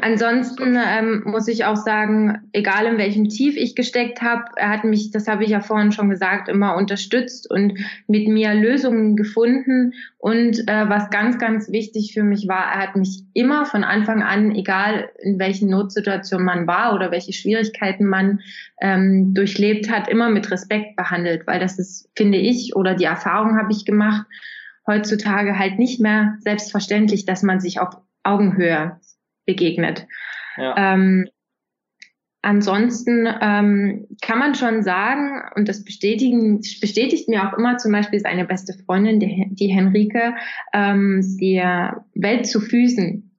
Ansonsten 0.00 0.76
ähm, 0.76 1.22
muss 1.26 1.48
ich 1.48 1.64
auch 1.64 1.76
sagen, 1.76 2.48
egal 2.52 2.86
in 2.86 2.98
welchem 2.98 3.28
Tief 3.28 3.56
ich 3.56 3.74
gesteckt 3.74 4.22
habe, 4.22 4.44
er 4.56 4.70
hat 4.70 4.84
mich, 4.84 5.10
das 5.10 5.28
habe 5.28 5.44
ich 5.44 5.50
ja 5.50 5.60
vorhin 5.60 5.92
schon 5.92 6.08
gesagt, 6.08 6.48
immer 6.48 6.76
unterstützt 6.76 7.50
und 7.50 7.78
mit 8.06 8.28
mir 8.28 8.54
Lösungen 8.54 9.16
gefunden. 9.16 9.92
Und 10.18 10.68
äh, 10.68 10.88
was 10.88 11.10
ganz, 11.10 11.38
ganz 11.38 11.70
wichtig 11.70 12.12
für 12.14 12.22
mich 12.22 12.48
war, 12.48 12.72
er 12.72 12.80
hat 12.80 12.96
mich 12.96 13.24
immer 13.34 13.66
von 13.66 13.84
Anfang 13.84 14.22
an, 14.22 14.54
egal 14.54 15.10
in 15.18 15.38
welchen 15.38 15.68
Notsituationen 15.68 16.46
man 16.46 16.66
war 16.66 16.94
oder 16.94 17.10
welche 17.10 17.32
Schwierigkeiten 17.32 18.06
man 18.06 18.40
ähm, 18.80 19.34
durchlebt 19.34 19.90
hat, 19.90 20.08
immer 20.08 20.30
mit 20.30 20.50
Respekt 20.50 20.96
behandelt, 20.96 21.46
weil 21.46 21.60
das 21.60 21.78
ist, 21.78 22.08
finde 22.16 22.38
ich, 22.38 22.74
oder 22.76 22.94
die 22.94 23.04
Erfahrung 23.04 23.58
habe 23.58 23.72
ich 23.72 23.84
gemacht, 23.84 24.26
heutzutage 24.86 25.58
halt 25.58 25.78
nicht 25.78 26.00
mehr 26.00 26.36
selbstverständlich, 26.40 27.24
dass 27.24 27.42
man 27.42 27.60
sich 27.60 27.80
auf 27.80 27.96
Augenhöhe 28.22 28.98
begegnet. 29.46 30.06
Ja. 30.56 30.94
Ähm, 30.94 31.26
ansonsten 32.42 33.28
ähm, 33.40 34.06
kann 34.20 34.38
man 34.38 34.54
schon 34.54 34.82
sagen, 34.82 35.42
und 35.54 35.68
das 35.68 35.84
bestätigen, 35.84 36.60
bestätigt 36.80 37.28
mir 37.28 37.48
auch 37.48 37.56
immer 37.56 37.78
zum 37.78 37.92
Beispiel 37.92 38.20
seine 38.20 38.44
beste 38.44 38.74
Freundin, 38.84 39.20
die, 39.20 39.46
die 39.50 39.68
Henrike, 39.68 40.34
ähm, 40.72 41.20
die 41.40 41.62
Welt 42.14 42.46
zu 42.46 42.60
Füßen 42.60 43.30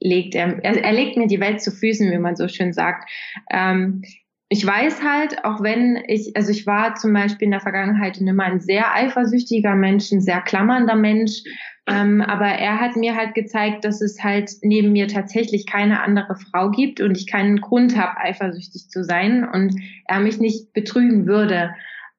legt. 0.00 0.34
Er, 0.34 0.64
er 0.64 0.92
legt 0.92 1.16
mir 1.16 1.26
die 1.26 1.40
Welt 1.40 1.60
zu 1.60 1.70
Füßen, 1.70 2.10
wie 2.10 2.18
man 2.18 2.36
so 2.36 2.48
schön 2.48 2.72
sagt. 2.72 3.08
Ähm, 3.50 4.02
ich 4.48 4.64
weiß 4.64 5.02
halt, 5.02 5.44
auch 5.44 5.62
wenn 5.62 6.02
ich, 6.06 6.36
also 6.36 6.52
ich 6.52 6.66
war 6.66 6.94
zum 6.94 7.12
Beispiel 7.12 7.46
in 7.46 7.50
der 7.50 7.60
Vergangenheit 7.60 8.18
immer 8.20 8.44
ein 8.44 8.60
sehr 8.60 8.94
eifersüchtiger 8.94 9.74
Mensch, 9.74 10.12
ein 10.12 10.20
sehr 10.20 10.40
klammernder 10.40 10.94
Mensch, 10.94 11.42
ähm, 11.88 12.20
aber 12.20 12.46
er 12.46 12.80
hat 12.80 12.96
mir 12.96 13.14
halt 13.14 13.34
gezeigt, 13.34 13.84
dass 13.84 14.00
es 14.00 14.22
halt 14.22 14.50
neben 14.62 14.92
mir 14.92 15.06
tatsächlich 15.06 15.66
keine 15.66 16.02
andere 16.02 16.34
Frau 16.34 16.70
gibt 16.70 17.00
und 17.00 17.16
ich 17.16 17.28
keinen 17.30 17.60
Grund 17.60 17.96
habe, 17.96 18.18
eifersüchtig 18.18 18.88
zu 18.88 19.04
sein 19.04 19.48
und 19.48 19.76
er 20.06 20.18
mich 20.20 20.40
nicht 20.40 20.72
betrügen 20.72 21.26
würde. 21.26 21.74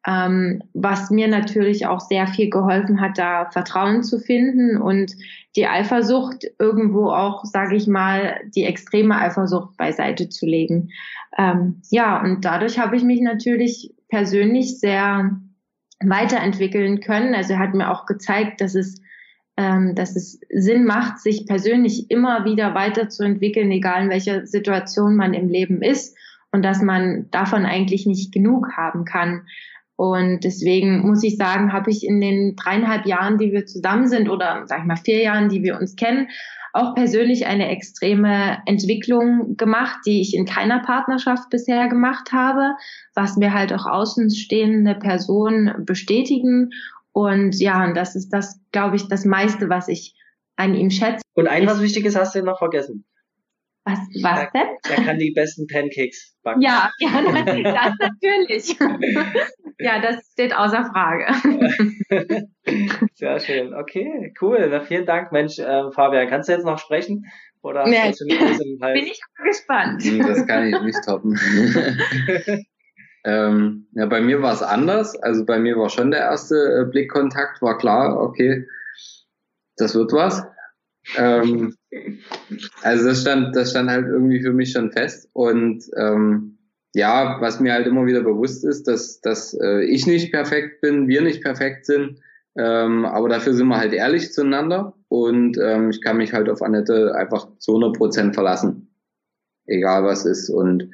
Ähm, 0.07 0.63
was 0.73 1.09
mir 1.09 1.27
natürlich 1.27 1.85
auch 1.85 1.99
sehr 1.99 2.27
viel 2.27 2.49
geholfen 2.49 3.01
hat, 3.01 3.17
da 3.17 3.49
Vertrauen 3.51 4.03
zu 4.03 4.19
finden 4.19 4.77
und 4.81 5.11
die 5.57 5.67
Eifersucht 5.67 6.45
irgendwo 6.59 7.09
auch, 7.09 7.43
sage 7.43 7.75
ich 7.75 7.87
mal, 7.87 8.39
die 8.55 8.63
extreme 8.63 9.17
Eifersucht 9.17 9.75
beiseite 9.75 10.29
zu 10.29 10.45
legen. 10.45 10.91
Ähm, 11.37 11.81
ja, 11.89 12.21
und 12.21 12.45
dadurch 12.45 12.79
habe 12.79 12.95
ich 12.95 13.03
mich 13.03 13.19
natürlich 13.19 13.93
persönlich 14.07 14.79
sehr 14.79 15.31
weiterentwickeln 15.99 17.01
können. 17.01 17.35
Also 17.35 17.53
er 17.53 17.59
hat 17.59 17.73
mir 17.73 17.91
auch 17.91 18.05
gezeigt, 18.05 18.61
dass 18.61 18.75
es 18.75 19.01
ähm, 19.57 19.95
dass 19.95 20.15
es 20.15 20.39
Sinn 20.51 20.85
macht, 20.85 21.19
sich 21.19 21.47
persönlich 21.47 22.09
immer 22.11 22.45
wieder 22.45 22.75
weiterzuentwickeln, 22.75 23.71
egal 23.71 24.03
in 24.03 24.09
welcher 24.09 24.45
Situation 24.45 25.15
man 25.15 25.33
im 25.33 25.49
Leben 25.49 25.81
ist 25.81 26.15
und 26.51 26.63
dass 26.63 26.81
man 26.81 27.29
davon 27.31 27.65
eigentlich 27.65 28.05
nicht 28.05 28.31
genug 28.31 28.77
haben 28.77 29.03
kann. 29.03 29.47
Und 29.95 30.43
deswegen 30.43 30.99
muss 31.07 31.23
ich 31.23 31.37
sagen, 31.37 31.73
habe 31.73 31.89
ich 31.89 32.05
in 32.05 32.21
den 32.21 32.55
dreieinhalb 32.55 33.07
Jahren, 33.07 33.39
die 33.39 33.51
wir 33.51 33.65
zusammen 33.65 34.07
sind 34.07 34.29
oder 34.29 34.63
sag 34.67 34.81
ich 34.81 34.85
mal 34.85 34.95
vier 34.95 35.23
Jahren, 35.23 35.49
die 35.49 35.63
wir 35.63 35.79
uns 35.79 35.95
kennen, 35.95 36.27
auch 36.73 36.93
persönlich 36.93 37.47
eine 37.47 37.69
extreme 37.69 38.59
Entwicklung 38.67 39.57
gemacht, 39.57 39.97
die 40.05 40.21
ich 40.21 40.35
in 40.35 40.45
keiner 40.45 40.79
Partnerschaft 40.79 41.49
bisher 41.49 41.87
gemacht 41.87 42.31
habe, 42.31 42.75
was 43.15 43.37
mir 43.37 43.53
halt 43.53 43.73
auch 43.73 43.87
außenstehende 43.87 44.93
Personen 44.93 45.83
bestätigen 45.83 46.69
und 47.17 47.59
ja, 47.59 47.83
und 47.83 47.97
das 47.97 48.15
ist 48.15 48.29
das, 48.29 48.59
glaube 48.71 48.95
ich, 48.95 49.07
das 49.07 49.25
meiste, 49.25 49.69
was 49.69 49.87
ich 49.87 50.13
an 50.55 50.75
ihm 50.75 50.91
schätze. 50.91 51.23
Und 51.33 51.47
ein 51.47 51.65
was 51.65 51.81
Wichtiges 51.81 52.15
hast 52.15 52.35
du 52.35 52.43
noch 52.43 52.59
vergessen. 52.59 53.05
Was, 53.85 53.97
was 54.21 54.39
er, 54.41 54.51
denn? 54.53 54.67
Er 54.87 55.03
kann 55.03 55.17
die 55.17 55.31
besten 55.31 55.65
Pancakes 55.65 56.37
backen. 56.43 56.61
Ja, 56.61 56.91
ja, 56.99 57.21
das 57.23 57.93
natürlich. 57.99 58.77
ja, 59.79 59.99
das 59.99 60.29
steht 60.31 60.55
außer 60.55 60.91
Frage. 60.93 61.25
Sehr 63.15 63.39
schön. 63.39 63.73
Okay, 63.73 64.35
cool. 64.39 64.67
Na, 64.69 64.81
vielen 64.81 65.07
Dank, 65.07 65.31
Mensch, 65.31 65.57
äh, 65.57 65.91
Fabian. 65.93 66.29
Kannst 66.29 66.49
du 66.49 66.53
jetzt 66.53 66.65
noch 66.65 66.77
sprechen? 66.77 67.25
Oder 67.63 67.87
nee, 67.87 68.13
bin 68.19 69.07
ich 69.07 69.19
gespannt. 69.43 70.03
Das 70.19 70.45
kann 70.45 70.67
ich 70.67 70.79
nicht 70.81 71.03
toppen. 71.03 71.35
Ähm, 73.27 73.87
ja, 73.91 74.05
bei 74.05 74.21
mir 74.21 74.41
war 74.41 74.53
es 74.53 74.63
anders. 74.63 75.21
Also 75.21 75.45
bei 75.45 75.59
mir 75.59 75.75
war 75.75 75.89
schon 75.89 76.11
der 76.11 76.21
erste 76.21 76.55
äh, 76.55 76.85
Blickkontakt, 76.89 77.61
war 77.61 77.77
klar, 77.77 78.21
okay, 78.21 78.65
das 79.75 79.95
wird 79.95 80.13
was. 80.13 80.43
Ähm, 81.17 81.75
also 82.83 83.09
das 83.09 83.21
stand, 83.21 83.53
das 83.53 83.71
stand 83.71 83.89
halt 83.89 84.07
irgendwie 84.07 84.41
für 84.41 84.53
mich 84.53 84.71
schon 84.71 84.93
fest. 84.93 85.29
Und 85.33 85.83
ähm, 85.97 86.57
ja, 86.95 87.41
was 87.41 87.59
mir 87.59 87.73
halt 87.73 87.85
immer 87.85 88.05
wieder 88.05 88.21
bewusst 88.21 88.63
ist, 88.63 88.87
dass, 88.87 89.19
dass 89.19 89.53
äh, 89.53 89.83
ich 89.83 90.07
nicht 90.07 90.31
perfekt 90.31 90.79
bin, 90.79 91.09
wir 91.09 91.21
nicht 91.21 91.43
perfekt 91.43 91.85
sind. 91.85 92.21
Ähm, 92.57 93.03
aber 93.03 93.27
dafür 93.27 93.53
sind 93.53 93.67
wir 93.67 93.77
halt 93.77 93.91
ehrlich 93.91 94.31
zueinander 94.31 94.95
und 95.09 95.57
ähm, 95.61 95.89
ich 95.89 96.01
kann 96.01 96.17
mich 96.17 96.31
halt 96.31 96.49
auf 96.49 96.61
Annette 96.61 97.13
einfach 97.13 97.49
zu 97.59 97.73
100 97.73 97.97
Prozent 97.97 98.35
verlassen. 98.35 98.95
Egal 99.65 100.05
was 100.05 100.25
ist. 100.25 100.49
Und 100.49 100.89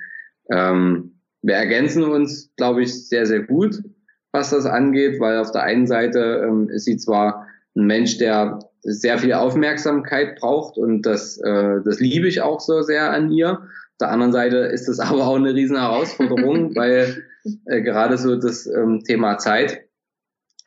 ähm, 0.50 1.13
wir 1.44 1.56
ergänzen 1.56 2.04
uns, 2.04 2.52
glaube 2.56 2.84
ich, 2.84 3.08
sehr, 3.08 3.26
sehr 3.26 3.42
gut, 3.42 3.84
was 4.32 4.50
das 4.50 4.66
angeht, 4.66 5.20
weil 5.20 5.38
auf 5.38 5.52
der 5.52 5.64
einen 5.64 5.86
Seite 5.86 6.44
ähm, 6.48 6.70
ist 6.70 6.86
sie 6.86 6.98
zwar 6.98 7.48
ein 7.76 7.86
Mensch, 7.86 8.18
der 8.18 8.60
sehr 8.82 9.18
viel 9.20 9.34
Aufmerksamkeit 9.34 10.40
braucht 10.40 10.78
und 10.78 11.04
das, 11.04 11.38
äh, 11.38 11.82
das 11.84 12.00
liebe 12.00 12.28
ich 12.28 12.42
auch 12.42 12.60
so 12.60 12.82
sehr 12.82 13.12
an 13.12 13.30
ihr. 13.32 13.52
Auf 13.52 13.98
der 14.00 14.12
anderen 14.12 14.32
Seite 14.32 14.58
ist 14.58 14.88
es 14.88 15.00
aber 15.02 15.28
auch 15.28 15.36
eine 15.36 15.54
riesen 15.54 15.78
Herausforderung, 15.78 16.76
weil 16.76 17.24
äh, 17.66 17.82
gerade 17.82 18.18
so 18.18 18.36
das 18.38 18.66
ähm, 18.66 19.04
Thema 19.06 19.38
Zeit 19.38 19.82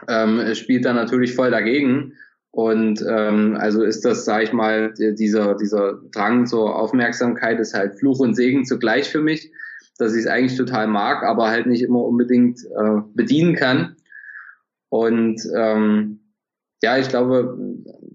ähm, 0.09 0.55
spielt 0.55 0.85
da 0.85 0.93
natürlich 0.93 1.35
voll 1.35 1.51
dagegen. 1.51 2.12
Und 2.51 3.05
ähm, 3.07 3.57
also 3.59 3.83
ist 3.83 4.05
das, 4.05 4.25
sage 4.25 4.45
ich 4.45 4.53
mal, 4.53 4.95
dieser, 4.95 5.57
dieser 5.57 6.01
Drang 6.12 6.47
zur 6.47 6.75
Aufmerksamkeit 6.77 7.61
ist 7.61 7.75
halt 7.75 7.99
Fluch 7.99 8.21
und 8.21 8.35
Segen 8.35 8.65
zugleich 8.65 9.11
für 9.11 9.21
mich 9.21 9.51
dass 9.98 10.14
ich 10.14 10.20
es 10.20 10.26
eigentlich 10.26 10.56
total 10.56 10.87
mag, 10.87 11.22
aber 11.22 11.48
halt 11.48 11.66
nicht 11.66 11.82
immer 11.82 12.04
unbedingt 12.04 12.64
äh, 12.64 13.01
bedienen 13.14 13.55
kann. 13.55 13.97
Und 14.88 15.40
ähm, 15.55 16.20
ja, 16.82 16.99
ich 16.99 17.09
glaube, 17.09 17.59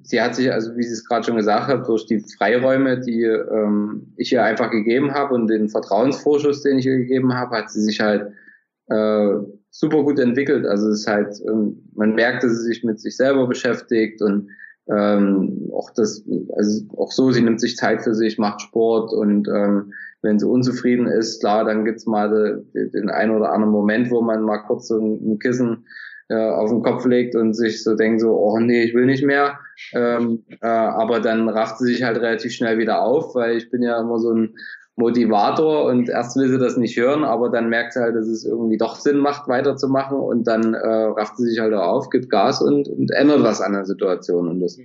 sie 0.03 0.21
hat 0.21 0.35
sich, 0.35 0.51
also 0.51 0.75
wie 0.77 0.83
sie 0.83 0.93
es 0.93 1.07
gerade 1.07 1.25
schon 1.25 1.35
gesagt 1.35 1.67
hat, 1.67 1.87
durch 1.87 2.05
die 2.05 2.19
Freiräume, 2.37 2.99
die 2.99 3.23
ähm, 3.23 4.13
ich 4.17 4.31
ihr 4.31 4.43
einfach 4.43 4.69
gegeben 4.69 5.13
habe 5.13 5.33
und 5.33 5.47
den 5.47 5.69
Vertrauensvorschuss, 5.69 6.63
den 6.63 6.79
ich 6.79 6.85
ihr 6.85 6.97
gegeben 6.97 7.33
habe, 7.33 7.57
hat 7.57 7.71
sie 7.71 7.81
sich 7.81 7.99
halt 7.99 8.31
äh, 8.87 9.33
super 9.71 10.03
gut 10.03 10.19
entwickelt. 10.19 10.65
Also 10.65 10.89
es 10.89 11.01
ist 11.01 11.07
halt, 11.07 11.35
ähm, 11.47 11.89
man 11.95 12.13
merkt, 12.13 12.43
dass 12.43 12.51
sie 12.51 12.63
sich 12.67 12.83
mit 12.83 12.99
sich 12.99 13.17
selber 13.17 13.47
beschäftigt 13.47 14.21
und 14.21 14.49
ähm, 14.87 15.69
auch 15.73 15.89
das, 15.91 16.23
also 16.55 16.83
auch 16.97 17.11
so, 17.11 17.31
sie 17.31 17.41
nimmt 17.41 17.61
sich 17.61 17.77
Zeit 17.77 18.01
für 18.01 18.13
sich, 18.13 18.37
macht 18.37 18.61
Sport 18.61 19.13
und 19.13 19.47
ähm, 19.47 19.93
wenn 20.21 20.39
sie 20.39 20.47
unzufrieden 20.47 21.07
ist, 21.07 21.39
klar, 21.39 21.65
dann 21.65 21.85
gibt's 21.85 22.05
mal 22.05 22.63
den, 22.73 23.09
einen 23.09 23.31
oder 23.31 23.51
anderen 23.51 23.71
Moment, 23.71 24.11
wo 24.11 24.21
man 24.21 24.43
mal 24.43 24.59
kurz 24.59 24.87
so 24.87 24.99
ein, 24.99 25.39
Kissen 25.39 25.85
äh, 26.29 26.35
auf 26.35 26.69
den 26.69 26.83
Kopf 26.83 27.05
legt 27.05 27.35
und 27.35 27.53
sich 27.53 27.83
so 27.83 27.95
denkt 27.95 28.21
so, 28.21 28.37
oh 28.37 28.59
nee, 28.59 28.83
ich 28.83 28.93
will 28.93 29.05
nicht 29.05 29.23
mehr. 29.23 29.59
Ähm, 29.93 30.43
äh, 30.61 30.67
aber 30.67 31.19
dann 31.19 31.49
rafft 31.49 31.79
sie 31.79 31.85
sich 31.85 32.03
halt 32.03 32.17
relativ 32.17 32.53
schnell 32.53 32.77
wieder 32.77 33.01
auf, 33.01 33.35
weil 33.35 33.57
ich 33.57 33.69
bin 33.71 33.81
ja 33.81 33.99
immer 33.99 34.19
so 34.19 34.31
ein 34.31 34.55
Motivator 34.95 35.85
und 35.85 36.09
erst 36.09 36.37
will 36.37 36.49
sie 36.49 36.59
das 36.59 36.77
nicht 36.77 36.97
hören, 36.97 37.23
aber 37.23 37.49
dann 37.49 37.69
merkt 37.69 37.93
sie 37.93 38.01
halt, 38.01 38.15
dass 38.15 38.27
es 38.27 38.45
irgendwie 38.45 38.77
doch 38.77 38.95
Sinn 38.97 39.17
macht, 39.17 39.47
weiterzumachen 39.47 40.17
und 40.17 40.45
dann 40.45 40.73
äh, 40.73 40.87
rafft 40.87 41.37
sie 41.37 41.47
sich 41.47 41.59
halt 41.59 41.73
auch 41.73 41.87
auf, 41.87 42.09
gibt 42.09 42.29
Gas 42.29 42.61
und, 42.61 42.87
und 42.87 43.09
ändert 43.11 43.41
was 43.41 43.61
an 43.61 43.73
der 43.73 43.85
Situation. 43.85 44.47
Und 44.47 44.59
das, 44.59 44.77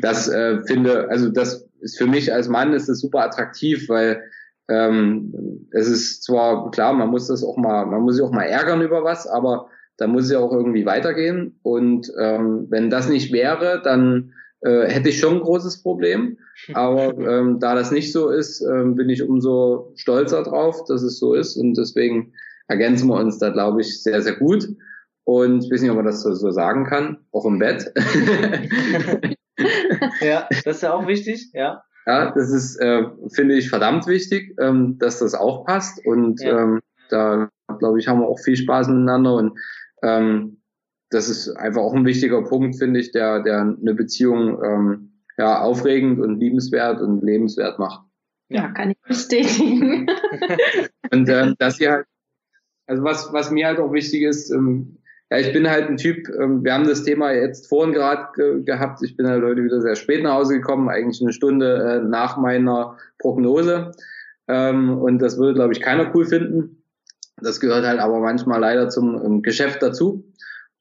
das 0.00 0.28
äh, 0.28 0.62
finde, 0.66 1.08
also 1.10 1.28
das 1.28 1.68
ist 1.80 1.98
für 1.98 2.06
mich 2.06 2.32
als 2.32 2.48
Mann 2.48 2.72
ist 2.72 2.88
das 2.88 3.00
super 3.00 3.20
attraktiv, 3.20 3.88
weil 3.88 4.22
ähm, 4.68 5.68
es 5.72 5.88
ist 5.88 6.22
zwar 6.22 6.70
klar, 6.70 6.92
man 6.92 7.08
muss 7.08 7.28
das 7.28 7.44
auch 7.44 7.56
mal, 7.56 7.86
man 7.86 8.02
muss 8.02 8.16
sich 8.16 8.24
auch 8.24 8.32
mal 8.32 8.44
ärgern 8.44 8.82
über 8.82 9.04
was, 9.04 9.26
aber 9.26 9.68
da 9.96 10.06
muss 10.06 10.24
es 10.24 10.32
ja 10.32 10.38
auch 10.38 10.52
irgendwie 10.52 10.86
weitergehen. 10.86 11.58
Und 11.62 12.12
ähm, 12.18 12.66
wenn 12.70 12.90
das 12.90 13.08
nicht 13.08 13.32
wäre, 13.32 13.80
dann 13.82 14.32
äh, 14.60 14.88
hätte 14.88 15.08
ich 15.10 15.18
schon 15.18 15.34
ein 15.34 15.40
großes 15.40 15.82
Problem. 15.82 16.38
Aber 16.74 17.18
ähm, 17.18 17.58
da 17.60 17.74
das 17.74 17.90
nicht 17.90 18.12
so 18.12 18.30
ist, 18.30 18.60
ähm, 18.62 18.94
bin 18.94 19.08
ich 19.10 19.22
umso 19.22 19.92
stolzer 19.96 20.42
drauf, 20.42 20.84
dass 20.86 21.02
es 21.02 21.18
so 21.18 21.34
ist. 21.34 21.56
Und 21.56 21.76
deswegen 21.76 22.32
ergänzen 22.68 23.08
wir 23.08 23.16
uns 23.16 23.38
da, 23.38 23.50
glaube 23.50 23.80
ich, 23.80 24.02
sehr, 24.02 24.22
sehr 24.22 24.36
gut. 24.36 24.68
Und 25.24 25.64
ich 25.64 25.70
weiß 25.70 25.82
nicht, 25.82 25.90
ob 25.90 25.96
man 25.96 26.06
das 26.06 26.22
so, 26.22 26.32
so 26.34 26.50
sagen 26.50 26.84
kann, 26.84 27.18
auch 27.32 27.44
im 27.44 27.58
Bett. 27.58 27.92
ja, 30.20 30.48
das 30.64 30.76
ist 30.76 30.82
ja 30.82 30.94
auch 30.94 31.06
wichtig, 31.06 31.50
ja. 31.52 31.82
Ja, 32.06 32.32
das 32.32 32.50
ist, 32.50 32.76
äh, 32.76 33.04
finde 33.32 33.56
ich, 33.56 33.68
verdammt 33.68 34.06
wichtig, 34.06 34.56
ähm, 34.60 34.98
dass 34.98 35.20
das 35.20 35.34
auch 35.34 35.64
passt. 35.64 36.04
Und 36.04 36.40
ja. 36.40 36.60
ähm, 36.60 36.80
da, 37.10 37.48
glaube 37.78 38.00
ich, 38.00 38.08
haben 38.08 38.20
wir 38.20 38.28
auch 38.28 38.40
viel 38.40 38.56
Spaß 38.56 38.88
miteinander. 38.88 39.34
Und 39.34 39.58
ähm, 40.02 40.62
das 41.10 41.28
ist 41.28 41.50
einfach 41.50 41.82
auch 41.82 41.94
ein 41.94 42.04
wichtiger 42.04 42.42
Punkt, 42.42 42.76
finde 42.76 43.00
ich, 43.00 43.12
der, 43.12 43.42
der 43.42 43.60
eine 43.60 43.94
Beziehung 43.94 44.62
ähm, 44.64 45.12
ja, 45.38 45.60
aufregend 45.60 46.20
und 46.20 46.40
liebenswert 46.40 47.00
und 47.00 47.22
lebenswert 47.22 47.78
macht. 47.78 48.04
Ja, 48.48 48.70
kann 48.72 48.90
ich 48.90 49.00
bestätigen. 49.06 50.06
und 51.12 51.28
äh, 51.28 51.54
dass 51.58 51.76
sie 51.76 51.88
halt, 51.88 52.06
also 52.86 53.04
was, 53.04 53.32
was 53.32 53.50
mir 53.50 53.66
halt 53.66 53.78
auch 53.78 53.92
wichtig 53.92 54.22
ist, 54.22 54.50
ähm, 54.50 54.98
ja, 55.32 55.38
ich 55.38 55.50
bin 55.54 55.70
halt 55.70 55.88
ein 55.88 55.96
Typ, 55.96 56.28
ähm, 56.28 56.62
wir 56.62 56.74
haben 56.74 56.86
das 56.86 57.04
Thema 57.04 57.32
jetzt 57.32 57.66
vorhin 57.66 57.94
gerade 57.94 58.26
ge 58.34 58.62
gehabt, 58.64 59.02
ich 59.02 59.16
bin 59.16 59.26
halt 59.26 59.42
heute 59.42 59.64
wieder 59.64 59.80
sehr 59.80 59.96
spät 59.96 60.22
nach 60.22 60.34
Hause 60.34 60.58
gekommen, 60.58 60.90
eigentlich 60.90 61.22
eine 61.22 61.32
Stunde 61.32 62.02
äh, 62.02 62.06
nach 62.06 62.36
meiner 62.36 62.98
Prognose. 63.18 63.92
Ähm, 64.46 64.98
und 64.98 65.20
das 65.20 65.38
würde, 65.38 65.54
glaube 65.54 65.72
ich, 65.72 65.80
keiner 65.80 66.14
cool 66.14 66.26
finden. 66.26 66.82
Das 67.40 67.60
gehört 67.60 67.86
halt 67.86 67.98
aber 67.98 68.20
manchmal 68.20 68.60
leider 68.60 68.90
zum 68.90 69.14
ähm, 69.24 69.42
Geschäft 69.42 69.82
dazu. 69.82 70.22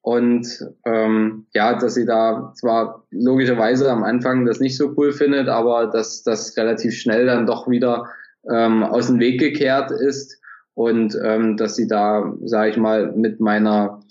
Und 0.02 0.68
ähm, 0.86 1.45
ja, 1.54 1.80
dass 1.80 1.93
sie 1.93 2.06
da 2.06 2.52
zwar 2.58 3.06
logischerweise 3.10 3.89
am 3.89 4.04
Anfang 4.04 4.45
das 4.45 4.60
nicht 4.60 4.76
so 4.76 4.93
cool 4.97 5.14
findet, 5.14 5.47
aber 5.47 5.88
dass 5.88 6.24
das 6.24 6.58
relativ 6.58 6.93
schnell 6.93 7.26
dann 7.26 7.45
doch 7.45 7.70
wieder 7.70 8.10
ähm, 8.52 8.84
aus 8.84 9.08
dem 9.08 9.20
Weg 9.22 9.39
gekehrt 9.39 9.91
ist 9.91 10.41
und 10.74 11.18
ähm, 11.24 11.56
dass 11.56 11.78
sie 11.78 11.88
da, 11.88 12.34
sage 12.43 12.72
ich 12.72 12.78
mal, 12.78 13.14
mit 13.14 13.39
meiner 13.39 14.02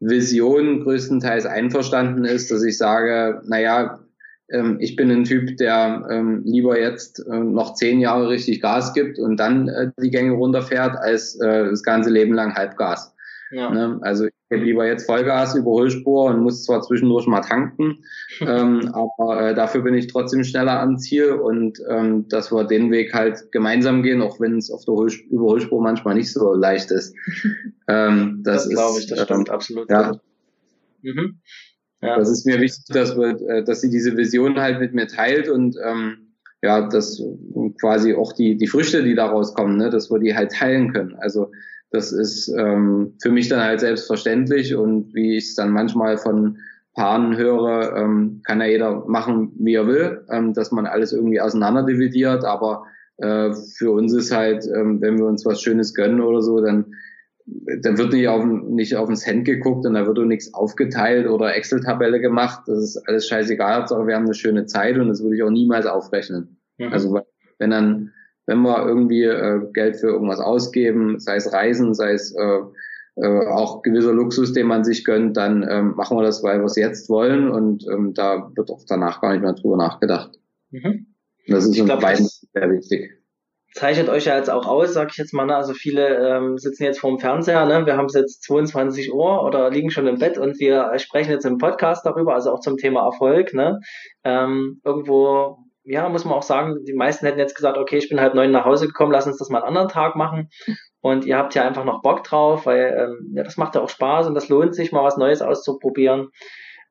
Vision 0.00 0.82
größtenteils 0.82 1.46
einverstanden 1.46 2.24
ist, 2.24 2.50
dass 2.50 2.62
ich 2.62 2.76
sage, 2.76 3.40
naja, 3.46 4.00
ähm, 4.50 4.76
ich 4.80 4.96
bin 4.96 5.10
ein 5.10 5.24
Typ, 5.24 5.56
der 5.56 6.06
ähm, 6.10 6.42
lieber 6.44 6.78
jetzt 6.78 7.24
äh, 7.26 7.38
noch 7.38 7.74
zehn 7.74 8.00
Jahre 8.00 8.28
richtig 8.28 8.60
Gas 8.60 8.92
gibt 8.94 9.18
und 9.18 9.38
dann 9.38 9.68
äh, 9.68 9.90
die 10.00 10.10
Gänge 10.10 10.32
runterfährt, 10.32 10.96
als 10.96 11.40
äh, 11.40 11.64
das 11.70 11.82
ganze 11.82 12.10
Leben 12.10 12.34
lang 12.34 12.54
Halbgas. 12.54 13.14
Ja. 13.50 13.70
Ne? 13.70 13.98
Also 14.02 14.28
gebe 14.48 14.64
lieber 14.64 14.86
jetzt 14.86 15.06
Vollgas, 15.06 15.54
Überholspur 15.54 16.26
und 16.26 16.40
muss 16.40 16.64
zwar 16.64 16.82
zwischendurch 16.82 17.26
mal 17.26 17.40
tanken, 17.40 18.04
ähm, 18.40 18.90
aber 18.92 19.50
äh, 19.50 19.54
dafür 19.54 19.82
bin 19.82 19.94
ich 19.94 20.06
trotzdem 20.06 20.44
schneller 20.44 20.80
am 20.80 20.98
Ziel 20.98 21.32
und 21.32 21.78
ähm, 21.88 22.28
dass 22.28 22.52
wir 22.52 22.64
den 22.64 22.90
Weg 22.90 23.12
halt 23.14 23.50
gemeinsam 23.52 24.02
gehen, 24.02 24.22
auch 24.22 24.40
wenn 24.40 24.58
es 24.58 24.70
auf 24.70 24.84
der 24.84 24.94
Überholspur 25.30 25.82
manchmal 25.82 26.14
nicht 26.14 26.32
so 26.32 26.54
leicht 26.54 26.90
ist. 26.90 27.14
Ähm, 27.88 28.40
das, 28.42 28.64
das 28.64 28.70
glaube 28.70 28.98
ich, 28.98 29.06
das 29.06 29.22
stimmt 29.22 29.48
ähm, 29.48 29.54
absolut. 29.54 29.88
Ja. 29.88 30.20
Mhm. 31.02 31.38
ja. 32.02 32.18
Das 32.18 32.28
ist 32.28 32.44
mir 32.44 32.60
wichtig, 32.60 32.84
dass 32.88 33.16
wir, 33.16 33.40
äh, 33.48 33.62
dass 33.62 33.80
sie 33.80 33.90
diese 33.90 34.16
Vision 34.16 34.58
halt 34.58 34.80
mit 34.80 34.92
mir 34.92 35.06
teilt 35.06 35.48
und 35.48 35.76
ähm, 35.84 36.32
ja, 36.62 36.88
dass 36.88 37.22
quasi 37.80 38.14
auch 38.14 38.32
die 38.32 38.56
die 38.56 38.66
Früchte, 38.66 39.04
die 39.04 39.14
daraus 39.14 39.54
kommen, 39.54 39.76
ne, 39.76 39.88
dass 39.88 40.10
wir 40.10 40.18
die 40.18 40.34
halt 40.34 40.50
teilen 40.50 40.92
können. 40.92 41.14
Also 41.14 41.52
das 41.90 42.12
ist 42.12 42.48
ähm, 42.48 43.14
für 43.20 43.30
mich 43.30 43.48
dann 43.48 43.60
halt 43.60 43.80
selbstverständlich 43.80 44.74
und 44.74 45.14
wie 45.14 45.36
ich 45.36 45.44
es 45.44 45.54
dann 45.54 45.70
manchmal 45.70 46.18
von 46.18 46.58
Paaren 46.94 47.36
höre, 47.36 47.96
ähm, 47.96 48.40
kann 48.44 48.60
ja 48.60 48.66
jeder 48.66 49.04
machen, 49.06 49.52
wie 49.58 49.74
er 49.74 49.86
will, 49.86 50.24
ähm, 50.30 50.54
dass 50.54 50.72
man 50.72 50.86
alles 50.86 51.12
irgendwie 51.12 51.40
auseinander 51.40 51.84
dividiert, 51.84 52.44
aber 52.44 52.84
äh, 53.18 53.52
für 53.76 53.92
uns 53.92 54.12
ist 54.12 54.34
halt, 54.34 54.66
ähm, 54.66 55.00
wenn 55.00 55.18
wir 55.18 55.26
uns 55.26 55.44
was 55.44 55.62
Schönes 55.62 55.94
gönnen 55.94 56.20
oder 56.20 56.42
so, 56.42 56.60
dann 56.60 56.86
dann 57.46 57.96
wird 57.96 58.12
nicht 58.12 58.28
auf, 58.28 58.44
nicht 58.44 58.96
auf 58.96 59.06
den 59.06 59.16
Cent 59.16 59.44
geguckt 59.44 59.86
und 59.86 59.94
da 59.94 60.06
wird 60.06 60.18
auch 60.18 60.24
nichts 60.24 60.52
aufgeteilt 60.52 61.28
oder 61.28 61.54
Excel-Tabelle 61.54 62.20
gemacht. 62.20 62.62
Das 62.66 62.78
ist 62.78 63.08
alles 63.08 63.28
scheißegal, 63.28 63.82
aber 63.82 64.06
wir 64.06 64.16
haben 64.16 64.24
eine 64.24 64.34
schöne 64.34 64.66
Zeit 64.66 64.98
und 64.98 65.08
das 65.08 65.22
würde 65.22 65.36
ich 65.36 65.42
auch 65.42 65.50
niemals 65.50 65.86
aufrechnen. 65.86 66.58
Mhm. 66.78 66.92
Also 66.92 67.20
wenn 67.58 67.70
dann 67.70 68.12
wenn 68.46 68.62
wir 68.62 68.86
irgendwie 68.86 69.24
äh, 69.24 69.60
Geld 69.72 69.96
für 69.96 70.08
irgendwas 70.08 70.40
ausgeben, 70.40 71.18
sei 71.18 71.36
es 71.36 71.52
Reisen, 71.52 71.94
sei 71.94 72.12
es 72.12 72.34
äh, 72.34 72.60
äh, 73.16 73.46
auch 73.46 73.82
gewisser 73.82 74.12
Luxus, 74.12 74.52
den 74.52 74.66
man 74.66 74.84
sich 74.84 75.04
gönnt, 75.04 75.36
dann 75.36 75.66
ähm, 75.68 75.94
machen 75.96 76.16
wir 76.16 76.22
das, 76.22 76.42
weil 76.42 76.58
wir 76.58 76.66
es 76.66 76.76
jetzt 76.76 77.08
wollen 77.08 77.50
und 77.50 77.84
ähm, 77.92 78.14
da 78.14 78.50
wird 78.54 78.70
auch 78.70 78.82
danach 78.86 79.20
gar 79.20 79.32
nicht 79.32 79.42
mehr 79.42 79.54
drüber 79.54 79.76
nachgedacht. 79.76 80.38
Mhm. 80.70 81.06
Das 81.48 81.64
ist 81.64 81.80
uns 81.80 82.00
beiden 82.00 82.26
sehr 82.26 82.70
wichtig 82.70 83.16
zeichnet 83.76 84.08
euch 84.08 84.24
ja 84.24 84.36
jetzt 84.36 84.50
auch 84.50 84.66
aus, 84.66 84.94
sag 84.94 85.10
ich 85.10 85.18
jetzt 85.18 85.34
mal. 85.34 85.46
Ne? 85.46 85.54
Also 85.54 85.74
viele 85.74 86.16
ähm, 86.16 86.58
sitzen 86.58 86.84
jetzt 86.84 86.98
vorm 86.98 87.18
Fernseher, 87.18 87.66
ne? 87.66 87.84
wir 87.86 87.96
haben 87.96 88.06
es 88.06 88.14
jetzt 88.14 88.42
22 88.44 89.12
Uhr 89.12 89.44
oder 89.44 89.70
liegen 89.70 89.90
schon 89.90 90.06
im 90.06 90.18
Bett 90.18 90.38
und 90.38 90.58
wir 90.58 90.98
sprechen 90.98 91.30
jetzt 91.30 91.44
im 91.44 91.58
Podcast 91.58 92.04
darüber, 92.06 92.34
also 92.34 92.50
auch 92.52 92.60
zum 92.60 92.78
Thema 92.78 93.04
Erfolg. 93.04 93.52
Ne? 93.52 93.80
Ähm, 94.24 94.80
irgendwo 94.82 95.58
ja, 95.86 96.08
muss 96.08 96.24
man 96.24 96.34
auch 96.34 96.42
sagen, 96.42 96.84
die 96.84 96.92
meisten 96.92 97.24
hätten 97.26 97.38
jetzt 97.38 97.54
gesagt, 97.54 97.78
okay, 97.78 97.98
ich 97.98 98.08
bin 98.08 98.20
halb 98.20 98.34
neun 98.34 98.50
nach 98.50 98.64
Hause 98.64 98.86
gekommen, 98.86 99.12
lass 99.12 99.26
uns 99.26 99.38
das 99.38 99.48
mal 99.48 99.58
einen 99.58 99.68
anderen 99.68 99.88
Tag 99.88 100.16
machen. 100.16 100.50
Und 101.00 101.24
ihr 101.24 101.38
habt 101.38 101.54
ja 101.54 101.64
einfach 101.64 101.84
noch 101.84 102.02
Bock 102.02 102.24
drauf, 102.24 102.66
weil 102.66 102.96
ähm, 102.98 103.32
ja, 103.36 103.44
das 103.44 103.56
macht 103.56 103.76
ja 103.76 103.80
auch 103.80 103.88
Spaß 103.88 104.26
und 104.26 104.34
das 104.34 104.48
lohnt 104.48 104.74
sich, 104.74 104.90
mal 104.90 105.04
was 105.04 105.16
Neues 105.16 105.40
auszuprobieren. 105.40 106.30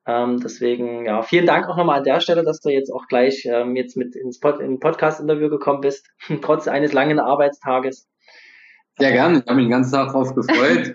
Ähm, 0.06 0.40
deswegen, 0.40 1.04
ja, 1.04 1.20
vielen 1.20 1.44
Dank 1.44 1.68
auch 1.68 1.76
nochmal 1.76 1.98
an 1.98 2.04
der 2.04 2.20
Stelle, 2.20 2.42
dass 2.42 2.60
du 2.60 2.70
jetzt 2.70 2.90
auch 2.90 3.08
gleich 3.08 3.44
ähm, 3.44 3.76
jetzt 3.76 3.94
mit 3.94 4.16
ins 4.16 4.40
Pod 4.40 4.60
in 4.60 4.80
Podcast-Interview 4.80 5.50
gekommen 5.50 5.82
bist, 5.82 6.08
trotz 6.40 6.66
eines 6.66 6.94
langen 6.94 7.18
Arbeitstages. 7.18 8.08
Sehr 8.98 9.12
gerne, 9.12 9.40
ich 9.40 9.46
habe 9.46 9.56
mich 9.56 9.66
den 9.66 9.72
ganzen 9.72 9.92
Tag 9.92 10.12
drauf 10.12 10.34
gefreut. 10.34 10.94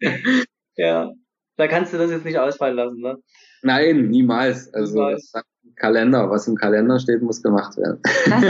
ja, 0.76 1.12
da 1.58 1.68
kannst 1.68 1.92
du 1.92 1.98
das 1.98 2.10
jetzt 2.10 2.24
nicht 2.24 2.38
ausfallen 2.38 2.76
lassen, 2.76 3.00
ne? 3.02 3.18
Nein, 3.64 4.08
niemals. 4.08 4.72
Also 4.72 4.94
niemals. 4.94 5.32
Kalender, 5.76 6.30
was 6.30 6.46
im 6.46 6.54
Kalender 6.54 7.00
steht, 7.00 7.22
muss 7.22 7.42
gemacht 7.42 7.76
werden. 7.76 8.00
Das 8.28 8.42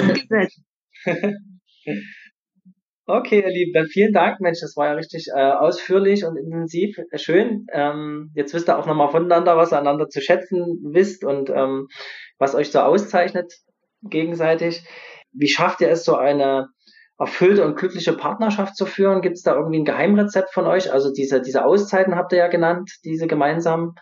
ist 0.49 0.61
Okay, 3.07 3.43
ihr 3.43 3.51
Lieben, 3.51 3.73
dann 3.75 3.87
vielen 3.87 4.15
Dank, 4.15 4.41
Mensch, 4.41 4.61
das 4.63 4.77
war 4.77 4.87
ja 4.87 4.93
richtig 4.95 5.27
äh, 5.35 5.39
ausführlich 5.39 6.25
und 6.25 6.39
intensiv, 6.39 6.97
schön. 7.17 7.67
Ähm, 7.71 8.31
jetzt 8.35 8.55
wisst 8.55 8.71
ihr 8.71 8.79
auch 8.79 8.87
nochmal 8.87 9.11
voneinander, 9.11 9.59
was 9.59 9.75
ihr 9.75 9.79
einander 9.79 10.09
zu 10.09 10.23
schätzen 10.23 10.81
wisst 10.83 11.23
und 11.23 11.51
ähm, 11.51 11.89
was 12.39 12.55
euch 12.55 12.71
so 12.71 12.81
auszeichnet 12.81 13.53
gegenseitig. 14.01 14.87
Wie 15.33 15.49
schafft 15.49 15.83
ihr 15.83 15.91
es, 15.91 16.07
so 16.07 16.17
eine 16.17 16.69
erfüllte 17.19 17.67
und 17.67 17.77
glückliche 17.77 18.15
Partnerschaft 18.15 18.75
zu 18.75 18.87
führen? 18.87 19.21
Gibt 19.21 19.37
es 19.37 19.43
da 19.43 19.55
irgendwie 19.55 19.81
ein 19.81 19.85
Geheimrezept 19.85 20.55
von 20.55 20.67
euch? 20.67 20.91
Also 20.91 21.13
diese, 21.13 21.43
diese 21.43 21.63
Auszeiten 21.67 22.17
habt 22.17 22.33
ihr 22.33 22.39
ja 22.39 22.49
genannt, 22.49 22.91
diese 23.05 23.27
gemeinsamen 23.27 23.97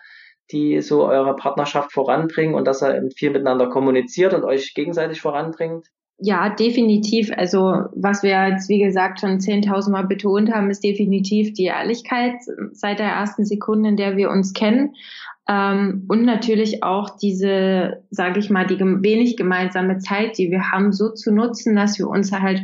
die 0.52 0.80
so 0.82 1.06
eure 1.06 1.36
Partnerschaft 1.36 1.92
voranbringen 1.92 2.54
und 2.54 2.66
dass 2.66 2.82
er 2.82 3.00
viel 3.16 3.30
miteinander 3.30 3.68
kommuniziert 3.68 4.34
und 4.34 4.44
euch 4.44 4.74
gegenseitig 4.74 5.20
voranbringt? 5.20 5.88
Ja, 6.24 6.50
definitiv. 6.50 7.32
Also 7.36 7.86
was 7.96 8.22
wir 8.22 8.48
jetzt, 8.48 8.68
wie 8.68 8.78
gesagt, 8.78 9.20
schon 9.20 9.40
10.000 9.40 9.90
Mal 9.90 10.06
betont 10.06 10.52
haben, 10.52 10.70
ist 10.70 10.84
definitiv 10.84 11.52
die 11.52 11.64
Ehrlichkeit 11.64 12.34
seit 12.70 13.00
der 13.00 13.08
ersten 13.08 13.44
Sekunde, 13.44 13.88
in 13.88 13.96
der 13.96 14.16
wir 14.16 14.30
uns 14.30 14.52
kennen. 14.52 14.94
Ähm, 15.48 16.04
und 16.08 16.24
natürlich 16.24 16.84
auch 16.84 17.18
diese, 17.18 18.04
sage 18.10 18.38
ich 18.38 18.50
mal, 18.50 18.64
die 18.68 18.78
wenig 18.78 19.36
gemeinsame 19.36 19.98
Zeit, 19.98 20.38
die 20.38 20.52
wir 20.52 20.70
haben, 20.70 20.92
so 20.92 21.10
zu 21.10 21.32
nutzen, 21.32 21.74
dass 21.74 21.98
wir 21.98 22.06
uns 22.06 22.30
halt 22.30 22.62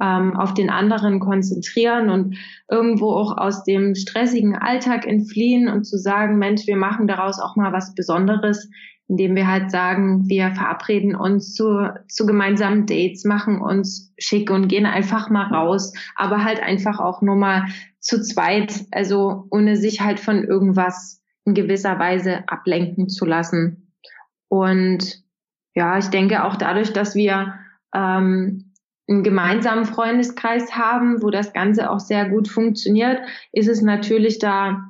ähm, 0.00 0.36
auf 0.36 0.54
den 0.54 0.70
anderen 0.70 1.18
konzentrieren 1.18 2.10
und 2.10 2.36
irgendwo 2.70 3.10
auch 3.10 3.36
aus 3.36 3.64
dem 3.64 3.96
stressigen 3.96 4.54
Alltag 4.54 5.04
entfliehen 5.04 5.68
und 5.68 5.82
zu 5.82 5.98
sagen, 5.98 6.38
Mensch, 6.38 6.68
wir 6.68 6.76
machen 6.76 7.08
daraus 7.08 7.40
auch 7.40 7.56
mal 7.56 7.72
was 7.72 7.92
Besonderes, 7.96 8.70
indem 9.10 9.34
wir 9.34 9.48
halt 9.48 9.72
sagen, 9.72 10.28
wir 10.28 10.52
verabreden 10.52 11.16
uns 11.16 11.52
zu, 11.54 11.92
zu 12.06 12.26
gemeinsamen 12.26 12.86
Dates, 12.86 13.24
machen 13.24 13.60
uns 13.60 14.14
schick 14.18 14.50
und 14.52 14.68
gehen 14.68 14.86
einfach 14.86 15.30
mal 15.30 15.52
raus, 15.52 15.92
aber 16.14 16.44
halt 16.44 16.62
einfach 16.62 17.00
auch 17.00 17.20
nur 17.20 17.34
mal 17.34 17.66
zu 17.98 18.22
zweit, 18.22 18.86
also 18.92 19.48
ohne 19.50 19.76
sich 19.76 20.00
halt 20.00 20.20
von 20.20 20.44
irgendwas 20.44 21.20
in 21.44 21.54
gewisser 21.54 21.98
Weise 21.98 22.48
ablenken 22.48 23.08
zu 23.08 23.24
lassen. 23.24 23.92
Und 24.46 25.24
ja, 25.74 25.98
ich 25.98 26.06
denke 26.06 26.44
auch 26.44 26.54
dadurch, 26.54 26.92
dass 26.92 27.16
wir 27.16 27.54
ähm, 27.92 28.72
einen 29.08 29.24
gemeinsamen 29.24 29.86
Freundeskreis 29.86 30.76
haben, 30.76 31.20
wo 31.20 31.30
das 31.30 31.52
Ganze 31.52 31.90
auch 31.90 31.98
sehr 31.98 32.28
gut 32.28 32.46
funktioniert, 32.46 33.18
ist 33.50 33.68
es 33.68 33.82
natürlich 33.82 34.38
da 34.38 34.89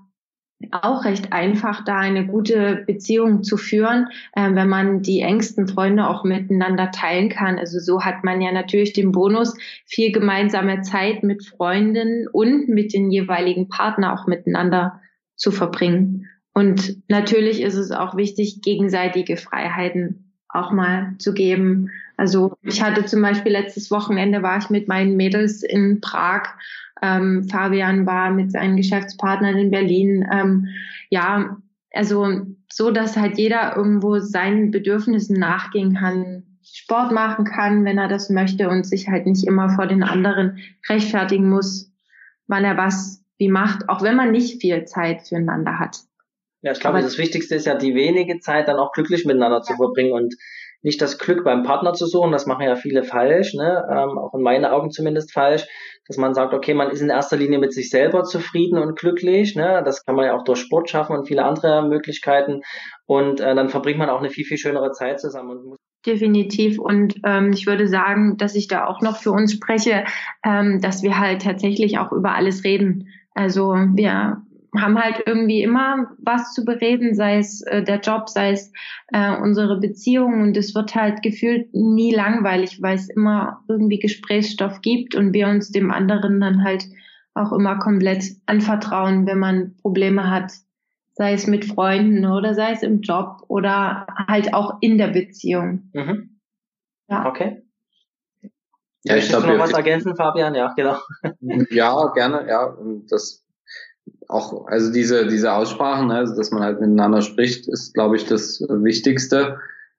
auch 0.72 1.04
recht 1.04 1.32
einfach, 1.32 1.84
da 1.84 1.98
eine 1.98 2.26
gute 2.26 2.84
Beziehung 2.86 3.42
zu 3.42 3.56
führen, 3.56 4.08
äh, 4.34 4.54
wenn 4.54 4.68
man 4.68 5.02
die 5.02 5.20
engsten 5.20 5.66
Freunde 5.66 6.06
auch 6.08 6.24
miteinander 6.24 6.90
teilen 6.90 7.30
kann. 7.30 7.58
Also 7.58 7.78
so 7.78 8.02
hat 8.02 8.24
man 8.24 8.40
ja 8.40 8.52
natürlich 8.52 8.92
den 8.92 9.12
Bonus, 9.12 9.56
viel 9.86 10.12
gemeinsame 10.12 10.82
Zeit 10.82 11.22
mit 11.22 11.44
Freunden 11.46 12.28
und 12.28 12.68
mit 12.68 12.92
den 12.92 13.10
jeweiligen 13.10 13.68
Partner 13.68 14.12
auch 14.12 14.26
miteinander 14.26 15.00
zu 15.36 15.50
verbringen. 15.50 16.28
Und 16.52 16.96
natürlich 17.08 17.62
ist 17.62 17.76
es 17.76 17.90
auch 17.90 18.16
wichtig, 18.16 18.60
gegenseitige 18.62 19.36
Freiheiten 19.36 20.34
auch 20.48 20.72
mal 20.72 21.14
zu 21.18 21.32
geben. 21.32 21.90
Also 22.16 22.54
ich 22.62 22.82
hatte 22.82 23.04
zum 23.06 23.22
Beispiel 23.22 23.52
letztes 23.52 23.90
Wochenende 23.90 24.42
war 24.42 24.58
ich 24.58 24.68
mit 24.68 24.88
meinen 24.88 25.16
Mädels 25.16 25.62
in 25.62 26.00
Prag 26.00 26.42
ähm, 27.02 27.44
Fabian 27.44 28.06
war 28.06 28.30
mit 28.30 28.52
seinen 28.52 28.76
Geschäftspartnern 28.76 29.56
in 29.56 29.70
Berlin. 29.70 30.26
Ähm, 30.32 30.68
ja, 31.08 31.56
also 31.92 32.46
so, 32.70 32.90
dass 32.90 33.16
halt 33.16 33.38
jeder 33.38 33.76
irgendwo 33.76 34.18
seinen 34.18 34.70
Bedürfnissen 34.70 35.38
nachgehen 35.38 35.94
kann, 35.94 36.44
Sport 36.62 37.12
machen 37.12 37.44
kann, 37.44 37.84
wenn 37.84 37.98
er 37.98 38.08
das 38.08 38.30
möchte 38.30 38.68
und 38.68 38.86
sich 38.86 39.08
halt 39.08 39.26
nicht 39.26 39.46
immer 39.46 39.70
vor 39.70 39.86
den 39.86 40.02
anderen 40.02 40.58
rechtfertigen 40.88 41.48
muss, 41.48 41.92
wann 42.46 42.64
er 42.64 42.76
was 42.76 43.24
wie 43.38 43.48
macht, 43.48 43.88
auch 43.88 44.02
wenn 44.02 44.16
man 44.16 44.30
nicht 44.30 44.60
viel 44.60 44.84
Zeit 44.84 45.22
füreinander 45.22 45.78
hat. 45.78 45.98
Ja, 46.62 46.72
ich 46.72 46.80
glaube, 46.80 46.98
Aber 46.98 47.04
das 47.04 47.16
Wichtigste 47.16 47.54
ist 47.54 47.66
ja, 47.66 47.74
die 47.74 47.94
wenige 47.94 48.38
Zeit 48.38 48.68
dann 48.68 48.76
auch 48.76 48.92
glücklich 48.92 49.24
miteinander 49.24 49.62
zu 49.62 49.74
verbringen 49.76 50.12
und 50.12 50.34
nicht 50.82 51.00
das 51.02 51.18
Glück 51.18 51.44
beim 51.44 51.62
Partner 51.62 51.92
zu 51.92 52.06
suchen, 52.06 52.32
das 52.32 52.46
machen 52.46 52.64
ja 52.64 52.74
viele 52.74 53.02
falsch, 53.02 53.54
ne? 53.54 53.84
ähm, 53.90 54.18
auch 54.18 54.34
in 54.34 54.42
meinen 54.42 54.64
Augen 54.64 54.90
zumindest 54.90 55.32
falsch, 55.32 55.66
dass 56.06 56.16
man 56.16 56.34
sagt, 56.34 56.54
okay, 56.54 56.74
man 56.74 56.90
ist 56.90 57.00
in 57.00 57.10
erster 57.10 57.36
Linie 57.36 57.58
mit 57.58 57.72
sich 57.72 57.90
selber 57.90 58.24
zufrieden 58.24 58.78
und 58.78 58.98
glücklich, 58.98 59.56
ne? 59.56 59.82
das 59.84 60.04
kann 60.04 60.16
man 60.16 60.26
ja 60.26 60.36
auch 60.36 60.44
durch 60.44 60.60
Sport 60.60 60.90
schaffen 60.90 61.16
und 61.16 61.26
viele 61.26 61.44
andere 61.44 61.86
Möglichkeiten 61.86 62.62
und 63.06 63.40
äh, 63.40 63.54
dann 63.54 63.68
verbringt 63.68 63.98
man 63.98 64.10
auch 64.10 64.20
eine 64.20 64.30
viel, 64.30 64.44
viel 64.44 64.58
schönere 64.58 64.92
Zeit 64.92 65.20
zusammen. 65.20 65.74
Definitiv. 66.06 66.78
Und 66.78 67.16
ähm, 67.26 67.52
ich 67.52 67.66
würde 67.66 67.86
sagen, 67.86 68.38
dass 68.38 68.54
ich 68.54 68.68
da 68.68 68.86
auch 68.86 69.02
noch 69.02 69.18
für 69.18 69.32
uns 69.32 69.52
spreche, 69.52 70.04
ähm, 70.44 70.80
dass 70.80 71.02
wir 71.02 71.18
halt 71.18 71.42
tatsächlich 71.42 71.98
auch 71.98 72.10
über 72.12 72.34
alles 72.34 72.64
reden. 72.64 73.08
Also 73.34 73.74
wir 73.74 74.42
haben 74.76 74.98
halt 74.98 75.22
irgendwie 75.26 75.62
immer 75.62 76.12
was 76.18 76.52
zu 76.52 76.64
bereden, 76.64 77.14
sei 77.14 77.38
es 77.38 77.62
äh, 77.62 77.82
der 77.82 78.00
Job, 78.00 78.28
sei 78.28 78.52
es 78.52 78.72
äh, 79.08 79.36
unsere 79.36 79.80
Beziehung 79.80 80.42
und 80.42 80.56
es 80.56 80.74
wird 80.74 80.94
halt 80.94 81.22
gefühlt 81.22 81.74
nie 81.74 82.14
langweilig, 82.14 82.80
weil 82.80 82.96
es 82.96 83.08
immer 83.08 83.64
irgendwie 83.68 83.98
Gesprächsstoff 83.98 84.80
gibt 84.80 85.14
und 85.14 85.32
wir 85.32 85.48
uns 85.48 85.72
dem 85.72 85.90
anderen 85.90 86.40
dann 86.40 86.62
halt 86.62 86.84
auch 87.34 87.52
immer 87.52 87.78
komplett 87.78 88.24
anvertrauen, 88.46 89.26
wenn 89.26 89.38
man 89.38 89.76
Probleme 89.82 90.30
hat, 90.30 90.52
sei 91.14 91.32
es 91.32 91.46
mit 91.46 91.64
Freunden 91.64 92.26
oder 92.26 92.54
sei 92.54 92.72
es 92.72 92.82
im 92.82 93.00
Job 93.00 93.42
oder 93.48 94.06
halt 94.28 94.54
auch 94.54 94.78
in 94.80 94.98
der 94.98 95.08
Beziehung. 95.08 95.90
Mhm. 95.92 96.40
Ja. 97.08 97.26
Okay. 97.26 97.62
Ja, 99.02 99.16
ich 99.16 99.28
glaube, 99.28 99.46
noch 99.46 99.58
was 99.58 99.72
ergänzen, 99.72 100.14
Fabian? 100.14 100.54
Ja, 100.54 100.74
genau. 100.74 100.98
Ja, 101.70 102.12
gerne, 102.14 102.46
ja. 102.46 102.76
Das 103.08 103.39
auch, 104.32 104.66
also 104.66 104.92
diese, 104.92 105.26
diese 105.26 105.52
Aussprachen, 105.52 106.08
ne, 106.08 106.16
also 106.16 106.36
dass 106.36 106.50
man 106.50 106.62
halt 106.62 106.80
miteinander 106.80 107.22
spricht, 107.22 107.68
ist, 107.68 107.94
glaube 107.94 108.16
ich, 108.16 108.26
das 108.26 108.60
Wichtigste. 108.60 109.58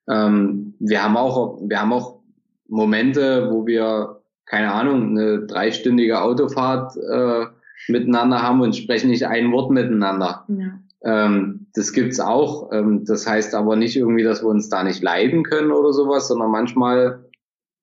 Ähm, 0.10 0.74
wir 0.80 1.04
haben 1.04 1.18
auch, 1.18 1.60
wir 1.62 1.80
haben 1.80 1.94
auch 1.94 2.20
Momente, 2.68 3.50
wo 3.52 3.66
wir, 3.68 4.22
keine 4.46 4.72
Ahnung, 4.72 5.10
eine 5.10 5.46
dreistündige 5.46 6.22
Autofahrt 6.22 6.96
äh, 6.98 7.46
miteinander 7.88 8.42
haben 8.42 8.62
und 8.62 8.76
sprechen 8.76 9.10
nicht 9.10 9.28
ein 9.28 9.52
Wort 9.52 9.72
miteinander. 9.72 10.46
Ja. 10.48 10.80
Ähm, 11.04 11.68
das 11.74 11.94
gibt's 11.94 12.20
auch. 12.20 12.72
Ähm, 12.72 13.06
das 13.06 13.28
heißt 13.28 13.56
aber 13.56 13.76
nicht 13.76 13.96
irgendwie, 13.98 14.24
dass 14.24 14.44
wir 14.44 14.50
uns 14.50 14.70
da 14.70 14.84
nicht 14.84 15.02
leiden 15.02 15.44
können 15.44 15.72
oder 15.72 15.94
sowas, 15.94 16.28
sondern 16.28 16.52
manchmal, 16.52 17.26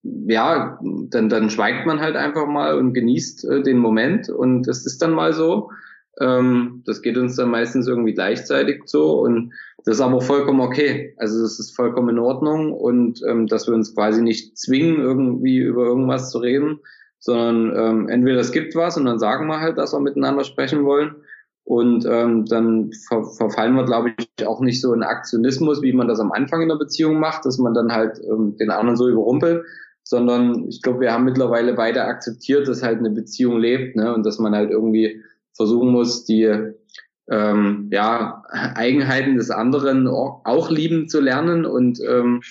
ja, 0.03 0.79
dann, 0.83 1.29
dann 1.29 1.51
schweigt 1.51 1.87
man 1.87 2.01
halt 2.01 2.17
einfach 2.17 2.47
mal 2.47 2.79
und 2.79 2.95
genießt 2.95 3.45
äh, 3.45 3.63
den 3.63 3.79
Moment 3.79 4.29
und 4.29 4.69
es 4.69 4.87
ist 4.87 5.03
dann 5.03 5.13
mal 5.13 5.33
so. 5.33 5.71
Ähm, 6.21 6.83
das 6.87 7.03
geht 7.03 7.17
uns 7.17 7.37
dann 7.37 7.51
meistens 7.51 7.87
irgendwie 7.87 8.15
gleichzeitig 8.15 8.83
so 8.87 9.21
und 9.21 9.53
das 9.85 9.97
ist 9.97 10.01
aber 10.01 10.21
vollkommen 10.21 10.61
okay. 10.61 11.15
Also 11.17 11.41
das 11.43 11.59
ist 11.59 11.77
vollkommen 11.77 12.11
in 12.11 12.19
Ordnung 12.19 12.73
und 12.73 13.23
ähm, 13.27 13.47
dass 13.47 13.67
wir 13.67 13.75
uns 13.75 13.95
quasi 13.95 14.23
nicht 14.23 14.59
zwingen, 14.59 15.01
irgendwie 15.01 15.59
über 15.59 15.87
irgendwas 15.87 16.31
zu 16.31 16.39
reden, 16.39 16.81
sondern 17.21 17.77
ähm, 17.77 18.09
entweder 18.09 18.41
es 18.41 18.53
gibt 18.53 18.75
was 18.75 18.97
und 18.97 19.05
dann 19.05 19.19
sagen 19.19 19.47
wir 19.47 19.61
halt, 19.61 19.79
dass 19.79 19.93
wir 19.93 20.01
miteinander 20.01 20.45
sprechen 20.45 20.85
wollen 20.85 21.17
und 21.69 22.07
ähm, 22.07 22.47
dann 22.47 22.93
ver 22.93 23.25
verfallen 23.25 23.75
wir, 23.75 23.85
glaube 23.85 24.15
ich, 24.17 24.47
auch 24.47 24.61
nicht 24.61 24.81
so 24.81 24.95
in 24.95 25.03
Aktionismus, 25.03 25.83
wie 25.83 25.93
man 25.93 26.09
das 26.09 26.19
am 26.19 26.33
Anfang 26.33 26.63
in 26.63 26.69
der 26.69 26.77
Beziehung 26.77 27.21
macht, 27.21 27.45
dass 27.45 27.59
man 27.59 27.75
dann 27.75 27.93
halt 27.93 28.19
ähm, 28.25 28.57
den 28.57 28.71
anderen 28.71 28.97
so 28.97 29.07
überrumpelt, 29.07 29.65
sondern 30.03 30.67
ich 30.69 30.81
glaube, 30.81 31.01
wir 31.01 31.13
haben 31.13 31.27
mittlerweile 31.27 31.75
beide 31.75 32.05
akzeptiert, 32.05 32.67
dass 32.67 32.83
halt 32.83 33.01
eine 33.01 33.11
Beziehung 33.11 33.59
lebt 33.59 33.97
ne? 33.97 34.15
und 34.15 34.25
dass 34.25 34.39
man 34.39 34.55
halt 34.55 34.71
irgendwie 34.71 35.23
versuchen 35.55 35.91
muss, 35.91 36.25
die 36.25 36.73
ähm, 37.31 37.89
ja, 37.93 38.43
Eigenheiten 38.51 39.37
des 39.37 39.51
anderen 39.51 40.07
auch 40.07 40.71
lieben 40.71 41.09
zu 41.09 41.21
lernen 41.21 41.67
und 41.67 42.01
ähm, 42.01 42.43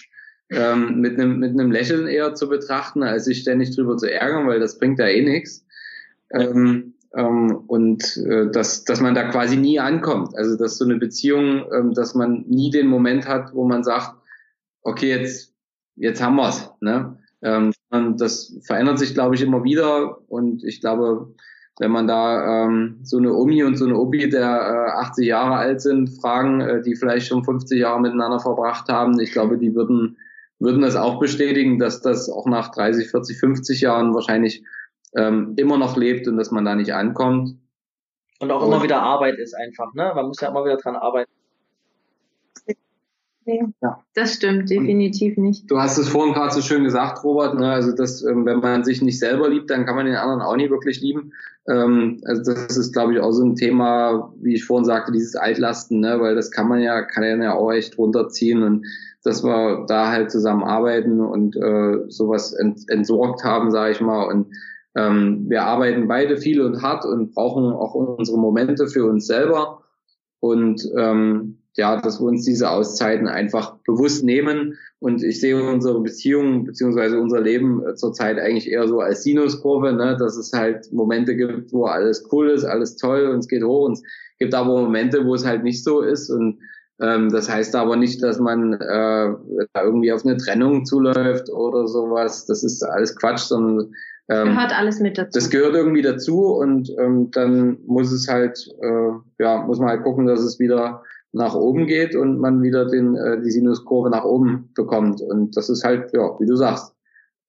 ähm, 0.49 1.01
mit 1.01 1.19
einem 1.19 1.39
mit 1.39 1.51
einem 1.51 1.71
Lächeln 1.71 2.07
eher 2.07 2.33
zu 2.35 2.47
betrachten, 2.47 3.03
als 3.03 3.25
sich 3.25 3.39
ständig 3.41 3.75
drüber 3.75 3.97
zu 3.97 4.09
ärgern, 4.11 4.47
weil 4.47 4.59
das 4.59 4.77
bringt 4.77 4.99
ja 4.99 5.07
eh 5.07 5.21
nichts. 5.21 5.65
Ähm, 6.31 6.93
ähm, 7.13 7.63
und 7.67 8.17
äh, 8.17 8.49
dass, 8.51 8.83
dass 8.83 9.01
man 9.01 9.15
da 9.15 9.29
quasi 9.29 9.57
nie 9.57 9.79
ankommt. 9.79 10.37
Also 10.37 10.57
dass 10.57 10.77
so 10.77 10.85
eine 10.85 10.97
Beziehung, 10.97 11.65
ähm, 11.73 11.93
dass 11.93 12.15
man 12.15 12.45
nie 12.47 12.69
den 12.69 12.87
Moment 12.87 13.27
hat, 13.27 13.53
wo 13.53 13.67
man 13.67 13.83
sagt, 13.83 14.15
okay, 14.81 15.09
jetzt, 15.09 15.53
jetzt 15.95 16.21
haben 16.21 16.35
wir's. 16.35 16.69
Ne? 16.81 17.17
Ähm, 17.41 17.71
das 18.17 18.57
verändert 18.65 18.99
sich, 18.99 19.13
glaube 19.13 19.35
ich, 19.35 19.41
immer 19.41 19.63
wieder. 19.63 20.19
Und 20.29 20.63
ich 20.63 20.81
glaube, 20.81 21.33
wenn 21.79 21.91
man 21.91 22.07
da 22.07 22.65
ähm, 22.65 22.99
so 23.03 23.17
eine 23.17 23.33
Omi 23.33 23.63
und 23.63 23.77
so 23.77 23.85
eine 23.85 23.97
Obi, 23.97 24.29
der 24.29 24.87
äh, 24.97 24.99
80 24.99 25.27
Jahre 25.27 25.55
alt 25.55 25.81
sind, 25.81 26.09
fragen, 26.09 26.61
äh, 26.61 26.81
die 26.81 26.95
vielleicht 26.95 27.27
schon 27.27 27.43
50 27.43 27.79
Jahre 27.79 28.01
miteinander 28.01 28.39
verbracht 28.39 28.89
haben, 28.89 29.19
ich 29.19 29.31
glaube, 29.31 29.57
die 29.57 29.75
würden, 29.75 30.17
würden 30.59 30.81
das 30.81 30.95
auch 30.95 31.19
bestätigen, 31.19 31.77
dass 31.77 32.01
das 32.01 32.29
auch 32.29 32.47
nach 32.47 32.71
30, 32.71 33.09
40, 33.09 33.39
50 33.39 33.81
Jahren 33.81 34.13
wahrscheinlich 34.15 34.63
ähm, 35.15 35.53
immer 35.55 35.77
noch 35.77 35.95
lebt 35.97 36.27
und 36.27 36.37
dass 36.37 36.51
man 36.51 36.65
da 36.65 36.75
nicht 36.75 36.93
ankommt. 36.93 37.55
Und 38.39 38.51
auch 38.51 38.65
immer 38.65 38.83
wieder 38.83 39.01
Arbeit 39.01 39.37
ist 39.37 39.55
einfach, 39.55 39.93
ne? 39.93 40.11
Man 40.15 40.27
muss 40.27 40.41
ja 40.41 40.49
immer 40.49 40.63
wieder 40.63 40.77
dran 40.77 40.95
arbeiten. 40.95 41.31
Ja. 43.81 44.03
Das 44.13 44.33
stimmt 44.33 44.69
definitiv 44.69 45.37
nicht. 45.37 45.71
Du 45.71 45.79
hast 45.79 45.97
es 45.97 46.09
vorhin 46.09 46.33
gerade 46.33 46.53
so 46.53 46.61
schön 46.61 46.83
gesagt, 46.83 47.23
Robert. 47.23 47.55
Ne? 47.55 47.71
Also, 47.71 47.93
dass, 47.93 48.21
ähm, 48.23 48.45
wenn 48.45 48.59
man 48.59 48.83
sich 48.83 49.01
nicht 49.01 49.19
selber 49.19 49.49
liebt, 49.49 49.69
dann 49.69 49.85
kann 49.85 49.95
man 49.95 50.05
den 50.05 50.15
anderen 50.15 50.41
auch 50.41 50.55
nicht 50.57 50.69
wirklich 50.69 50.99
lieben. 51.01 51.31
Ähm, 51.67 52.21
also, 52.25 52.53
das 52.53 52.75
ist, 52.75 52.91
glaube 52.91 53.13
ich, 53.13 53.19
auch 53.19 53.31
so 53.31 53.45
ein 53.45 53.55
Thema, 53.55 54.33
wie 54.41 54.55
ich 54.55 54.65
vorhin 54.65 54.85
sagte, 54.85 55.13
dieses 55.13 55.35
Altlasten, 55.35 56.01
ne? 56.01 56.19
weil 56.19 56.35
das 56.35 56.51
kann 56.51 56.67
man 56.67 56.79
ja, 56.79 57.03
kann 57.03 57.23
ja 57.41 57.53
auch 57.53 57.71
echt 57.71 57.97
runterziehen 57.97 58.63
und 58.63 58.85
dass 59.23 59.43
wir 59.43 59.85
da 59.87 60.11
halt 60.11 60.31
zusammen 60.31 60.63
arbeiten 60.63 61.21
und 61.21 61.55
äh, 61.55 62.09
sowas 62.09 62.53
ent, 62.53 62.89
entsorgt 62.89 63.43
haben, 63.43 63.71
sage 63.71 63.91
ich 63.91 64.01
mal. 64.01 64.25
Und 64.25 64.47
ähm, 64.95 65.45
wir 65.47 65.63
arbeiten 65.63 66.07
beide 66.07 66.37
viel 66.37 66.61
und 66.61 66.81
hart 66.81 67.05
und 67.05 67.33
brauchen 67.33 67.71
auch 67.71 67.93
unsere 67.93 68.37
Momente 68.37 68.87
für 68.87 69.05
uns 69.05 69.27
selber. 69.27 69.83
Und 70.39 70.87
ähm, 70.97 71.59
ja, 71.77 72.01
dass 72.01 72.19
wir 72.19 72.25
uns 72.25 72.43
diese 72.43 72.69
Auszeiten 72.69 73.27
einfach 73.27 73.75
bewusst 73.85 74.23
nehmen. 74.23 74.77
Und 74.99 75.23
ich 75.23 75.39
sehe 75.39 75.61
unsere 75.61 76.01
Beziehung 76.01 76.65
beziehungsweise 76.65 77.19
unser 77.19 77.39
Leben 77.39 77.85
äh, 77.85 77.93
zurzeit 77.93 78.39
eigentlich 78.39 78.69
eher 78.69 78.87
so 78.87 78.99
als 78.99 79.23
Sinuskurve, 79.23 79.93
ne? 79.93 80.17
dass 80.19 80.37
es 80.37 80.51
halt 80.53 80.91
Momente 80.91 81.35
gibt, 81.35 81.71
wo 81.71 81.85
alles 81.85 82.27
cool 82.31 82.49
ist, 82.49 82.65
alles 82.65 82.95
toll 82.97 83.27
und 83.27 83.39
es 83.39 83.47
geht 83.47 83.63
hoch. 83.63 83.85
Und 83.85 83.93
es 83.93 84.03
gibt 84.39 84.55
aber 84.55 84.81
Momente, 84.81 85.23
wo 85.25 85.35
es 85.35 85.45
halt 85.45 85.63
nicht 85.63 85.83
so 85.83 86.01
ist. 86.01 86.31
Und 86.31 86.57
ähm, 86.99 87.29
das 87.29 87.47
heißt 87.47 87.75
aber 87.75 87.95
nicht, 87.95 88.23
dass 88.23 88.39
man 88.39 88.73
äh, 88.73 88.79
da 89.73 89.83
irgendwie 89.83 90.11
auf 90.11 90.25
eine 90.25 90.37
Trennung 90.37 90.83
zuläuft 90.83 91.51
oder 91.51 91.87
sowas. 91.87 92.47
Das 92.47 92.63
ist 92.63 92.81
alles 92.81 93.15
Quatsch, 93.15 93.41
sondern 93.41 93.93
ähm, 94.29 94.49
gehört 94.49 94.75
alles 94.75 94.99
mit 94.99 95.19
dazu. 95.19 95.29
Das 95.39 95.51
gehört 95.51 95.75
irgendwie 95.75 96.01
dazu 96.01 96.47
und 96.55 96.89
ähm, 96.97 97.29
dann 97.31 97.77
muss 97.85 98.11
es 98.11 98.27
halt, 98.27 98.67
äh, 98.81 99.11
ja, 99.43 99.61
muss 99.61 99.79
man 99.79 99.89
halt 99.89 100.03
gucken, 100.03 100.25
dass 100.25 100.41
es 100.41 100.59
wieder 100.59 101.03
nach 101.33 101.55
oben 101.55 101.87
geht 101.87 102.15
und 102.15 102.39
man 102.39 102.61
wieder 102.61 102.85
den, 102.85 103.15
äh, 103.15 103.41
die 103.41 103.51
Sinuskurve 103.51 104.09
nach 104.09 104.23
oben 104.23 104.71
bekommt. 104.75 105.21
Und 105.21 105.55
das 105.55 105.69
ist 105.69 105.83
halt, 105.83 106.13
ja, 106.13 106.39
wie 106.39 106.45
du 106.45 106.55
sagst, 106.55 106.93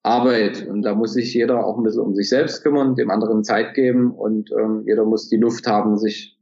Arbeit. 0.02 0.66
Und 0.66 0.82
da 0.82 0.94
muss 0.94 1.12
sich 1.12 1.34
jeder 1.34 1.64
auch 1.64 1.76
ein 1.76 1.84
bisschen 1.84 2.02
um 2.02 2.14
sich 2.14 2.28
selbst 2.28 2.62
kümmern, 2.62 2.94
dem 2.94 3.10
anderen 3.10 3.44
Zeit 3.44 3.74
geben 3.74 4.12
und 4.12 4.50
ähm, 4.52 4.82
jeder 4.86 5.04
muss 5.04 5.28
die 5.28 5.36
Luft 5.36 5.66
haben, 5.66 5.98
sich 5.98 6.38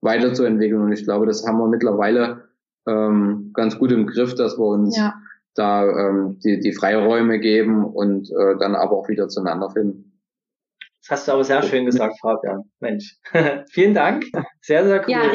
weiterzuentwickeln. 0.00 0.82
Und 0.82 0.92
ich 0.92 1.04
glaube, 1.04 1.26
das 1.26 1.46
haben 1.46 1.58
wir 1.58 1.68
mittlerweile 1.68 2.44
ähm, 2.86 3.50
ganz 3.54 3.78
gut 3.78 3.92
im 3.92 4.06
Griff, 4.06 4.34
dass 4.34 4.58
wir 4.58 4.66
uns 4.66 4.96
ja. 4.96 5.14
da 5.54 5.86
ähm, 5.86 6.38
die, 6.44 6.60
die 6.60 6.72
Freiräume 6.72 7.38
geben 7.38 7.84
und 7.84 8.30
äh, 8.30 8.56
dann 8.58 8.74
aber 8.74 8.92
auch 8.92 9.08
wieder 9.08 9.28
zueinander 9.28 9.70
finden. 9.70 10.05
Das 11.08 11.20
hast 11.20 11.28
du 11.28 11.32
aber 11.32 11.44
sehr 11.44 11.62
schön 11.62 11.86
gesagt, 11.86 12.18
Fabian. 12.20 12.64
Mensch. 12.80 13.16
Vielen 13.70 13.94
Dank. 13.94 14.24
Sehr, 14.60 14.84
sehr 14.84 15.04
cool. 15.06 15.10
Ja, 15.10 15.32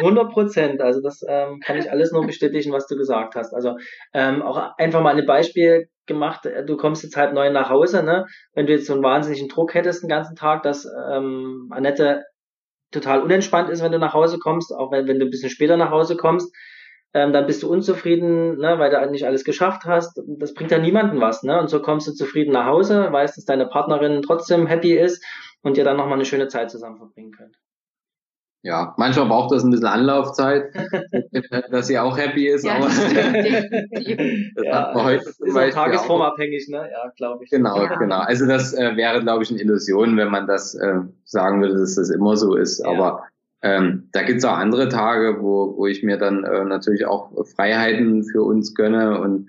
100 0.00 0.32
Prozent. 0.32 0.80
Also 0.80 1.00
das 1.00 1.22
ähm, 1.28 1.58
kann 1.60 1.76
ich 1.76 1.90
alles 1.90 2.12
nur 2.12 2.24
bestätigen, 2.24 2.72
was 2.72 2.86
du 2.86 2.96
gesagt 2.96 3.34
hast. 3.34 3.52
Also 3.52 3.76
ähm, 4.12 4.42
auch 4.42 4.76
einfach 4.78 5.02
mal 5.02 5.16
ein 5.16 5.26
Beispiel 5.26 5.88
gemacht. 6.06 6.48
Du 6.66 6.76
kommst 6.76 7.02
jetzt 7.02 7.16
halb 7.16 7.32
neun 7.32 7.52
nach 7.52 7.68
Hause, 7.68 8.04
ne? 8.04 8.26
Wenn 8.52 8.66
du 8.66 8.72
jetzt 8.72 8.86
so 8.86 8.92
einen 8.92 9.02
wahnsinnigen 9.02 9.48
Druck 9.48 9.74
hättest 9.74 10.04
den 10.04 10.08
ganzen 10.08 10.36
Tag, 10.36 10.62
dass 10.62 10.86
ähm, 11.10 11.68
Annette 11.70 12.22
total 12.92 13.22
unentspannt 13.22 13.70
ist, 13.70 13.82
wenn 13.82 13.92
du 13.92 13.98
nach 13.98 14.14
Hause 14.14 14.38
kommst, 14.38 14.72
auch 14.72 14.92
wenn, 14.92 15.08
wenn 15.08 15.18
du 15.18 15.26
ein 15.26 15.30
bisschen 15.30 15.50
später 15.50 15.76
nach 15.76 15.90
Hause 15.90 16.16
kommst, 16.16 16.54
ähm, 17.14 17.32
dann 17.32 17.46
bist 17.46 17.62
du 17.62 17.70
unzufrieden, 17.70 18.58
ne, 18.58 18.78
weil 18.78 18.90
du 18.90 19.10
nicht 19.10 19.24
alles 19.24 19.44
geschafft 19.44 19.84
hast. 19.84 20.20
Das 20.26 20.52
bringt 20.52 20.72
ja 20.72 20.78
niemanden 20.78 21.20
was, 21.20 21.44
ne? 21.44 21.60
Und 21.60 21.70
so 21.70 21.80
kommst 21.80 22.08
du 22.08 22.12
zufrieden 22.12 22.52
nach 22.52 22.66
Hause, 22.66 23.08
weißt, 23.12 23.36
dass 23.36 23.44
deine 23.44 23.66
Partnerin 23.66 24.20
trotzdem 24.20 24.66
happy 24.66 24.94
ist 24.94 25.24
und 25.62 25.78
ihr 25.78 25.84
dann 25.84 25.96
nochmal 25.96 26.14
eine 26.14 26.24
schöne 26.24 26.48
Zeit 26.48 26.72
zusammen 26.72 26.98
verbringen 26.98 27.30
könnt. 27.30 27.56
Ja, 28.62 28.94
manchmal 28.96 29.26
braucht 29.26 29.52
das 29.52 29.62
ein 29.62 29.70
bisschen 29.70 29.86
Anlaufzeit, 29.86 30.74
dass 31.70 31.86
sie 31.86 31.98
auch 31.98 32.16
happy 32.18 32.48
ist, 32.48 32.64
ja, 32.64 32.76
aber 32.76 32.86
das 32.86 33.12
ja, 34.64 34.74
hat 34.74 34.94
man 34.94 35.04
heute 35.04 35.24
ist 35.28 35.56
auch 35.56 35.70
tagesformabhängig, 35.70 36.68
ne? 36.68 36.88
Ja, 36.90 37.12
glaube 37.14 37.44
ich. 37.44 37.50
Genau, 37.50 37.76
ja. 37.76 37.94
genau. 37.96 38.20
Also 38.20 38.46
das 38.46 38.72
äh, 38.72 38.96
wäre, 38.96 39.20
glaube 39.20 39.44
ich, 39.44 39.50
eine 39.50 39.60
Illusion, 39.60 40.16
wenn 40.16 40.30
man 40.30 40.46
das 40.46 40.74
äh, 40.74 41.00
sagen 41.24 41.60
würde, 41.60 41.78
dass 41.78 41.94
das 41.94 42.10
immer 42.10 42.36
so 42.36 42.56
ist. 42.56 42.82
Ja. 42.82 42.90
Aber 42.90 43.24
ähm, 43.64 44.10
da 44.12 44.22
gibt's 44.22 44.44
auch 44.44 44.58
andere 44.58 44.90
Tage, 44.90 45.38
wo, 45.40 45.74
wo 45.78 45.86
ich 45.86 46.02
mir 46.02 46.18
dann 46.18 46.44
äh, 46.44 46.64
natürlich 46.66 47.06
auch 47.06 47.30
Freiheiten 47.46 48.22
für 48.22 48.42
uns 48.42 48.74
gönne 48.74 49.18
und 49.18 49.48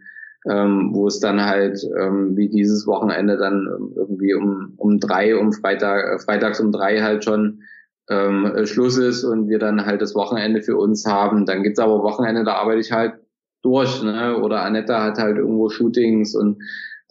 ähm, 0.50 0.92
wo 0.94 1.08
es 1.08 1.20
dann 1.20 1.44
halt 1.44 1.86
ähm, 2.00 2.38
wie 2.38 2.48
dieses 2.48 2.88
Wochenende 2.88 3.36
dann 3.36 3.68
irgendwie 3.94 4.34
um, 4.34 4.74
um 4.78 5.02
drei, 5.02 5.36
um 5.36 5.52
Freitag, 5.52 6.06
äh, 6.06 6.20
freitags 6.20 6.62
um 6.62 6.72
drei 6.72 7.02
halt 7.02 7.26
schon 7.26 7.64
ähm, 8.10 8.54
Schluss 8.64 8.98
ist 8.98 9.26
und 9.26 9.50
wir 9.50 9.60
dann 9.60 9.86
halt 9.86 10.02
das 10.02 10.16
Wochenende 10.16 10.62
für 10.62 10.78
uns 10.78 11.06
haben. 11.06 11.46
Dann 11.46 11.64
gibt's 11.64 11.80
aber 11.80 12.02
Wochenende, 12.02 12.46
da 12.46 12.54
arbeite 12.54 12.80
ich 12.80 12.94
halt 12.94 13.16
durch, 13.64 14.02
ne? 14.02 14.38
Oder 14.42 14.62
Annette 14.62 14.98
hat 14.98 15.18
halt 15.18 15.38
irgendwo 15.38 15.68
Shootings 15.68 16.36
und 16.36 16.62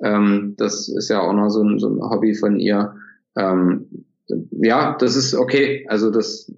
ähm, 0.02 0.54
das 0.56 0.88
ist 0.88 1.10
ja 1.10 1.20
auch 1.20 1.34
noch 1.34 1.50
so 1.50 1.62
ein, 1.62 1.78
so 1.78 1.90
ein 1.90 2.00
Hobby 2.00 2.32
von 2.34 2.58
ihr. 2.58 2.94
Ähm, 3.36 4.06
ja, 4.52 4.96
das 4.98 5.16
ist 5.16 5.34
okay. 5.34 5.84
Also 5.90 6.10
das 6.10 6.50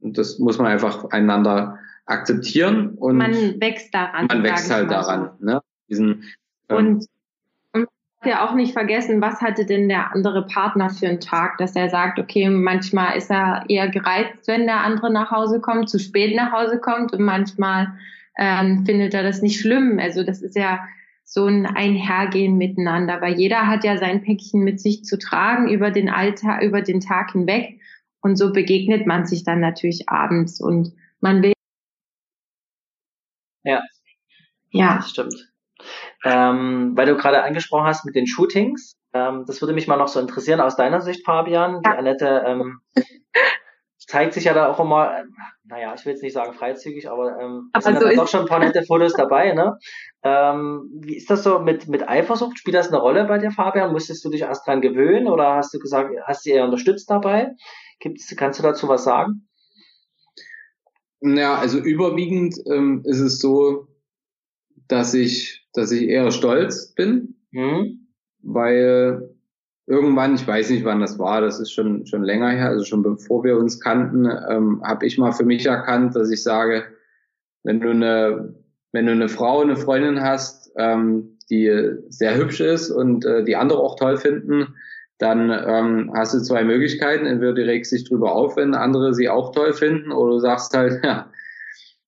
und 0.00 0.18
das 0.18 0.38
muss 0.38 0.58
man 0.58 0.66
einfach 0.66 1.10
einander 1.10 1.78
akzeptieren 2.06 2.90
und 2.96 3.16
man 3.16 3.60
wächst 3.60 3.94
daran. 3.94 4.26
Man 4.26 4.42
wächst 4.42 4.70
halt 4.70 4.90
daran. 4.90 5.30
So. 5.38 5.46
Ne? 5.46 5.60
Diesen, 5.88 6.24
ähm, 6.68 6.76
und, 6.76 7.06
und 7.72 7.88
ja 8.24 8.46
auch 8.46 8.54
nicht 8.54 8.72
vergessen, 8.72 9.20
was 9.20 9.40
hatte 9.40 9.64
denn 9.64 9.88
der 9.88 10.12
andere 10.12 10.46
Partner 10.46 10.90
für 10.90 11.08
einen 11.08 11.20
Tag, 11.20 11.58
dass 11.58 11.76
er 11.76 11.88
sagt, 11.88 12.18
okay, 12.18 12.48
manchmal 12.48 13.16
ist 13.16 13.30
er 13.30 13.64
eher 13.68 13.88
gereizt, 13.88 14.46
wenn 14.46 14.66
der 14.66 14.80
andere 14.80 15.12
nach 15.12 15.30
Hause 15.30 15.60
kommt, 15.60 15.88
zu 15.88 15.98
spät 15.98 16.36
nach 16.36 16.52
Hause 16.52 16.78
kommt 16.78 17.12
und 17.12 17.22
manchmal 17.22 17.92
ähm, 18.36 18.84
findet 18.84 19.14
er 19.14 19.22
das 19.22 19.42
nicht 19.42 19.60
schlimm. 19.60 19.98
Also 20.00 20.24
das 20.24 20.42
ist 20.42 20.56
ja 20.56 20.80
so 21.24 21.46
ein 21.46 21.64
Einhergehen 21.64 22.58
miteinander, 22.58 23.20
weil 23.20 23.34
jeder 23.34 23.68
hat 23.68 23.84
ja 23.84 23.96
sein 23.98 24.22
Päckchen 24.22 24.64
mit 24.64 24.80
sich 24.80 25.04
zu 25.04 25.16
tragen 25.16 25.68
über 25.68 25.90
den 25.90 26.08
Alltag, 26.08 26.62
über 26.62 26.82
den 26.82 27.00
Tag 27.00 27.32
hinweg. 27.32 27.79
Und 28.22 28.36
so 28.36 28.52
begegnet 28.52 29.06
man 29.06 29.26
sich 29.26 29.44
dann 29.44 29.60
natürlich 29.60 30.08
abends 30.08 30.60
und 30.60 30.92
man 31.20 31.42
will. 31.42 31.52
Ja. 33.64 33.80
Ja. 34.70 34.96
Das 34.96 35.10
stimmt. 35.10 35.52
Ähm, 36.24 36.92
weil 36.96 37.06
du 37.06 37.16
gerade 37.16 37.42
angesprochen 37.42 37.86
hast 37.86 38.04
mit 38.04 38.14
den 38.14 38.26
Shootings, 38.26 38.94
ähm, 39.12 39.44
das 39.46 39.60
würde 39.60 39.74
mich 39.74 39.88
mal 39.88 39.96
noch 39.96 40.08
so 40.08 40.20
interessieren 40.20 40.60
aus 40.60 40.76
deiner 40.76 41.00
Sicht, 41.00 41.24
Fabian. 41.24 41.80
Die 41.82 41.88
Annette 41.88 42.44
ähm, 42.46 42.80
zeigt 43.98 44.34
sich 44.34 44.44
ja 44.44 44.54
da 44.54 44.68
auch 44.68 44.80
immer, 44.80 45.24
naja, 45.64 45.94
ich 45.94 46.04
will 46.04 46.12
jetzt 46.12 46.22
nicht 46.22 46.32
sagen 46.32 46.52
freizügig, 46.52 47.08
aber, 47.08 47.38
ähm, 47.40 47.70
aber 47.72 47.82
sind 47.82 48.00
so 48.00 48.08
doch 48.08 48.28
schon 48.28 48.40
ein 48.40 48.46
paar 48.46 48.58
nette 48.60 48.82
Fotos 48.82 49.14
dabei, 49.14 49.52
ne? 49.52 49.78
Ähm, 50.22 50.90
wie 51.02 51.16
ist 51.16 51.30
das 51.30 51.42
so 51.42 51.60
mit, 51.60 51.88
mit 51.88 52.08
Eifersucht? 52.08 52.58
Spielt 52.58 52.76
das 52.76 52.88
eine 52.88 52.98
Rolle 52.98 53.24
bei 53.24 53.38
dir, 53.38 53.50
Fabian? 53.50 53.92
Musstest 53.92 54.24
du 54.24 54.30
dich 54.30 54.42
erst 54.42 54.66
dran 54.66 54.80
gewöhnen 54.80 55.28
oder 55.28 55.54
hast 55.54 55.72
du 55.72 55.78
gesagt, 55.78 56.10
hast 56.24 56.44
du 56.44 56.50
eher 56.50 56.64
unterstützt 56.64 57.08
dabei? 57.08 57.52
Gibt's, 58.00 58.34
kannst 58.36 58.58
du 58.58 58.62
dazu 58.62 58.88
was 58.88 59.04
sagen? 59.04 59.46
Ja, 61.20 61.56
also 61.56 61.78
überwiegend 61.78 62.56
ähm, 62.66 63.02
ist 63.04 63.20
es 63.20 63.38
so, 63.38 63.88
dass 64.88 65.14
ich, 65.14 65.68
dass 65.74 65.92
ich 65.92 66.08
eher 66.08 66.30
stolz 66.30 66.94
bin, 66.94 67.36
mhm. 67.50 68.08
weil 68.42 69.30
irgendwann, 69.86 70.34
ich 70.34 70.46
weiß 70.46 70.70
nicht, 70.70 70.84
wann 70.84 71.00
das 71.00 71.18
war, 71.18 71.42
das 71.42 71.60
ist 71.60 71.72
schon 71.72 72.06
schon 72.06 72.22
länger 72.22 72.50
her, 72.50 72.68
also 72.68 72.84
schon 72.84 73.02
bevor 73.02 73.44
wir 73.44 73.58
uns 73.58 73.80
kannten, 73.80 74.24
ähm, 74.24 74.82
habe 74.82 75.06
ich 75.06 75.18
mal 75.18 75.32
für 75.32 75.44
mich 75.44 75.66
erkannt, 75.66 76.16
dass 76.16 76.30
ich 76.30 76.42
sage, 76.42 76.84
wenn 77.64 77.80
du 77.80 77.90
eine 77.90 78.54
wenn 78.92 79.06
du 79.06 79.12
eine 79.12 79.28
Frau, 79.28 79.60
eine 79.60 79.76
Freundin 79.76 80.20
hast, 80.20 80.72
ähm, 80.76 81.38
die 81.50 81.70
sehr 82.08 82.36
hübsch 82.36 82.60
ist 82.60 82.90
und 82.90 83.24
äh, 83.24 83.44
die 83.44 83.56
andere 83.56 83.80
auch 83.80 83.96
toll 83.96 84.16
finden, 84.16 84.74
dann 85.20 85.50
ähm, 85.50 86.10
hast 86.14 86.32
du 86.32 86.40
zwei 86.40 86.64
Möglichkeiten. 86.64 87.26
Entweder 87.26 87.52
du 87.52 87.62
regst 87.62 87.92
dich 87.92 88.04
drüber 88.04 88.32
auf, 88.32 88.56
wenn 88.56 88.74
andere 88.74 89.12
sie 89.12 89.28
auch 89.28 89.52
toll 89.52 89.74
finden, 89.74 90.12
oder 90.12 90.32
du 90.32 90.38
sagst 90.40 90.74
halt, 90.74 91.00
ja, 91.04 91.30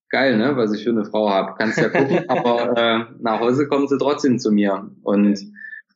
geil, 0.09 0.39
ne, 0.39 0.57
was 0.57 0.73
ich 0.73 0.83
für 0.83 0.91
eine 0.91 1.05
Frau 1.05 1.29
habe. 1.29 1.55
Kannst 1.59 1.79
ja 1.79 1.91
gucken, 1.91 2.25
aber 2.29 2.77
äh, 2.77 3.05
nach 3.21 3.41
Hause 3.41 3.69
kommen 3.69 3.87
sie 3.87 3.99
trotzdem 3.99 4.39
zu 4.39 4.51
mir. 4.51 4.91
Und 5.03 5.39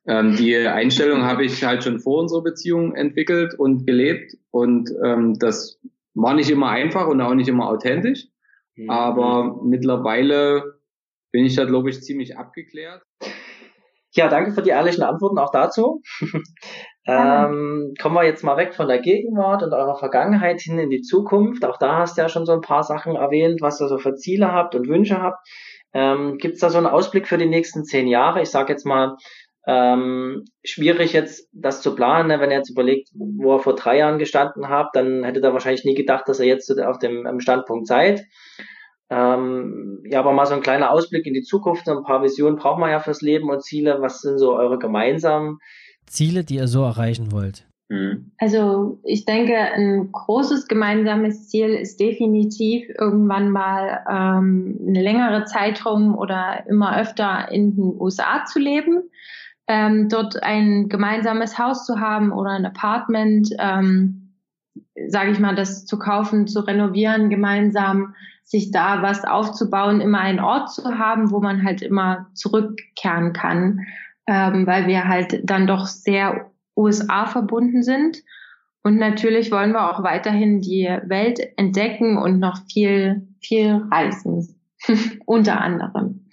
ähm, 0.06 0.36
die 0.36 0.56
Einstellung 0.58 1.22
habe 1.22 1.44
ich 1.46 1.64
halt 1.64 1.84
schon 1.84 2.00
vor 2.00 2.20
unserer 2.20 2.42
Beziehung 2.42 2.94
entwickelt 2.94 3.54
und 3.54 3.86
gelebt. 3.86 4.36
Und 4.50 4.90
ähm, 5.02 5.38
das 5.38 5.80
war 6.12 6.34
nicht 6.34 6.50
immer 6.50 6.68
einfach 6.68 7.06
und 7.06 7.22
auch 7.22 7.34
nicht 7.34 7.48
immer 7.48 7.66
authentisch. 7.66 8.28
Mhm. 8.76 8.90
Aber 8.90 9.62
mittlerweile 9.64 10.80
bin 11.32 11.46
ich 11.46 11.56
da, 11.56 11.64
glaube 11.64 11.88
ich, 11.88 12.02
ziemlich 12.02 12.36
abgeklärt. 12.36 13.02
Ja, 14.12 14.28
danke 14.28 14.52
für 14.52 14.62
die 14.62 14.70
ehrlichen 14.70 15.02
Antworten 15.02 15.38
auch 15.38 15.50
dazu. 15.50 16.02
Ähm, 17.08 17.94
kommen 18.00 18.16
wir 18.16 18.24
jetzt 18.24 18.42
mal 18.42 18.56
weg 18.56 18.74
von 18.74 18.88
der 18.88 18.98
Gegenwart 18.98 19.62
und 19.62 19.72
eurer 19.72 19.96
Vergangenheit 19.96 20.60
hin 20.60 20.78
in 20.78 20.90
die 20.90 21.02
Zukunft. 21.02 21.64
Auch 21.64 21.78
da 21.78 21.98
hast 21.98 22.16
du 22.16 22.22
ja 22.22 22.28
schon 22.28 22.46
so 22.46 22.52
ein 22.52 22.60
paar 22.60 22.82
Sachen 22.82 23.14
erwähnt, 23.14 23.60
was 23.60 23.80
ihr 23.80 23.86
so 23.86 23.98
für 23.98 24.16
Ziele 24.16 24.52
habt 24.52 24.74
und 24.74 24.88
Wünsche 24.88 25.22
habt. 25.22 25.46
Ähm, 25.94 26.36
Gibt 26.38 26.54
es 26.54 26.60
da 26.60 26.70
so 26.70 26.78
einen 26.78 26.88
Ausblick 26.88 27.28
für 27.28 27.38
die 27.38 27.46
nächsten 27.46 27.84
zehn 27.84 28.08
Jahre? 28.08 28.42
Ich 28.42 28.50
sage 28.50 28.72
jetzt 28.72 28.84
mal, 28.84 29.16
ähm, 29.68 30.44
schwierig 30.64 31.12
jetzt 31.12 31.48
das 31.52 31.80
zu 31.80 31.94
planen, 31.94 32.28
ne? 32.28 32.40
wenn 32.40 32.50
ihr 32.50 32.58
jetzt 32.58 32.70
überlegt, 32.70 33.08
wo 33.14 33.54
ihr 33.54 33.60
vor 33.60 33.74
drei 33.74 33.98
Jahren 33.98 34.18
gestanden 34.18 34.68
habt, 34.68 34.94
dann 34.94 35.24
hättet 35.24 35.44
ihr 35.44 35.52
wahrscheinlich 35.52 35.84
nie 35.84 35.94
gedacht, 35.94 36.28
dass 36.28 36.40
ihr 36.40 36.46
jetzt 36.46 36.70
auf 36.80 36.98
dem 36.98 37.40
Standpunkt 37.40 37.86
seid. 37.86 38.24
Ähm, 39.08 40.02
ja, 40.04 40.18
aber 40.18 40.32
mal 40.32 40.46
so 40.46 40.54
ein 40.54 40.62
kleiner 40.62 40.90
Ausblick 40.90 41.26
in 41.26 41.34
die 41.34 41.42
Zukunft, 41.42 41.84
so 41.86 41.96
ein 41.96 42.02
paar 42.02 42.22
Visionen 42.22 42.56
braucht 42.56 42.80
man 42.80 42.90
ja 42.90 42.98
fürs 42.98 43.22
Leben 43.22 43.48
und 43.50 43.62
Ziele. 43.62 43.98
Was 44.00 44.20
sind 44.20 44.38
so 44.38 44.56
eure 44.56 44.78
gemeinsamen 44.78 45.58
Ziele, 46.06 46.44
die 46.44 46.56
ihr 46.56 46.68
so 46.68 46.82
erreichen 46.82 47.32
wollt? 47.32 47.66
Mhm. 47.88 48.32
Also 48.38 48.98
ich 49.04 49.24
denke, 49.24 49.56
ein 49.56 50.10
großes 50.10 50.66
gemeinsames 50.66 51.48
Ziel 51.48 51.68
ist 51.68 52.00
definitiv 52.00 52.88
irgendwann 52.98 53.50
mal 53.50 54.04
ähm, 54.10 54.78
eine 54.88 55.02
längere 55.02 55.44
Zeitraum 55.44 56.16
oder 56.16 56.66
immer 56.66 56.98
öfter 56.98 57.50
in 57.52 57.76
den 57.76 58.00
USA 58.00 58.44
zu 58.44 58.58
leben, 58.58 59.04
ähm, 59.68 60.08
dort 60.08 60.42
ein 60.42 60.88
gemeinsames 60.88 61.58
Haus 61.58 61.86
zu 61.86 62.00
haben 62.00 62.32
oder 62.32 62.50
ein 62.50 62.66
Apartment, 62.66 63.50
ähm, 63.58 64.34
sage 65.08 65.30
ich 65.30 65.38
mal, 65.38 65.54
das 65.54 65.86
zu 65.86 65.98
kaufen, 65.98 66.48
zu 66.48 66.60
renovieren, 66.60 67.30
gemeinsam 67.30 68.14
sich 68.42 68.70
da 68.70 69.02
was 69.02 69.24
aufzubauen, 69.24 70.00
immer 70.00 70.20
einen 70.20 70.40
Ort 70.40 70.72
zu 70.72 70.98
haben, 70.98 71.30
wo 71.30 71.40
man 71.40 71.64
halt 71.64 71.82
immer 71.82 72.28
zurückkehren 72.34 73.32
kann 73.32 73.86
ähm, 74.26 74.66
weil 74.66 74.86
wir 74.86 75.08
halt 75.08 75.40
dann 75.44 75.66
doch 75.66 75.86
sehr 75.86 76.50
USA 76.76 77.26
verbunden 77.26 77.82
sind. 77.82 78.18
Und 78.82 78.98
natürlich 78.98 79.50
wollen 79.50 79.72
wir 79.72 79.90
auch 79.90 80.02
weiterhin 80.02 80.60
die 80.60 80.88
Welt 81.06 81.40
entdecken 81.56 82.18
und 82.18 82.38
noch 82.38 82.58
viel, 82.70 83.26
viel 83.40 83.82
reisen, 83.90 84.60
unter 85.26 85.60
anderem. 85.60 86.26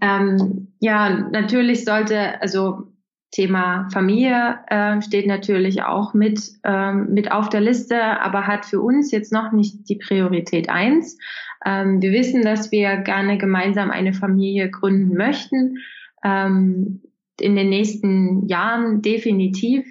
Ähm, 0.00 0.68
ja, 0.80 1.08
natürlich 1.30 1.84
sollte, 1.84 2.40
also 2.42 2.88
Thema 3.30 3.88
Familie 3.92 4.58
äh, 4.68 5.00
steht 5.02 5.26
natürlich 5.26 5.82
auch 5.82 6.14
mit, 6.14 6.40
ähm, 6.64 7.12
mit 7.12 7.32
auf 7.32 7.48
der 7.48 7.60
Liste, 7.60 8.00
aber 8.02 8.46
hat 8.46 8.64
für 8.64 8.80
uns 8.80 9.10
jetzt 9.10 9.32
noch 9.32 9.52
nicht 9.52 9.88
die 9.88 9.96
Priorität 9.96 10.68
eins. 10.68 11.18
Ähm, 11.64 12.00
wir 12.00 12.12
wissen, 12.12 12.42
dass 12.42 12.70
wir 12.72 12.98
gerne 12.98 13.36
gemeinsam 13.38 13.90
eine 13.90 14.12
Familie 14.12 14.70
gründen 14.70 15.16
möchten. 15.16 15.78
Ähm, 16.24 17.02
in 17.40 17.56
den 17.56 17.68
nächsten 17.68 18.46
Jahren 18.46 19.02
definitiv. 19.02 19.86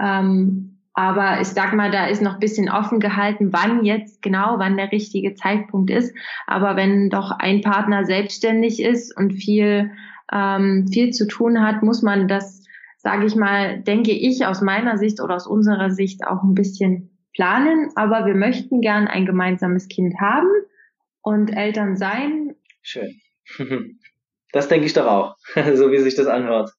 Ähm, 0.00 0.70
aber 0.92 1.40
ich 1.40 1.48
sag 1.48 1.72
mal, 1.72 1.90
da 1.90 2.06
ist 2.06 2.20
noch 2.20 2.34
ein 2.34 2.40
bisschen 2.40 2.68
offen 2.68 3.00
gehalten, 3.00 3.52
wann 3.52 3.84
jetzt 3.84 4.22
genau, 4.22 4.58
wann 4.58 4.76
der 4.76 4.92
richtige 4.92 5.34
Zeitpunkt 5.34 5.90
ist. 5.90 6.14
Aber 6.46 6.76
wenn 6.76 7.10
doch 7.10 7.30
ein 7.30 7.60
Partner 7.60 8.04
selbstständig 8.04 8.82
ist 8.82 9.16
und 9.16 9.32
viel, 9.32 9.92
ähm, 10.32 10.88
viel 10.92 11.10
zu 11.10 11.26
tun 11.26 11.62
hat, 11.62 11.82
muss 11.82 12.02
man 12.02 12.28
das, 12.28 12.64
sage 12.98 13.24
ich 13.24 13.36
mal, 13.36 13.80
denke 13.80 14.10
ich 14.10 14.44
aus 14.46 14.60
meiner 14.60 14.98
Sicht 14.98 15.20
oder 15.20 15.36
aus 15.36 15.46
unserer 15.46 15.90
Sicht 15.90 16.26
auch 16.26 16.42
ein 16.42 16.54
bisschen 16.54 17.10
planen. 17.34 17.90
Aber 17.94 18.26
wir 18.26 18.34
möchten 18.34 18.80
gern 18.80 19.06
ein 19.06 19.26
gemeinsames 19.26 19.88
Kind 19.88 20.20
haben 20.20 20.50
und 21.22 21.50
Eltern 21.50 21.96
sein. 21.96 22.56
Schön. 22.82 23.20
Das 24.52 24.68
denke 24.68 24.86
ich 24.86 24.92
doch 24.92 25.06
auch, 25.06 25.36
so 25.74 25.90
wie 25.90 25.98
sich 25.98 26.14
das 26.14 26.26
anhört. 26.26 26.70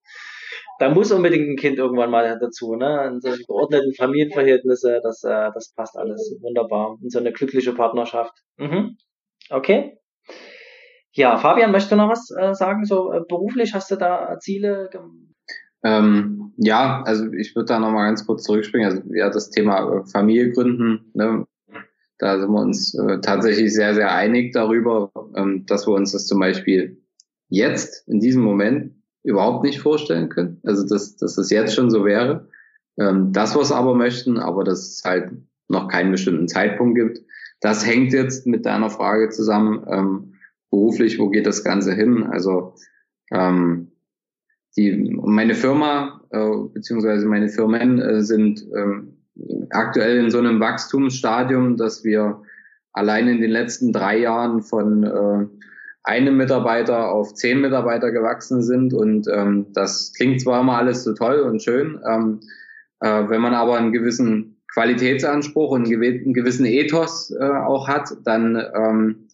Da 0.80 0.89
muss 0.89 1.11
unbedingt 1.11 1.47
ein 1.47 1.57
Kind 1.57 1.78
irgendwann 1.78 2.09
mal 2.09 2.39
dazu, 2.39 2.76
ne? 2.76 3.07
In 3.07 3.22
solchen 3.22 3.45
geordneten 3.45 3.93
Familienverhältnisse, 3.93 4.99
das, 5.03 5.24
äh, 5.24 5.51
das 5.53 5.74
passt 5.76 5.95
alles 5.95 6.36
wunderbar. 6.41 6.97
In 7.03 7.09
so 7.09 7.19
eine 7.19 7.32
glückliche 7.32 7.74
Partnerschaft. 7.74 8.34
Mhm. 8.57 8.97
Okay. 9.49 9.97
Ja, 11.13 11.38
Fabian, 11.38 11.72
möchtest 11.72 11.91
du 11.91 11.97
noch 11.97 12.09
was 12.09 12.32
äh, 12.32 12.55
sagen? 12.55 12.86
So 12.86 13.11
äh, 13.11 13.22
beruflich 13.28 13.76
hast 13.76 13.91
du 13.91 13.95
da 13.95 14.39
Ziele? 14.39 14.89
Ähm, 15.84 16.53
ja, 16.57 17.03
also 17.05 17.32
ich 17.32 17.55
würde 17.55 17.67
da 17.67 17.80
nochmal 17.80 18.07
ganz 18.07 18.26
kurz 18.26 18.43
zurückspringen. 18.43 18.89
Also 18.89 19.01
ja, 19.13 19.30
das 19.30 19.49
Thema 19.51 19.99
äh, 19.99 20.05
Familie 20.09 20.51
gründen, 20.51 21.11
ne? 21.13 21.45
da 22.22 22.39
sind 22.39 22.51
wir 22.51 22.61
uns 22.61 22.93
äh, 22.93 23.19
tatsächlich 23.19 23.74
sehr, 23.74 23.95
sehr 23.95 24.13
einig 24.13 24.53
darüber, 24.53 25.11
ähm, 25.36 25.65
dass 25.65 25.88
wir 25.88 25.93
uns 25.93 26.11
das 26.11 26.28
zum 26.28 26.39
Beispiel 26.39 27.00
jetzt, 27.51 28.07
in 28.07 28.19
diesem 28.19 28.41
Moment, 28.41 28.95
überhaupt 29.23 29.63
nicht 29.63 29.79
vorstellen 29.79 30.29
können. 30.29 30.59
Also, 30.63 30.87
dass, 30.87 31.17
dass 31.17 31.35
das 31.35 31.51
jetzt 31.51 31.75
schon 31.75 31.91
so 31.91 32.05
wäre. 32.05 32.47
Ähm, 32.97 33.31
das, 33.33 33.55
was 33.55 33.71
aber 33.71 33.93
möchten, 33.93 34.39
aber 34.39 34.63
dass 34.63 34.79
es 34.79 35.03
halt 35.05 35.31
noch 35.67 35.87
keinen 35.87 36.11
bestimmten 36.11 36.47
Zeitpunkt 36.47 36.95
gibt. 36.95 37.19
Das 37.59 37.85
hängt 37.85 38.13
jetzt 38.13 38.47
mit 38.47 38.65
deiner 38.65 38.89
Frage 38.89 39.29
zusammen, 39.29 39.85
ähm, 39.87 40.33
beruflich, 40.71 41.19
wo 41.19 41.29
geht 41.29 41.45
das 41.45 41.63
Ganze 41.63 41.93
hin? 41.93 42.23
Also, 42.23 42.73
ähm, 43.31 43.91
die, 44.77 45.13
meine 45.21 45.53
Firma, 45.53 46.21
äh, 46.31 46.55
beziehungsweise 46.73 47.25
meine 47.27 47.49
Firmen 47.49 47.99
äh, 47.99 48.23
sind 48.23 48.65
ähm, 48.75 49.17
aktuell 49.69 50.17
in 50.17 50.31
so 50.31 50.37
einem 50.37 50.59
Wachstumsstadium, 50.61 51.75
dass 51.75 52.03
wir 52.05 52.41
allein 52.93 53.27
in 53.27 53.41
den 53.41 53.51
letzten 53.51 53.91
drei 53.91 54.19
Jahren 54.19 54.61
von 54.61 55.03
äh, 55.03 55.47
einem 56.03 56.37
Mitarbeiter 56.37 57.11
auf 57.11 57.33
zehn 57.33 57.61
Mitarbeiter 57.61 58.11
gewachsen 58.11 58.63
sind. 58.63 58.93
Und 58.93 59.27
ähm, 59.27 59.67
das 59.73 60.13
klingt 60.15 60.41
zwar 60.41 60.61
immer 60.61 60.77
alles 60.77 61.03
so 61.03 61.13
toll 61.13 61.39
und 61.39 61.61
schön, 61.61 61.99
ähm, 62.07 62.39
äh, 62.99 63.29
wenn 63.29 63.41
man 63.41 63.53
aber 63.53 63.77
einen 63.77 63.91
gewissen 63.91 64.61
Qualitätsanspruch 64.73 65.71
und 65.71 65.85
einen 65.85 66.33
gewissen 66.33 66.65
Ethos 66.65 67.31
äh, 67.31 67.43
auch 67.43 67.87
hat, 67.87 68.09
dann 68.23 68.55
ähm, 68.55 69.27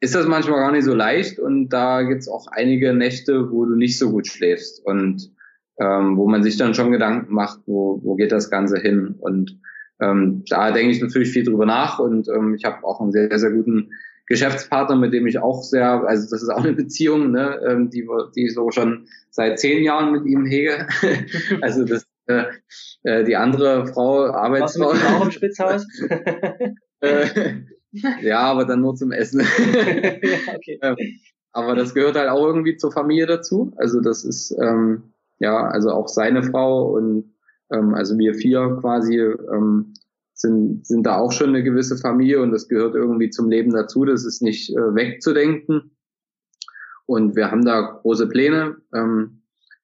ist 0.00 0.14
das 0.14 0.26
manchmal 0.26 0.60
gar 0.60 0.72
nicht 0.72 0.84
so 0.84 0.94
leicht 0.94 1.38
und 1.38 1.68
da 1.68 2.02
gibt's 2.02 2.28
auch 2.28 2.48
einige 2.48 2.92
Nächte, 2.94 3.50
wo 3.52 3.66
du 3.66 3.76
nicht 3.76 3.98
so 3.98 4.10
gut 4.10 4.26
schläfst 4.26 4.84
und 4.84 5.30
ähm, 5.78 6.16
wo 6.16 6.26
man 6.26 6.42
sich 6.42 6.56
dann 6.56 6.74
schon 6.74 6.90
Gedanken 6.90 7.32
macht, 7.32 7.60
wo, 7.66 8.00
wo 8.02 8.14
geht 8.14 8.32
das 8.32 8.50
Ganze 8.50 8.78
hin. 8.78 9.14
Und 9.18 9.60
ähm, 10.00 10.44
da 10.48 10.72
denke 10.72 10.92
ich 10.92 11.00
natürlich 11.00 11.30
viel 11.30 11.44
drüber 11.44 11.66
nach 11.66 11.98
und 11.98 12.28
ähm, 12.28 12.54
ich 12.54 12.64
habe 12.64 12.84
auch 12.84 13.00
einen 13.00 13.12
sehr, 13.12 13.38
sehr 13.38 13.50
guten 13.50 13.90
Geschäftspartner, 14.30 14.94
mit 14.94 15.12
dem 15.12 15.26
ich 15.26 15.38
auch 15.38 15.60
sehr, 15.64 16.04
also 16.04 16.30
das 16.30 16.40
ist 16.40 16.48
auch 16.50 16.62
eine 16.62 16.72
Beziehung, 16.72 17.32
ne, 17.32 17.60
ähm, 17.68 17.90
die, 17.90 18.08
die 18.36 18.46
ich 18.46 18.54
so 18.54 18.70
schon 18.70 19.08
seit 19.30 19.58
zehn 19.58 19.82
Jahren 19.82 20.12
mit 20.12 20.24
ihm 20.24 20.46
hege. 20.46 20.86
also 21.60 21.84
das 21.84 22.06
äh, 22.26 22.44
äh, 23.02 23.24
die 23.24 23.34
andere 23.34 23.88
Frau, 23.88 24.26
Arbeitsfrau. 24.26 24.90
Warst 24.90 25.02
du 25.02 25.08
mit 25.08 25.16
auch 25.16 25.24
im 25.24 25.30
Spitzhaus? 25.32 25.84
äh, 27.00 27.54
ja, 28.22 28.38
aber 28.38 28.66
dann 28.66 28.82
nur 28.82 28.94
zum 28.94 29.10
Essen. 29.10 29.40
ja, 29.58 30.54
okay. 30.54 30.78
Ähm, 30.80 30.96
aber 31.50 31.74
das 31.74 31.92
gehört 31.92 32.16
halt 32.16 32.28
auch 32.28 32.46
irgendwie 32.46 32.76
zur 32.76 32.92
Familie 32.92 33.26
dazu. 33.26 33.72
Also 33.78 34.00
das 34.00 34.24
ist 34.24 34.56
ähm, 34.62 35.12
ja 35.40 35.66
also 35.66 35.90
auch 35.90 36.06
seine 36.06 36.44
Frau 36.44 36.92
und 36.92 37.34
ähm, 37.72 37.94
also 37.94 38.16
wir 38.16 38.34
vier 38.34 38.78
quasi 38.80 39.18
ähm, 39.18 39.94
sind, 40.40 40.86
sind 40.86 41.04
da 41.06 41.18
auch 41.18 41.32
schon 41.32 41.50
eine 41.50 41.62
gewisse 41.62 41.96
Familie 41.96 42.40
und 42.40 42.50
das 42.50 42.68
gehört 42.68 42.94
irgendwie 42.94 43.30
zum 43.30 43.50
Leben 43.50 43.72
dazu. 43.72 44.04
Das 44.04 44.24
ist 44.24 44.42
nicht 44.42 44.70
äh, 44.70 44.94
wegzudenken. 44.94 45.96
Und 47.06 47.36
wir 47.36 47.50
haben 47.50 47.64
da 47.64 47.80
große 48.02 48.28
Pläne. 48.28 48.76
Ähm, 48.94 49.42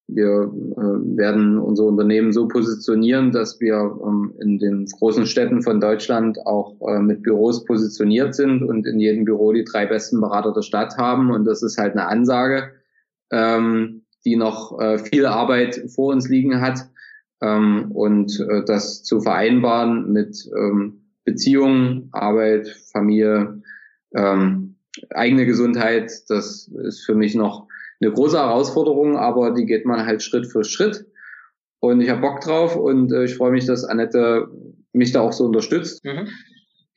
wir 0.08 0.24
äh, 0.26 1.16
werden 1.16 1.58
unser 1.58 1.84
Unternehmen 1.84 2.32
so 2.32 2.46
positionieren, 2.46 3.32
dass 3.32 3.60
wir 3.60 3.74
ähm, 3.74 4.34
in 4.40 4.58
den 4.58 4.86
großen 4.86 5.26
Städten 5.26 5.62
von 5.62 5.80
Deutschland 5.80 6.38
auch 6.46 6.76
äh, 6.88 7.00
mit 7.00 7.22
Büros 7.22 7.64
positioniert 7.64 8.34
sind 8.34 8.62
und 8.62 8.86
in 8.86 9.00
jedem 9.00 9.24
Büro 9.24 9.52
die 9.52 9.64
drei 9.64 9.86
besten 9.86 10.20
Berater 10.20 10.52
der 10.52 10.62
Stadt 10.62 10.96
haben. 10.96 11.32
Und 11.32 11.44
das 11.44 11.62
ist 11.62 11.76
halt 11.76 11.92
eine 11.92 12.06
Ansage, 12.06 12.70
ähm, 13.32 14.04
die 14.24 14.36
noch 14.36 14.78
äh, 14.80 14.98
viel 14.98 15.26
Arbeit 15.26 15.82
vor 15.94 16.12
uns 16.12 16.28
liegen 16.28 16.60
hat 16.60 16.88
ähm, 17.40 17.90
und 17.92 18.40
äh, 18.40 18.64
das 18.64 19.02
zu 19.02 19.20
vereinbaren 19.20 20.12
mit 20.12 20.36
ähm, 20.56 21.06
Beziehungen, 21.24 22.08
Arbeit, 22.12 22.68
Familie, 22.92 23.62
ähm, 24.14 24.76
eigene 25.10 25.44
Gesundheit, 25.46 26.10
das 26.28 26.68
ist 26.68 27.04
für 27.04 27.14
mich 27.14 27.34
noch 27.34 27.66
eine 28.00 28.12
große 28.12 28.38
Herausforderung, 28.38 29.16
aber 29.16 29.52
die 29.52 29.66
geht 29.66 29.86
man 29.86 30.06
halt 30.06 30.22
Schritt 30.22 30.46
für 30.46 30.64
Schritt. 30.64 31.06
Und 31.80 32.00
ich 32.00 32.08
habe 32.08 32.20
Bock 32.20 32.40
drauf 32.40 32.76
und 32.76 33.12
äh, 33.12 33.24
ich 33.24 33.36
freue 33.36 33.52
mich, 33.52 33.66
dass 33.66 33.84
Annette 33.84 34.48
mich 34.92 35.12
da 35.12 35.20
auch 35.20 35.32
so 35.32 35.44
unterstützt. 35.44 36.04
Mhm. 36.04 36.28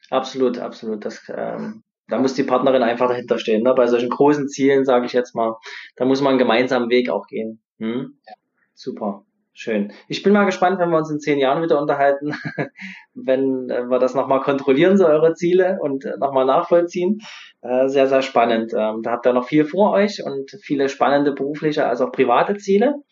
Absolut, 0.09 0.57
absolut. 0.57 1.05
Das, 1.05 1.21
ähm, 1.29 1.83
da 2.07 2.19
muss 2.19 2.33
die 2.33 2.43
Partnerin 2.43 2.81
einfach 2.81 3.09
dahinter 3.09 3.37
stehen. 3.37 3.63
Ne? 3.63 3.73
Bei 3.75 3.87
solchen 3.87 4.09
großen 4.09 4.47
Zielen, 4.47 4.85
sage 4.85 5.05
ich 5.05 5.13
jetzt 5.13 5.35
mal, 5.35 5.55
da 5.95 6.05
muss 6.05 6.21
man 6.21 6.31
einen 6.31 6.39
gemeinsamen 6.39 6.89
Weg 6.89 7.09
auch 7.09 7.27
gehen. 7.27 7.61
Hm? 7.77 8.17
Ja. 8.25 8.33
Super. 8.73 9.25
Schön. 9.61 9.91
Ich 10.07 10.23
bin 10.23 10.31
mal 10.31 10.45
gespannt, 10.45 10.79
wenn 10.79 10.89
wir 10.89 10.97
uns 10.97 11.11
in 11.11 11.19
zehn 11.19 11.37
Jahren 11.37 11.61
wieder 11.61 11.81
unterhalten, 11.81 12.33
wenn 13.13 13.69
äh, 13.69 13.89
wir 13.89 13.99
das 13.99 14.15
nochmal 14.15 14.39
kontrollieren, 14.39 14.95
so 14.95 15.05
eure 15.05 15.33
Ziele 15.33 15.79
und 15.81 16.05
äh, 16.05 16.15
nochmal 16.17 16.45
nachvollziehen. 16.45 17.19
Äh, 17.59 17.89
sehr, 17.89 18.07
sehr 18.07 18.21
spannend. 18.21 18.71
Ähm, 18.73 19.01
da 19.03 19.11
habt 19.11 19.25
ihr 19.25 19.33
noch 19.33 19.49
viel 19.49 19.65
vor 19.65 19.91
euch 19.91 20.23
und 20.23 20.49
viele 20.63 20.87
spannende 20.87 21.33
berufliche 21.33 21.85
als 21.85 21.99
auch 21.99 22.13
private 22.13 22.55
Ziele. 22.55 23.03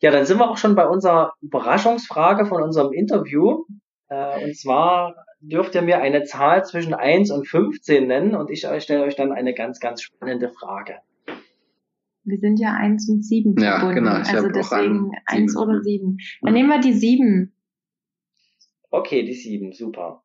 Ja, 0.00 0.10
dann 0.10 0.24
sind 0.24 0.38
wir 0.38 0.50
auch 0.50 0.56
schon 0.56 0.76
bei 0.76 0.86
unserer 0.86 1.34
Überraschungsfrage 1.42 2.46
von 2.46 2.62
unserem 2.62 2.94
Interview. 2.94 3.64
Und 4.08 4.56
zwar 4.56 5.14
dürft 5.40 5.74
ihr 5.74 5.82
mir 5.82 5.98
eine 5.98 6.24
Zahl 6.24 6.64
zwischen 6.64 6.94
1 6.94 7.30
und 7.30 7.48
15 7.48 8.06
nennen 8.06 8.34
und 8.34 8.50
ich 8.50 8.66
stelle 8.78 9.02
euch 9.02 9.16
dann 9.16 9.32
eine 9.32 9.54
ganz, 9.54 9.80
ganz 9.80 10.02
spannende 10.02 10.50
Frage. 10.50 11.00
Wir 12.24 12.38
sind 12.38 12.58
ja 12.58 12.72
eins 12.74 13.08
und 13.08 13.22
sieben 13.22 13.54
ja, 13.60 13.78
verbunden. 13.78 14.04
Genau, 14.04 14.20
ich 14.20 14.28
also 14.28 14.48
deswegen 14.48 15.12
eins 15.26 15.56
oder 15.56 15.82
sieben. 15.82 16.16
Dann 16.40 16.54
nehmen 16.54 16.70
wir 16.70 16.80
die 16.80 16.94
sieben. 16.94 17.54
Okay, 18.90 19.24
die 19.24 19.34
sieben, 19.34 19.72
super. 19.72 20.24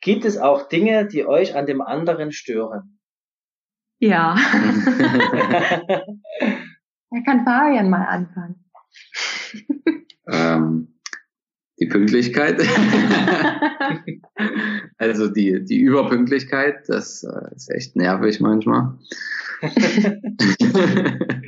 Gibt 0.00 0.24
es 0.24 0.38
auch 0.38 0.68
Dinge, 0.68 1.06
die 1.06 1.26
euch 1.26 1.56
an 1.56 1.66
dem 1.66 1.80
anderen 1.80 2.30
stören? 2.30 3.00
Ja. 3.98 4.36
da 5.88 6.04
kann 7.24 7.44
Fabian 7.44 7.90
mal 7.90 8.04
anfangen. 8.04 8.64
Ähm, 10.30 11.00
die 11.80 11.86
Pünktlichkeit. 11.86 12.60
also 14.98 15.28
die, 15.28 15.64
die 15.64 15.80
Überpünktlichkeit, 15.80 16.88
das 16.88 17.22
äh, 17.24 17.54
ist 17.54 17.70
echt 17.70 17.96
nervig 17.96 18.40
manchmal. 18.40 18.98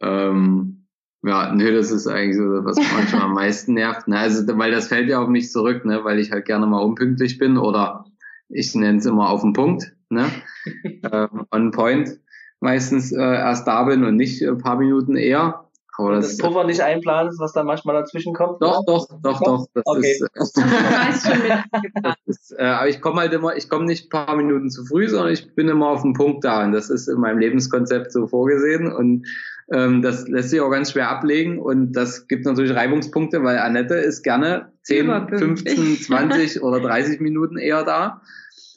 ähm, 0.00 0.86
ja, 1.22 1.52
nö, 1.54 1.72
das 1.74 1.90
ist 1.90 2.06
eigentlich 2.06 2.36
so, 2.36 2.42
was 2.64 2.76
manchmal 2.76 3.22
am 3.22 3.34
meisten 3.34 3.74
nervt. 3.74 4.08
Ne? 4.08 4.18
Also, 4.18 4.46
weil 4.56 4.70
das 4.70 4.88
fällt 4.88 5.08
ja 5.08 5.20
auf 5.20 5.28
mich 5.28 5.50
zurück, 5.50 5.84
ne? 5.84 6.02
weil 6.04 6.18
ich 6.18 6.32
halt 6.32 6.46
gerne 6.46 6.66
mal 6.66 6.80
unpünktlich 6.80 7.38
bin 7.38 7.58
oder 7.58 8.06
ich 8.48 8.74
nenne 8.74 8.98
es 8.98 9.06
immer 9.06 9.28
auf 9.30 9.42
den 9.42 9.52
Punkt, 9.52 9.94
ne? 10.08 10.26
ähm, 11.12 11.46
on 11.50 11.70
point 11.70 12.18
meistens 12.60 13.12
äh, 13.12 13.20
erst 13.20 13.66
da 13.66 13.84
bin 13.84 14.04
und 14.04 14.16
nicht 14.16 14.42
ein 14.42 14.58
paar 14.58 14.76
Minuten 14.76 15.16
eher. 15.16 15.69
Aber 15.98 16.14
das, 16.14 16.36
das 16.36 16.38
Puffer 16.38 16.64
nicht 16.64 16.80
einplanst, 16.80 17.38
was 17.40 17.52
dann 17.52 17.66
manchmal 17.66 17.94
dazwischen 17.94 18.32
kommt? 18.34 18.62
Doch, 18.62 18.84
doch, 18.86 19.06
doch, 19.22 19.40
doch. 19.40 19.66
Das 19.74 19.82
okay. 19.86 20.10
ist, 20.10 20.22
äh, 20.22 21.62
das 22.02 22.16
ist 22.26 22.52
äh, 22.58 22.62
aber 22.62 22.88
ich 22.88 23.00
komme 23.00 23.20
halt 23.20 23.32
immer, 23.32 23.56
ich 23.56 23.68
komme 23.68 23.84
nicht 23.84 24.06
ein 24.06 24.08
paar 24.26 24.36
Minuten 24.36 24.70
zu 24.70 24.84
früh, 24.84 25.08
sondern 25.08 25.32
ich 25.32 25.54
bin 25.54 25.68
immer 25.68 25.88
auf 25.88 26.02
den 26.02 26.14
Punkt 26.14 26.44
da. 26.44 26.64
Und 26.64 26.72
das 26.72 26.90
ist 26.90 27.08
in 27.08 27.20
meinem 27.20 27.38
Lebenskonzept 27.38 28.12
so 28.12 28.26
vorgesehen. 28.26 28.92
Und 28.92 29.26
ähm, 29.72 30.02
das 30.02 30.26
lässt 30.28 30.50
sich 30.50 30.60
auch 30.60 30.70
ganz 30.70 30.92
schwer 30.92 31.08
ablegen. 31.08 31.58
Und 31.58 31.92
das 31.92 32.26
gibt 32.28 32.44
natürlich 32.44 32.74
Reibungspunkte, 32.74 33.42
weil 33.42 33.58
Annette 33.58 33.94
ist 33.94 34.22
gerne 34.22 34.72
10, 34.82 35.28
15, 35.28 35.96
20 35.98 36.62
oder 36.62 36.80
30 36.80 37.20
Minuten 37.20 37.56
eher 37.56 37.84
da. 37.84 38.22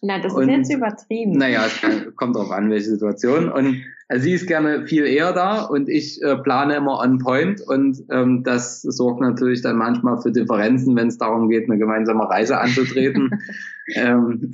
Na, 0.01 0.20
das 0.20 0.34
und, 0.34 0.49
ist 0.49 0.57
jetzt 0.57 0.74
übertrieben. 0.74 1.32
Naja, 1.32 1.66
es 1.66 2.16
kommt 2.16 2.36
drauf 2.36 2.51
an, 2.51 2.70
welche 2.70 2.89
Situation. 2.89 3.49
Und 3.49 3.84
also 4.14 4.26
sie 4.26 4.34
ist 4.34 4.45
gerne 4.45 4.86
viel 4.86 5.07
eher 5.07 5.34
da 5.34 5.64
und 5.64 5.89
ich 5.89 6.22
äh, 6.22 6.38
plane 6.38 6.76
immer 6.76 6.99
on 6.99 7.18
point 7.18 7.61
und 7.61 7.97
ähm, 8.11 8.43
das 8.43 8.84
sorgt 8.84 9.22
natürlich 9.22 9.64
dann 9.64 9.76
manchmal 9.76 10.22
für 10.22 10.32
Differenzen, 10.32 10.95
wenn 10.95 11.07
es 11.07 11.18
darum 11.18 11.49
geht, 11.49 11.68
eine 11.68 11.80
gemeinsame 11.80 12.30
Reise 12.30 12.59
anzutreten 12.59 13.32
ähm, 13.95 14.51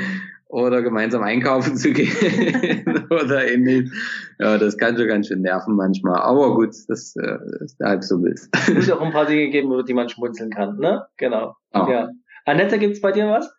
oder 0.48 0.80
gemeinsam 0.80 1.22
einkaufen 1.24 1.76
zu 1.76 1.92
gehen 1.92 3.04
oder 3.10 3.52
ähnlich. 3.52 3.90
Ja, 4.38 4.56
das 4.56 4.78
kann 4.78 4.96
schon 4.96 5.08
ganz 5.08 5.28
schön 5.28 5.42
nerven 5.42 5.76
manchmal. 5.76 6.18
Aber 6.18 6.54
gut, 6.54 6.70
das 6.88 7.14
äh, 7.16 7.36
ist 7.62 7.78
halb 7.80 8.04
so 8.04 8.22
wild. 8.22 8.40
Es 8.54 8.72
muss 8.72 8.90
auch 8.90 9.02
ein 9.02 9.12
paar 9.12 9.26
Dinge 9.26 9.50
geben, 9.50 9.70
über 9.70 9.82
die 9.82 9.92
man 9.92 10.08
schmunzeln 10.08 10.48
kann, 10.48 10.78
ne? 10.78 11.04
Genau. 11.18 11.54
Oh. 11.74 11.86
Ja. 11.86 12.08
Annette, 12.46 12.78
gibt's 12.78 13.02
bei 13.02 13.12
dir 13.12 13.28
was? 13.28 13.52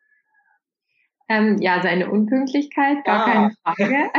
Ähm, 1.34 1.58
ja, 1.62 1.82
seine 1.82 2.12
Unpünktlichkeit, 2.12 3.04
gar 3.06 3.28
ah. 3.28 3.32
keine 3.32 3.52
Frage. 3.64 4.10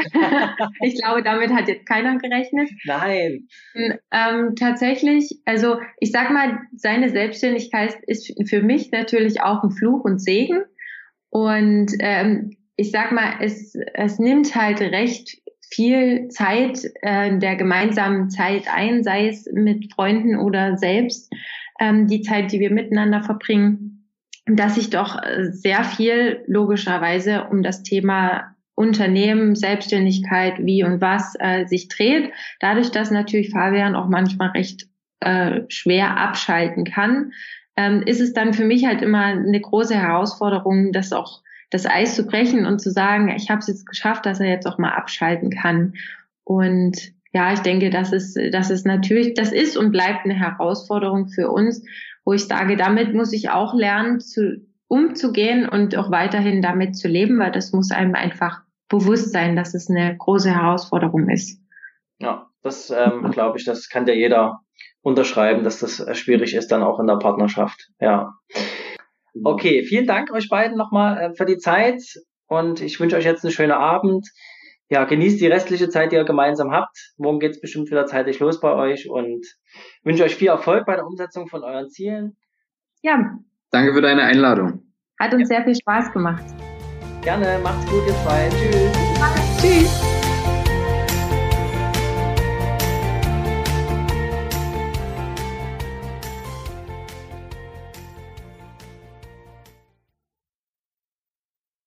ich 0.80 1.00
glaube, 1.00 1.22
damit 1.22 1.52
hat 1.52 1.68
jetzt 1.68 1.86
keiner 1.86 2.18
gerechnet. 2.18 2.70
Nein. 2.84 3.46
Ähm, 3.74 4.54
tatsächlich, 4.58 5.40
also 5.44 5.76
ich 6.00 6.10
sag 6.10 6.30
mal, 6.32 6.58
seine 6.74 7.10
Selbstständigkeit 7.10 7.96
ist 8.06 8.32
für 8.48 8.62
mich 8.62 8.90
natürlich 8.90 9.42
auch 9.42 9.62
ein 9.62 9.70
Fluch 9.70 10.04
und 10.04 10.20
Segen. 10.20 10.62
Und 11.30 11.92
ähm, 12.00 12.56
ich 12.76 12.90
sag 12.90 13.12
mal, 13.12 13.34
es, 13.40 13.76
es 13.94 14.18
nimmt 14.18 14.54
halt 14.56 14.80
recht 14.80 15.38
viel 15.70 16.28
Zeit 16.28 16.84
äh, 17.02 17.38
der 17.38 17.56
gemeinsamen 17.56 18.30
Zeit 18.30 18.64
ein, 18.72 19.04
sei 19.04 19.28
es 19.28 19.48
mit 19.52 19.92
Freunden 19.92 20.36
oder 20.36 20.76
selbst 20.76 21.32
ähm, 21.80 22.06
die 22.06 22.22
Zeit, 22.22 22.52
die 22.52 22.60
wir 22.60 22.70
miteinander 22.70 23.22
verbringen 23.22 24.03
dass 24.46 24.74
sich 24.74 24.90
doch 24.90 25.22
äh, 25.22 25.50
sehr 25.50 25.84
viel 25.84 26.42
logischerweise 26.46 27.44
um 27.44 27.62
das 27.62 27.82
Thema 27.82 28.54
Unternehmen, 28.74 29.54
Selbstständigkeit, 29.54 30.54
wie 30.58 30.84
und 30.84 31.00
was 31.00 31.34
äh, 31.38 31.66
sich 31.66 31.88
dreht. 31.88 32.32
Dadurch, 32.60 32.90
dass 32.90 33.10
natürlich 33.10 33.50
Fabian 33.50 33.94
auch 33.94 34.08
manchmal 34.08 34.50
recht 34.50 34.86
äh, 35.20 35.62
schwer 35.68 36.16
abschalten 36.18 36.84
kann, 36.84 37.32
ähm, 37.76 38.02
ist 38.02 38.20
es 38.20 38.32
dann 38.32 38.52
für 38.52 38.64
mich 38.64 38.84
halt 38.84 39.00
immer 39.02 39.24
eine 39.24 39.60
große 39.60 39.94
Herausforderung, 39.94 40.92
das 40.92 41.12
auch 41.12 41.42
das 41.70 41.86
Eis 41.86 42.14
zu 42.14 42.26
brechen 42.26 42.66
und 42.66 42.80
zu 42.80 42.90
sagen, 42.90 43.30
ich 43.30 43.50
habe 43.50 43.60
es 43.60 43.68
jetzt 43.68 43.86
geschafft, 43.86 44.26
dass 44.26 44.40
er 44.40 44.48
jetzt 44.48 44.66
auch 44.66 44.78
mal 44.78 44.92
abschalten 44.92 45.50
kann. 45.50 45.94
Und 46.44 47.12
ja, 47.32 47.52
ich 47.52 47.60
denke, 47.60 47.90
das 47.90 48.12
ist, 48.12 48.38
das 48.52 48.70
ist 48.70 48.86
natürlich, 48.86 49.34
das 49.34 49.50
ist 49.50 49.76
und 49.76 49.90
bleibt 49.90 50.24
eine 50.24 50.34
Herausforderung 50.34 51.28
für 51.28 51.50
uns 51.50 51.84
wo 52.24 52.32
ich 52.32 52.46
sage, 52.46 52.76
damit 52.76 53.14
muss 53.14 53.32
ich 53.32 53.50
auch 53.50 53.74
lernen, 53.74 54.20
zu, 54.20 54.66
umzugehen 54.88 55.68
und 55.68 55.96
auch 55.96 56.10
weiterhin 56.10 56.62
damit 56.62 56.96
zu 56.96 57.08
leben, 57.08 57.38
weil 57.38 57.52
das 57.52 57.72
muss 57.72 57.90
einem 57.90 58.14
einfach 58.14 58.60
bewusst 58.88 59.32
sein, 59.32 59.56
dass 59.56 59.74
es 59.74 59.88
eine 59.90 60.16
große 60.16 60.50
Herausforderung 60.50 61.28
ist. 61.28 61.60
Ja, 62.18 62.48
das 62.62 62.90
ähm, 62.90 63.30
glaube 63.30 63.58
ich, 63.58 63.64
das 63.64 63.88
kann 63.88 64.06
ja 64.06 64.14
jeder 64.14 64.60
unterschreiben, 65.02 65.64
dass 65.64 65.80
das 65.80 66.00
äh, 66.00 66.14
schwierig 66.14 66.54
ist 66.54 66.68
dann 66.68 66.82
auch 66.82 66.98
in 67.00 67.06
der 67.06 67.16
Partnerschaft. 67.16 67.90
Ja. 68.00 68.34
Okay, 69.42 69.82
vielen 69.82 70.06
Dank 70.06 70.32
euch 70.32 70.48
beiden 70.48 70.76
nochmal 70.76 71.18
äh, 71.18 71.34
für 71.34 71.44
die 71.44 71.58
Zeit 71.58 72.02
und 72.46 72.80
ich 72.80 73.00
wünsche 73.00 73.16
euch 73.16 73.24
jetzt 73.24 73.44
einen 73.44 73.52
schönen 73.52 73.72
Abend 73.72 74.28
ja, 74.88 75.04
genießt 75.04 75.40
die 75.40 75.46
restliche 75.46 75.88
Zeit, 75.88 76.12
die 76.12 76.16
ihr 76.16 76.24
gemeinsam 76.24 76.70
habt. 76.72 77.14
Morgen 77.16 77.40
geht's 77.40 77.60
bestimmt 77.60 77.90
wieder 77.90 78.06
zeitig 78.06 78.38
los 78.40 78.60
bei 78.60 78.74
euch 78.74 79.08
und 79.08 79.46
wünsche 80.02 80.24
euch 80.24 80.36
viel 80.36 80.48
Erfolg 80.48 80.86
bei 80.86 80.96
der 80.96 81.06
Umsetzung 81.06 81.48
von 81.48 81.62
euren 81.62 81.88
Zielen. 81.88 82.36
Ja. 83.02 83.38
Danke 83.70 83.94
für 83.94 84.02
deine 84.02 84.22
Einladung. 84.22 84.92
Hat 85.18 85.32
uns 85.32 85.48
ja. 85.48 85.56
sehr 85.56 85.64
viel 85.64 85.74
Spaß 85.74 86.12
gemacht. 86.12 86.44
Gerne, 87.22 87.58
macht's 87.62 87.90
gut, 87.90 88.02
ihr 88.06 88.14
zwei. 88.24 88.48
Tschüss. 88.50 88.92
Tschüss. 89.60 90.03